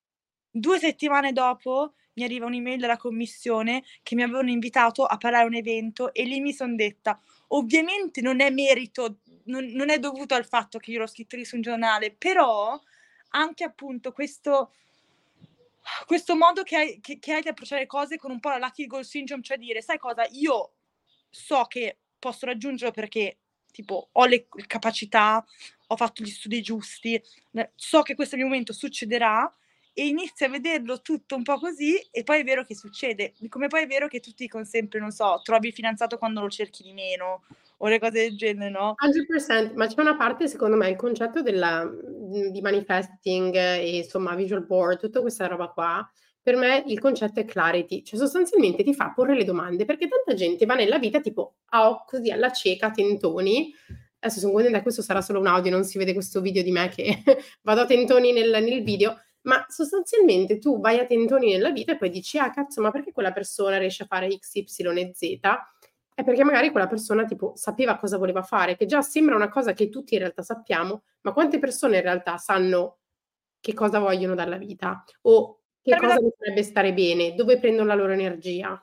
Due 0.52 0.78
settimane 0.78 1.32
dopo 1.32 1.94
mi 2.14 2.24
arriva 2.24 2.46
un'email 2.46 2.78
dalla 2.78 2.96
commissione 2.96 3.84
che 4.02 4.14
mi 4.14 4.22
avevano 4.22 4.50
invitato 4.50 5.04
a 5.04 5.16
parlare 5.16 5.44
a 5.44 5.46
un 5.46 5.54
evento 5.54 6.12
e 6.12 6.24
lì 6.24 6.40
mi 6.40 6.52
sono 6.52 6.74
detta, 6.74 7.20
ovviamente 7.48 8.20
non 8.20 8.40
è 8.40 8.50
merito, 8.50 9.18
non, 9.44 9.66
non, 9.66 9.90
è 9.90 9.98
dovuto 9.98 10.34
al 10.34 10.46
fatto 10.46 10.78
che 10.78 10.90
io 10.90 10.98
l'ho 10.98 11.06
scritto 11.06 11.36
lì 11.36 11.44
su 11.44 11.56
un 11.56 11.62
giornale, 11.62 12.12
però 12.12 12.80
anche 13.30 13.64
appunto 13.64 14.12
questo, 14.12 14.72
questo 16.06 16.36
modo 16.36 16.62
che 16.62 16.76
hai, 16.76 17.00
che, 17.00 17.18
che 17.18 17.32
hai 17.32 17.42
di 17.42 17.48
approcciare 17.48 17.86
cose 17.86 18.16
con 18.16 18.30
un 18.30 18.40
po' 18.40 18.50
la 18.50 18.58
lucky 18.58 18.86
goal 18.86 19.04
syndrome, 19.04 19.42
cioè 19.42 19.58
dire, 19.58 19.82
sai 19.82 19.98
cosa, 19.98 20.26
io 20.30 20.74
so 21.28 21.64
che 21.64 21.98
posso 22.18 22.46
raggiungerlo 22.46 22.92
perché 22.92 23.38
tipo 23.70 24.08
ho 24.12 24.26
le 24.26 24.48
capacità, 24.66 25.44
ho 25.86 25.96
fatto 25.96 26.22
gli 26.22 26.30
studi 26.30 26.60
giusti, 26.60 27.20
so 27.74 28.02
che 28.02 28.14
questo 28.14 28.36
mio 28.36 28.46
momento 28.46 28.72
succederà 28.72 29.52
e 29.92 30.06
inizi 30.06 30.44
a 30.44 30.48
vederlo 30.48 31.00
tutto 31.02 31.36
un 31.36 31.42
po' 31.42 31.58
così 31.58 31.96
e 32.10 32.22
poi 32.22 32.40
è 32.40 32.44
vero 32.44 32.64
che 32.64 32.74
succede, 32.74 33.34
come 33.48 33.66
poi 33.68 33.82
è 33.82 33.86
vero 33.86 34.08
che 34.08 34.20
tu 34.20 34.30
dicono 34.34 34.64
sempre, 34.64 35.00
non 35.00 35.10
so, 35.10 35.40
trovi 35.42 35.68
il 35.68 35.74
fidanzato 35.74 36.18
quando 36.18 36.40
lo 36.40 36.48
cerchi 36.48 36.82
di 36.82 36.92
meno 36.92 37.42
o 37.78 37.88
le 37.88 37.98
cose 37.98 38.28
del 38.28 38.36
genere, 38.36 38.70
no? 38.70 38.94
100%, 38.96 39.74
ma 39.74 39.86
c'è 39.86 40.00
una 40.00 40.16
parte 40.16 40.48
secondo 40.48 40.76
me, 40.76 40.88
il 40.88 40.96
concetto 40.96 41.42
della, 41.42 41.84
mhmm, 41.84 42.48
di 42.48 42.60
manifesting 42.60 43.54
e 43.54 43.98
insomma 43.98 44.34
visual 44.34 44.64
board, 44.64 45.00
tutta 45.00 45.20
questa 45.20 45.46
roba 45.46 45.68
qua, 45.68 46.08
per 46.42 46.56
me 46.56 46.82
il 46.86 46.98
concetto 46.98 47.40
è 47.40 47.44
clarity, 47.44 48.02
cioè 48.02 48.18
sostanzialmente 48.18 48.82
ti 48.82 48.94
fa 48.94 49.12
porre 49.14 49.34
le 49.34 49.44
domande, 49.44 49.84
perché 49.84 50.08
tanta 50.08 50.34
gente 50.34 50.64
va 50.66 50.74
nella 50.74 50.98
vita 50.98 51.20
tipo 51.20 51.56
a 51.70 52.02
così 52.06 52.30
alla 52.30 52.50
cieca, 52.50 52.90
tentoni, 52.90 53.74
adesso 54.20 54.40
sono 54.40 54.52
contenta, 54.52 54.82
questo 54.82 55.02
sarà 55.02 55.20
solo 55.20 55.40
un 55.40 55.46
audio, 55.46 55.70
non 55.70 55.84
si 55.84 55.98
vede 55.98 56.12
questo 56.12 56.40
video 56.40 56.62
di 56.62 56.70
me 56.70 56.88
che 56.88 57.22
vado 57.62 57.82
a 57.82 57.86
tentoni 57.86 58.32
nel, 58.32 58.50
nel 58.62 58.82
video, 58.82 59.18
ma 59.50 59.66
sostanzialmente 59.68 60.60
tu 60.60 60.78
vai 60.78 61.00
a 61.00 61.06
tentoni 61.06 61.50
nella 61.50 61.72
vita 61.72 61.90
e 61.90 61.96
poi 61.96 62.08
dici, 62.08 62.38
ah 62.38 62.50
cazzo, 62.50 62.80
ma 62.80 62.92
perché 62.92 63.10
quella 63.10 63.32
persona 63.32 63.78
riesce 63.78 64.04
a 64.04 64.06
fare 64.06 64.30
X, 64.30 64.54
Y 64.54 64.62
e 64.62 65.12
Z? 65.12 65.40
È 66.14 66.22
perché 66.22 66.44
magari 66.44 66.70
quella 66.70 66.86
persona 66.86 67.24
tipo 67.24 67.54
sapeva 67.56 67.96
cosa 67.96 68.16
voleva 68.16 68.44
fare, 68.44 68.76
che 68.76 68.86
già 68.86 69.02
sembra 69.02 69.34
una 69.34 69.48
cosa 69.48 69.72
che 69.72 69.88
tutti 69.88 70.14
in 70.14 70.20
realtà 70.20 70.42
sappiamo, 70.42 71.02
ma 71.22 71.32
quante 71.32 71.58
persone 71.58 71.96
in 71.96 72.02
realtà 72.02 72.36
sanno 72.36 72.98
che 73.58 73.74
cosa 73.74 73.98
vogliono 73.98 74.36
dalla 74.36 74.56
vita 74.56 75.02
o 75.22 75.62
che 75.82 75.96
cosa 75.96 76.20
mi 76.20 76.30
potrebbe 76.30 76.62
stare 76.62 76.94
bene, 76.94 77.34
dove 77.34 77.58
prendono 77.58 77.88
la 77.88 77.94
loro 77.94 78.12
energia? 78.12 78.80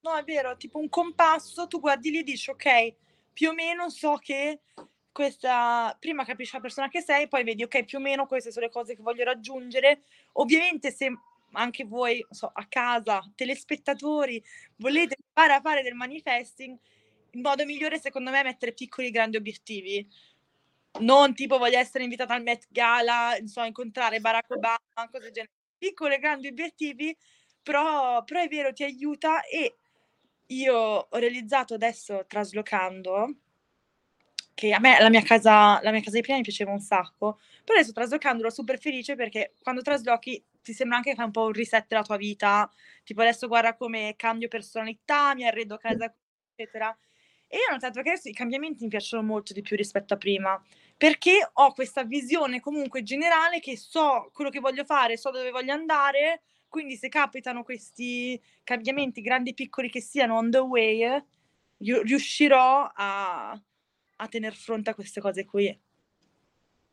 No, 0.00 0.14
è 0.14 0.24
vero, 0.24 0.56
tipo 0.58 0.78
un 0.78 0.90
compasso, 0.90 1.66
tu 1.68 1.80
guardi 1.80 2.10
lì 2.10 2.18
e 2.18 2.22
dici, 2.22 2.50
ok, 2.50 2.94
più 3.32 3.48
o 3.48 3.54
meno 3.54 3.88
so 3.88 4.18
che 4.20 4.60
questa 5.12 5.96
prima 6.00 6.24
capisci 6.24 6.54
la 6.54 6.60
persona 6.60 6.88
che 6.88 7.02
sei, 7.02 7.28
poi 7.28 7.44
vedi, 7.44 7.62
ok, 7.62 7.84
più 7.84 7.98
o 7.98 8.00
meno 8.00 8.26
queste 8.26 8.50
sono 8.50 8.66
le 8.66 8.72
cose 8.72 8.96
che 8.96 9.02
voglio 9.02 9.24
raggiungere. 9.24 10.02
Ovviamente, 10.32 10.90
se 10.90 11.12
anche 11.52 11.84
voi 11.84 12.24
so, 12.30 12.50
a 12.52 12.66
casa, 12.66 13.22
telespettatori, 13.34 14.42
volete 14.76 15.16
fare 15.32 15.52
a 15.52 15.60
fare 15.60 15.82
del 15.82 15.94
manifesting, 15.94 16.76
il 17.32 17.40
modo 17.40 17.64
migliore 17.64 17.98
secondo 17.98 18.30
me 18.30 18.40
è 18.40 18.44
mettere 18.44 18.72
piccoli 18.72 19.10
grandi 19.10 19.36
obiettivi. 19.36 20.06
Non 21.00 21.34
tipo 21.34 21.58
voglio 21.58 21.78
essere 21.78 22.04
invitata 22.04 22.34
al 22.34 22.42
Met 22.42 22.66
Gala, 22.68 23.36
so, 23.44 23.62
incontrare 23.62 24.20
Barack 24.20 24.50
Obama, 24.50 24.78
cose 25.10 25.24
del 25.24 25.32
genere. 25.32 25.52
Piccoli 25.78 26.18
grandi 26.18 26.48
obiettivi, 26.48 27.16
però, 27.62 28.22
però 28.24 28.40
è 28.40 28.48
vero, 28.48 28.72
ti 28.72 28.84
aiuta 28.84 29.42
e 29.44 29.76
io 30.46 30.76
ho 30.76 31.16
realizzato 31.16 31.74
adesso 31.74 32.24
traslocando 32.26 33.34
che 34.54 34.72
a 34.72 34.78
me 34.78 34.98
la 35.00 35.08
mia 35.10 35.22
casa, 35.22 35.80
la 35.82 35.90
mia 35.90 36.00
casa 36.00 36.16
di 36.16 36.22
prima 36.22 36.36
mi 36.38 36.44
piaceva 36.44 36.70
un 36.70 36.80
sacco, 36.80 37.38
però 37.64 37.78
adesso 37.78 37.92
traslocando 37.92 38.42
ero 38.42 38.50
super 38.50 38.78
felice 38.78 39.14
perché 39.14 39.54
quando 39.62 39.82
traslochi 39.82 40.44
ti 40.62 40.72
sembra 40.72 40.98
anche 40.98 41.10
che 41.10 41.16
fai 41.16 41.26
un 41.26 41.32
po' 41.32 41.46
un 41.46 41.52
reset 41.52 41.86
della 41.88 42.02
tua 42.02 42.16
vita, 42.16 42.70
tipo 43.04 43.20
adesso 43.20 43.48
guarda 43.48 43.74
come 43.74 44.14
cambio 44.16 44.48
personalità, 44.48 45.34
mi 45.34 45.46
arredo 45.46 45.76
casa, 45.76 46.14
eccetera. 46.54 46.96
E 47.48 47.56
io 47.56 47.64
ho 47.68 47.72
notato 47.72 48.00
che 48.00 48.10
adesso 48.10 48.28
i 48.28 48.32
cambiamenti 48.32 48.84
mi 48.84 48.88
piacciono 48.88 49.22
molto 49.22 49.52
di 49.52 49.60
più 49.60 49.76
rispetto 49.76 50.14
a 50.14 50.16
prima, 50.16 50.60
perché 50.96 51.50
ho 51.52 51.72
questa 51.72 52.04
visione 52.04 52.60
comunque 52.60 53.02
generale 53.02 53.60
che 53.60 53.76
so 53.76 54.30
quello 54.32 54.50
che 54.50 54.60
voglio 54.60 54.84
fare, 54.84 55.18
so 55.18 55.30
dove 55.30 55.50
voglio 55.50 55.72
andare, 55.72 56.42
quindi 56.68 56.96
se 56.96 57.08
capitano 57.08 57.62
questi 57.62 58.40
cambiamenti 58.64 59.20
grandi 59.20 59.50
e 59.50 59.54
piccoli 59.54 59.90
che 59.90 60.00
siano 60.00 60.36
on 60.36 60.50
the 60.50 60.58
way, 60.58 61.22
riuscirò 61.78 62.90
a, 62.94 63.60
a 64.22 64.28
tener 64.28 64.54
fronte 64.54 64.90
a 64.90 64.94
queste 64.94 65.20
cose 65.20 65.44
qui. 65.44 65.80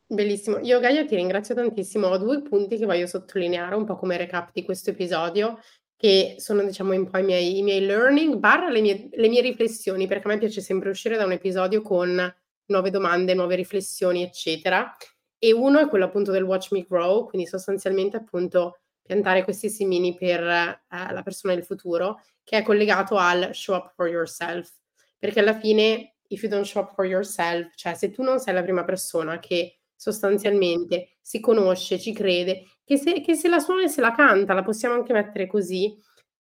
Bellissimo. 0.08 0.58
Io 0.60 0.80
Gaia 0.80 1.06
ti 1.06 1.16
ringrazio 1.16 1.54
tantissimo. 1.54 2.08
Ho 2.08 2.18
due 2.18 2.42
punti 2.42 2.78
che 2.78 2.86
voglio 2.86 3.06
sottolineare 3.06 3.76
un 3.76 3.86
po' 3.86 3.96
come 3.96 4.18
recap 4.18 4.50
di 4.52 4.64
questo 4.64 4.90
episodio, 4.90 5.60
che 5.96 6.36
sono 6.40 6.64
diciamo 6.64 6.94
un 6.94 7.08
po' 7.08 7.20
i 7.20 7.24
miei, 7.24 7.60
i 7.60 7.62
miei 7.62 7.86
learning, 7.86 8.36
barra 8.38 8.70
le 8.70 8.82
mie, 8.82 9.10
le 9.12 9.28
mie 9.28 9.42
riflessioni, 9.42 10.08
perché 10.08 10.28
a 10.28 10.32
me 10.32 10.40
piace 10.40 10.62
sempre 10.62 10.90
uscire 10.90 11.16
da 11.16 11.26
un 11.26 11.34
episodio 11.34 11.84
con 11.84 12.36
nuove 12.66 12.90
domande, 12.90 13.36
nuove 13.36 13.56
riflessioni, 13.56 14.24
eccetera. 14.24 14.96
E 15.38 15.54
uno 15.54 15.80
è 15.80 15.88
quello 15.88 16.06
appunto 16.06 16.32
del 16.32 16.44
Watch 16.44 16.72
Me 16.72 16.86
Grow, 16.90 17.28
quindi 17.30 17.48
sostanzialmente 17.48 18.18
appunto 18.18 18.80
piantare 19.04 19.44
questi 19.44 19.70
semini 19.70 20.16
per 20.16 20.42
eh, 20.42 20.80
la 20.88 21.22
persona 21.24 21.54
del 21.54 21.64
futuro, 21.64 22.20
che 22.44 22.58
è 22.58 22.64
collegato 22.64 23.16
al 23.18 23.54
show 23.54 23.76
up 23.76 23.94
for 23.94 24.08
yourself, 24.08 24.72
perché 25.20 25.40
alla 25.40 25.60
fine 25.60 26.16
if 26.30 26.42
you 26.44 26.50
don't 26.50 26.66
show 26.66 26.82
up 26.82 26.94
for 26.94 27.06
yourself, 27.06 27.74
cioè 27.76 27.96
se 27.96 28.10
tu 28.12 28.24
non 28.24 28.40
sei 28.40 28.54
la 28.54 28.64
prima 28.64 28.84
persona 28.84 29.40
che 29.40 29.80
sostanzialmente 29.96 31.18
si 31.22 31.40
conosce, 31.40 32.00
ci 32.00 32.14
crede, 32.14 32.64
che 32.86 32.98
se, 32.98 33.22
che 33.22 33.36
se 33.36 33.50
la 33.50 33.60
suona 33.60 33.84
e 33.84 33.90
se 33.90 34.02
la 34.02 34.14
canta, 34.14 34.54
la 34.54 34.64
possiamo 34.64 34.96
anche 34.96 35.14
mettere 35.14 35.46
così, 35.48 35.94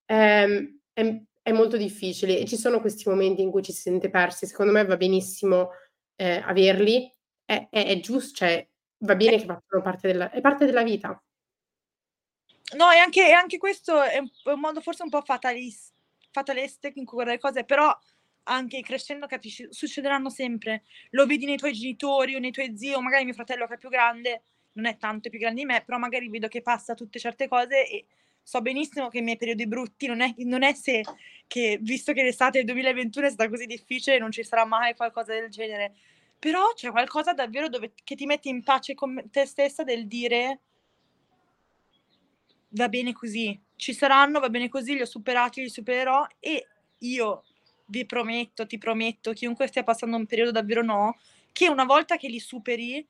ehm, 0.06 0.80
è, 0.93 1.21
è, 1.41 1.52
molto 1.52 1.75
difficile. 1.75 2.39
E 2.39 2.45
ci 2.45 2.56
sono 2.56 2.80
questi 2.80 3.10
momenti 3.10 3.41
in 3.41 3.52
cui 3.52 3.62
ci 3.62 3.73
si 3.73 3.82
sente 3.82 4.10
persi, 4.10 4.45
secondo 4.45 4.71
me 4.71 4.86
va 4.86 4.95
benissimo 4.95 5.71
eh, 6.15 6.41
averli, 6.45 7.13
è, 7.43 7.67
è, 7.69 7.86
è, 7.88 7.99
giusto, 7.99 8.38
cioè 8.38 8.65
va 8.99 9.15
bene 9.15 9.38
che 9.38 9.45
facciano 9.45 9.82
parte 9.82 10.08
della, 10.08 10.32
è 10.32 10.41
parte 10.41 10.65
della 10.65 10.84
vita. 10.84 11.21
No, 12.78 12.91
e 12.91 12.97
anche, 12.97 13.32
anche 13.32 13.58
questo 13.58 14.02
è 14.02 14.19
un, 14.19 14.60
modo 14.60 14.80
forse 14.80 15.04
un 15.04 15.10
po' 15.10 15.21
fatalista, 15.21 15.95
fataliste 16.32 16.91
in 16.95 17.06
cui 17.06 17.15
guardare 17.15 17.38
le 17.38 17.41
cose, 17.41 17.63
però 17.65 17.95
anche 18.43 18.82
crescendo 18.82 19.28
capisci, 19.28 19.67
succederanno 19.69 20.30
sempre. 20.30 20.84
Lo 21.12 21.25
vedi 21.25 21.45
nei 21.45 21.58
tuoi 21.58 21.73
genitori 21.73 22.36
o 22.36 22.39
nei 22.39 22.52
tuoi 22.52 22.78
zii, 22.78 22.93
o 22.93 23.02
magari 23.02 23.25
mio 23.25 23.34
fratello 23.34 23.67
che 23.67 23.75
è 23.75 23.78
più 23.78 23.89
grande, 23.89 24.43
non 24.73 24.86
è 24.86 24.97
tanto 24.97 25.30
più 25.30 25.39
grande 25.39 25.62
di 25.62 25.65
me, 25.65 25.84
però 25.86 25.97
magari 25.97 26.30
vedo 26.30 26.47
che 26.47 26.62
passa 26.62 26.93
tutte 26.93 27.19
certe 27.19 27.47
cose 27.47 27.88
e 27.88 28.06
so 28.41 28.62
benissimo 28.62 29.10
che 29.10 29.19
i 29.19 29.21
miei 29.21 29.38
periodi 29.38 29.67
brutti 29.67 30.08
non 30.08 30.21
è, 30.21 30.34
non 30.38 30.63
è 30.63 30.73
se 30.73 31.04
che, 31.45 31.78
visto 31.82 32.13
che 32.13 32.23
l'estate 32.23 32.63
del 32.63 32.65
2021 32.73 33.28
è 33.28 33.30
stata 33.30 33.49
così 33.49 33.65
difficile, 33.65 34.17
non 34.17 34.32
ci 34.32 34.43
sarà 34.43 34.65
mai 34.65 34.95
qualcosa 34.95 35.34
del 35.34 35.49
genere. 35.49 35.93
Però 36.39 36.71
c'è 36.73 36.89
qualcosa 36.89 37.34
davvero 37.34 37.67
dove, 37.67 37.93
che 38.04 38.15
ti 38.15 38.25
metti 38.25 38.49
in 38.49 38.63
pace 38.63 38.95
con 38.95 39.21
te 39.30 39.45
stessa 39.45 39.84
del 39.84 40.08
dire 40.08 40.62
va 42.73 42.88
bene 42.88 43.13
così, 43.13 43.60
ci 43.75 43.93
saranno, 43.93 44.39
va 44.39 44.49
bene 44.49 44.69
così, 44.69 44.93
li 44.93 45.02
ho 45.02 45.06
superati, 45.06 45.62
li 45.62 45.69
supererò 45.69 46.25
e 46.39 46.67
io 46.99 47.43
vi 47.89 48.06
prometto, 48.06 48.65
ti 48.65 48.78
prometto, 48.78 49.34
chiunque 49.34 49.67
stia 49.67 49.84
passando 49.84 50.15
un 50.15 50.25
periodo 50.25 50.52
davvero 50.52 50.84
no, 50.84 51.17
che 51.52 51.69
una 51.69 51.86
volta 51.86 52.17
che 52.17 52.28
li 52.28 52.39
superi, 52.39 53.06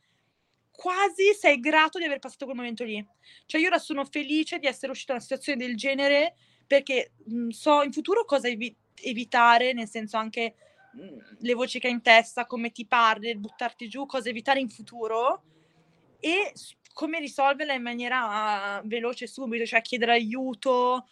quasi 0.72 1.34
sei 1.38 1.60
grato 1.60 2.00
di 2.00 2.06
aver 2.06 2.20
passato 2.20 2.46
quel 2.46 2.58
momento 2.58 2.84
lì. 2.84 3.06
Cioè 3.46 3.60
io 3.60 3.68
ora 3.68 3.80
sono 3.80 4.06
felice 4.06 4.60
di 4.60 4.68
essere 4.68 4.92
uscita 4.92 5.14
da 5.14 5.20
una 5.20 5.28
situazione 5.28 5.66
del 5.66 5.76
genere 5.76 6.36
perché 6.66 7.12
mh, 7.26 7.50
so 7.50 7.82
in 7.84 7.92
futuro 7.92 8.24
cosa 8.26 8.48
evi- 8.48 8.76
evitare, 9.02 9.74
nel 9.74 9.90
senso 9.90 10.18
anche 10.18 10.56
mh, 10.94 11.38
le 11.40 11.54
voci 11.54 11.80
che 11.80 11.88
hai 11.88 11.94
in 11.94 12.02
testa, 12.02 12.46
come 12.46 12.72
ti 12.72 12.86
parli, 12.86 13.36
buttarti 13.36 13.90
giù, 13.90 14.06
cosa 14.06 14.30
evitare 14.30 14.60
in 14.60 14.70
futuro 14.70 15.44
e 16.20 16.54
come 16.94 17.20
risolverla 17.20 17.74
in 17.74 17.82
maniera 17.82 18.80
uh, 18.80 18.88
veloce 18.88 19.28
subito, 19.28 19.66
cioè 19.66 19.82
chiedere 19.82 20.14
aiuto, 20.14 21.08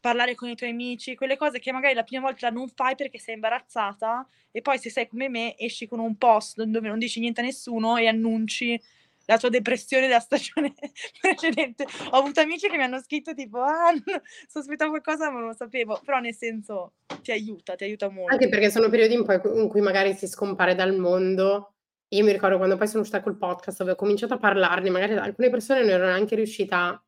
parlare 0.00 0.34
con 0.34 0.48
i 0.48 0.56
tuoi 0.56 0.70
amici, 0.70 1.14
quelle 1.14 1.36
cose 1.36 1.58
che 1.58 1.72
magari 1.72 1.94
la 1.94 2.02
prima 2.02 2.22
volta 2.22 2.50
non 2.50 2.68
fai 2.68 2.94
perché 2.94 3.18
sei 3.18 3.34
imbarazzata 3.34 4.26
e 4.50 4.62
poi 4.62 4.78
se 4.78 4.90
sei 4.90 5.06
come 5.06 5.28
me 5.28 5.56
esci 5.56 5.86
con 5.86 6.00
un 6.00 6.16
post 6.16 6.62
dove 6.62 6.88
non 6.88 6.98
dici 6.98 7.20
niente 7.20 7.40
a 7.40 7.44
nessuno 7.44 7.96
e 7.96 8.06
annunci 8.06 8.80
la 9.26 9.38
tua 9.38 9.48
depressione 9.48 10.06
della 10.06 10.18
stagione 10.20 10.74
precedente. 11.20 11.86
Ho 12.10 12.16
avuto 12.16 12.40
amici 12.40 12.68
che 12.68 12.76
mi 12.76 12.82
hanno 12.82 13.00
scritto 13.00 13.34
tipo, 13.34 13.60
ah, 13.60 13.92
sospettavo 14.48 14.90
qualcosa 14.90 15.30
ma 15.30 15.38
non 15.38 15.48
lo 15.48 15.54
sapevo, 15.54 16.00
però 16.04 16.18
nel 16.18 16.34
senso 16.34 16.94
ti 17.22 17.30
aiuta, 17.30 17.76
ti 17.76 17.84
aiuta 17.84 18.08
molto. 18.10 18.32
Anche 18.32 18.48
perché 18.48 18.70
sono 18.70 18.88
periodi 18.88 19.14
in 19.14 19.68
cui 19.68 19.80
magari 19.80 20.14
si 20.14 20.26
scompare 20.26 20.74
dal 20.74 20.96
mondo. 20.96 21.74
Io 22.12 22.24
mi 22.24 22.32
ricordo 22.32 22.56
quando 22.56 22.76
poi 22.76 22.88
sono 22.88 23.02
uscita 23.02 23.20
col 23.20 23.36
podcast, 23.36 23.82
avevo 23.82 23.94
cominciato 23.94 24.34
a 24.34 24.38
parlarne, 24.38 24.90
magari 24.90 25.14
alcune 25.14 25.48
persone 25.48 25.80
non 25.80 25.90
erano 25.90 26.10
neanche 26.10 26.34
riuscita 26.34 27.00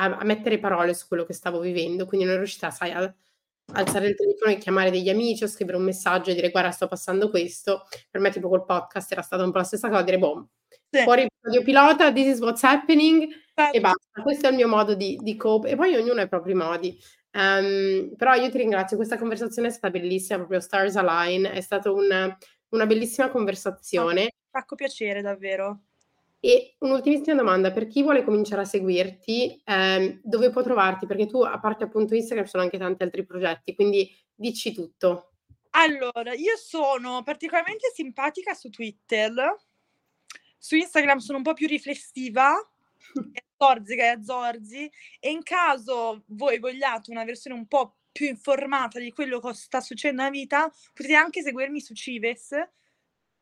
a 0.00 0.18
a, 0.18 0.24
mettere 0.24 0.58
parole 0.58 0.94
su 0.94 1.06
quello 1.06 1.24
che 1.24 1.32
stavo 1.34 1.60
vivendo, 1.60 2.06
quindi 2.06 2.24
non 2.24 2.34
ero 2.34 2.42
riuscita, 2.42 2.70
sai, 2.70 2.92
a, 2.92 3.14
alzare 3.72 4.08
il 4.08 4.16
telefono 4.16 4.52
e 4.52 4.58
chiamare 4.58 4.90
degli 4.90 5.08
amici 5.08 5.44
o 5.44 5.46
scrivere 5.46 5.76
un 5.76 5.84
messaggio 5.84 6.30
e 6.30 6.34
dire 6.34 6.50
guarda 6.50 6.70
sto 6.70 6.88
passando 6.88 7.30
questo. 7.30 7.86
Per 8.10 8.20
me 8.20 8.30
tipo 8.30 8.48
col 8.48 8.64
podcast 8.64 9.12
era 9.12 9.22
stata 9.22 9.44
un 9.44 9.50
po' 9.50 9.58
la 9.58 9.64
stessa 9.64 9.88
cosa, 9.88 10.02
dire 10.02 10.18
boh, 10.18 10.48
sì. 10.90 11.02
fuori 11.02 11.22
episodio 11.22 11.62
pilota, 11.62 12.12
this 12.12 12.26
is 12.26 12.40
what's 12.40 12.62
happening 12.62 13.28
sì. 13.28 13.76
e 13.76 13.80
basta. 13.80 14.22
Questo 14.22 14.46
è 14.46 14.50
il 14.50 14.56
mio 14.56 14.68
modo 14.68 14.94
di, 14.94 15.18
di 15.20 15.36
cope 15.36 15.70
e 15.70 15.76
poi 15.76 15.94
ognuno 15.94 16.20
ha 16.20 16.24
i 16.24 16.28
propri 16.28 16.54
modi. 16.54 16.98
Um, 17.32 18.14
però 18.16 18.34
io 18.34 18.50
ti 18.50 18.58
ringrazio, 18.58 18.96
questa 18.96 19.16
conversazione 19.16 19.68
è 19.68 19.70
stata 19.70 19.90
bellissima, 19.90 20.38
proprio 20.38 20.60
Stars 20.60 20.96
Align, 20.96 21.46
è 21.46 21.60
stata 21.60 21.92
una, 21.92 22.36
una 22.70 22.86
bellissima 22.86 23.30
conversazione. 23.30 24.22
Un 24.22 24.28
sacco 24.50 24.74
piacere, 24.74 25.22
davvero. 25.22 25.82
E 26.42 26.76
un'ultimissima 26.78 27.36
domanda, 27.36 27.70
per 27.70 27.86
chi 27.86 28.02
vuole 28.02 28.24
cominciare 28.24 28.62
a 28.62 28.64
seguirti, 28.64 29.60
ehm, 29.62 30.20
dove 30.22 30.48
può 30.50 30.62
trovarti? 30.62 31.06
Perché 31.06 31.26
tu, 31.26 31.42
a 31.42 31.60
parte 31.60 31.84
appunto 31.84 32.14
Instagram, 32.14 32.46
ci 32.46 32.50
sono 32.50 32.62
anche 32.62 32.78
tanti 32.78 33.02
altri 33.02 33.26
progetti, 33.26 33.74
quindi 33.74 34.10
dici 34.34 34.72
tutto. 34.72 35.32
Allora, 35.72 36.32
io 36.32 36.56
sono 36.56 37.22
particolarmente 37.22 37.90
simpatica 37.94 38.54
su 38.54 38.70
Twitter, 38.70 39.54
su 40.58 40.76
Instagram 40.76 41.18
sono 41.18 41.38
un 41.38 41.44
po' 41.44 41.52
più 41.52 41.66
riflessiva, 41.66 42.54
Zorzica 43.58 44.04
e 44.04 44.08
Azzorzi, 44.08 44.90
e 45.20 45.30
in 45.30 45.42
caso 45.42 46.24
voi 46.28 46.58
vogliate 46.58 47.10
una 47.10 47.24
versione 47.24 47.56
un 47.56 47.66
po' 47.66 47.98
più 48.10 48.26
informata 48.26 48.98
di 48.98 49.12
quello 49.12 49.40
che 49.40 49.52
sta 49.52 49.80
succedendo 49.80 50.22
nella 50.22 50.34
vita, 50.34 50.72
potete 50.94 51.14
anche 51.14 51.42
seguirmi 51.42 51.80
su 51.80 51.94
Cives 51.94 52.50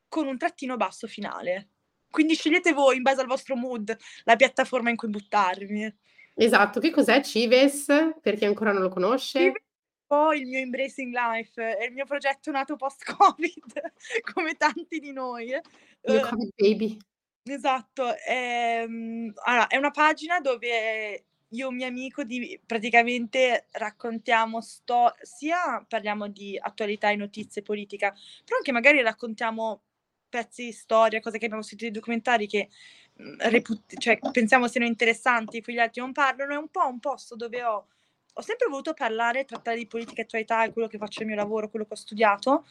con 0.09 0.27
un 0.27 0.37
trattino 0.37 0.77
basso 0.77 1.07
finale. 1.07 1.71
Quindi 2.11 2.35
scegliete 2.35 2.73
voi, 2.73 2.97
in 2.97 3.03
base 3.03 3.21
al 3.21 3.27
vostro 3.27 3.57
mood, 3.57 3.97
la 4.25 4.37
piattaforma 4.37 4.91
in 4.91 4.97
cui 4.97 5.09
buttarmi. 5.09 5.97
Esatto, 6.35 6.81
che 6.81 6.91
cos'è 6.91 7.21
Cives? 7.23 7.87
Per 8.21 8.37
chi 8.37 8.45
ancora 8.45 8.73
non 8.73 8.83
lo 8.83 8.89
conosce. 8.89 9.39
Cives 9.39 9.67
poi 10.09 10.41
il 10.41 10.47
mio 10.47 10.61
Embracing 10.61 11.13
Life, 11.13 11.77
è 11.77 11.85
il 11.85 11.93
mio 11.93 12.07
progetto 12.07 12.51
nato 12.51 12.77
post-Covid, 12.77 13.93
come 14.33 14.55
tanti 14.55 14.99
di 15.01 15.13
noi. 15.13 15.49
Il 15.49 15.61
uh, 16.01 16.21
Covid 16.21 16.51
Baby. 16.57 16.97
Esatto, 17.43 18.17
ehm, 18.27 19.33
allora, 19.45 19.67
è 19.67 19.77
una 19.77 19.91
pagina 19.91 20.41
dove 20.41 21.25
io 21.51 21.67
e 21.67 21.69
un 21.69 21.77
mio 21.77 21.87
amico 21.87 22.25
di, 22.25 22.59
praticamente 22.65 23.67
raccontiamo 23.73 24.61
sto- 24.63 25.15
sia 25.21 25.85
parliamo 25.87 26.29
di 26.29 26.59
attualità 26.59 27.11
e 27.11 27.17
notizie 27.17 27.63
politica, 27.63 28.11
però 28.45 28.57
anche 28.57 28.73
magari 28.73 29.03
raccontiamo 29.03 29.83
pezzi 30.29 30.65
di 30.65 30.73
storia, 30.73 31.21
cose 31.21 31.39
che 31.39 31.47
abbiamo 31.47 31.63
sentito 31.63 31.85
nei 31.85 31.95
documentari 31.95 32.47
che 32.47 32.69
mh, 33.15 33.49
reput- 33.49 33.99
cioè, 33.99 34.19
pensiamo 34.31 34.69
siano 34.69 34.87
interessanti, 34.87 35.63
quegli 35.63 35.79
altri 35.79 36.01
non 36.01 36.13
parlano, 36.13 36.55
è 36.55 36.57
un 36.57 36.69
po' 36.69 36.87
un 36.87 37.01
posto 37.01 37.37
dove 37.37 37.63
ho, 37.63 37.89
ho 38.33 38.43
sempre 38.43 38.69
voluto 38.69 38.95
parlare, 38.95 39.45
trattare 39.45 39.77
di 39.77 39.87
politica 39.87 40.21
e 40.21 40.25
attualità, 40.25 40.65
è 40.65 40.73
quello 40.73 40.89
che 40.89 40.99
faccio 40.99 41.23
il 41.23 41.27
mio 41.27 41.37
lavoro, 41.37 41.69
quello 41.69 41.85
che 41.85 41.95
ho 41.95 41.97
studiato. 41.97 42.67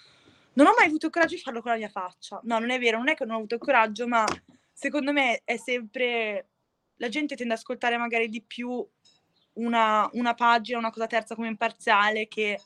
Non 0.53 0.66
ho 0.68 0.74
mai 0.78 0.88
avuto 0.88 1.08
il 1.08 1.12
coraggio 1.12 1.36
di 1.36 1.41
farlo 1.41 1.62
con 1.62 1.72
la 1.72 1.78
mia 1.78 1.89
faccia. 1.89 2.39
No, 2.43 2.58
non 2.58 2.72
è 2.72 2.80
vero, 2.80 2.97
non 2.97 3.10
è 3.10 3.16
che 3.16 3.26
non 3.26 3.36
ho 3.36 3.38
avuto 3.38 3.55
il 3.55 3.62
coraggio, 3.62 4.08
ma 4.08 4.26
secondo 4.72 5.12
me 5.12 5.41
è 5.43 5.58
sempre... 5.58 6.49
La 6.95 7.10
gente 7.10 7.36
tende 7.36 7.53
ad 7.53 7.60
ascoltare 7.60 7.95
magari 7.97 8.28
di 8.28 8.41
più 8.41 8.84
una, 9.53 10.10
una 10.14 10.34
pagina, 10.34 10.80
una 10.80 10.89
cosa 10.89 11.05
terza 11.05 11.36
come 11.36 11.47
imparziale 11.47 12.28
che 12.28 12.60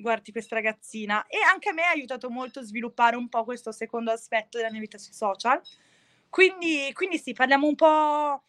guardi 0.00 0.32
questa 0.32 0.54
ragazzina 0.56 1.26
e 1.26 1.38
anche 1.38 1.70
a 1.70 1.72
me 1.72 1.82
ha 1.82 1.90
aiutato 1.90 2.30
molto 2.30 2.60
a 2.60 2.62
sviluppare 2.62 3.16
un 3.16 3.28
po' 3.28 3.44
questo 3.44 3.72
secondo 3.72 4.10
aspetto 4.10 4.56
della 4.56 4.70
mia 4.70 4.80
vita 4.80 4.98
sui 4.98 5.12
social. 5.12 5.60
Quindi, 6.28 6.90
quindi 6.92 7.18
sì, 7.18 7.32
parliamo 7.32 7.66
un 7.66 7.74
po' 7.74 8.42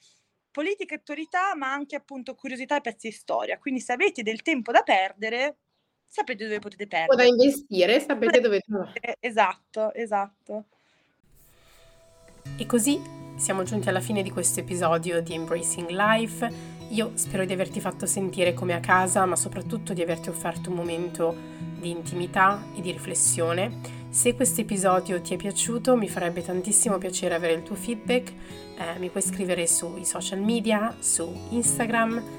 politica 0.51 0.95
e 0.95 0.97
attualità, 0.97 1.55
ma 1.55 1.71
anche 1.71 1.95
appunto 1.95 2.35
curiosità 2.35 2.77
e 2.77 2.81
pezzi 2.81 3.09
di 3.09 3.13
storia. 3.13 3.57
Quindi 3.57 3.79
se 3.79 3.93
avete 3.93 4.23
del 4.23 4.41
tempo 4.41 4.71
da 4.71 4.81
perdere, 4.81 5.57
sapete 6.05 6.43
dove 6.43 6.59
potete 6.59 6.87
perdere. 6.87 7.13
O 7.13 7.15
da 7.15 7.23
investire, 7.23 7.99
sapete 7.99 8.39
dove 8.39 8.59
trovare. 8.59 9.17
Esatto, 9.19 9.93
esatto. 9.93 10.65
E 12.57 12.65
così 12.65 12.99
siamo 13.37 13.63
giunti 13.63 13.87
alla 13.89 14.01
fine 14.01 14.21
di 14.21 14.31
questo 14.31 14.59
episodio 14.59 15.21
di 15.21 15.33
Embracing 15.33 15.89
Life. 15.89 16.78
Io 16.89 17.11
spero 17.13 17.45
di 17.45 17.53
averti 17.53 17.79
fatto 17.79 18.07
sentire 18.07 18.53
come 18.53 18.73
a 18.73 18.79
casa, 18.79 19.25
ma 19.25 19.35
soprattutto 19.35 19.93
di 19.93 20.01
averti 20.01 20.29
offerto 20.29 20.71
un 20.71 20.75
momento 20.75 21.35
di 21.79 21.91
intimità 21.91 22.63
e 22.75 22.81
di 22.81 22.91
riflessione. 22.91 23.97
Se 24.09 24.33
questo 24.33 24.61
episodio 24.61 25.21
ti 25.21 25.35
è 25.35 25.37
piaciuto, 25.37 25.95
mi 25.95 26.09
farebbe 26.09 26.41
tantissimo 26.41 26.97
piacere 26.97 27.35
avere 27.35 27.53
il 27.53 27.61
tuo 27.61 27.75
feedback. 27.75 28.33
Eh, 28.75 28.97
mi 28.97 29.09
puoi 29.09 29.21
scrivere 29.21 29.67
sui 29.67 30.03
social 30.03 30.39
media, 30.39 30.95
su 30.97 31.31
Instagram, 31.51 32.38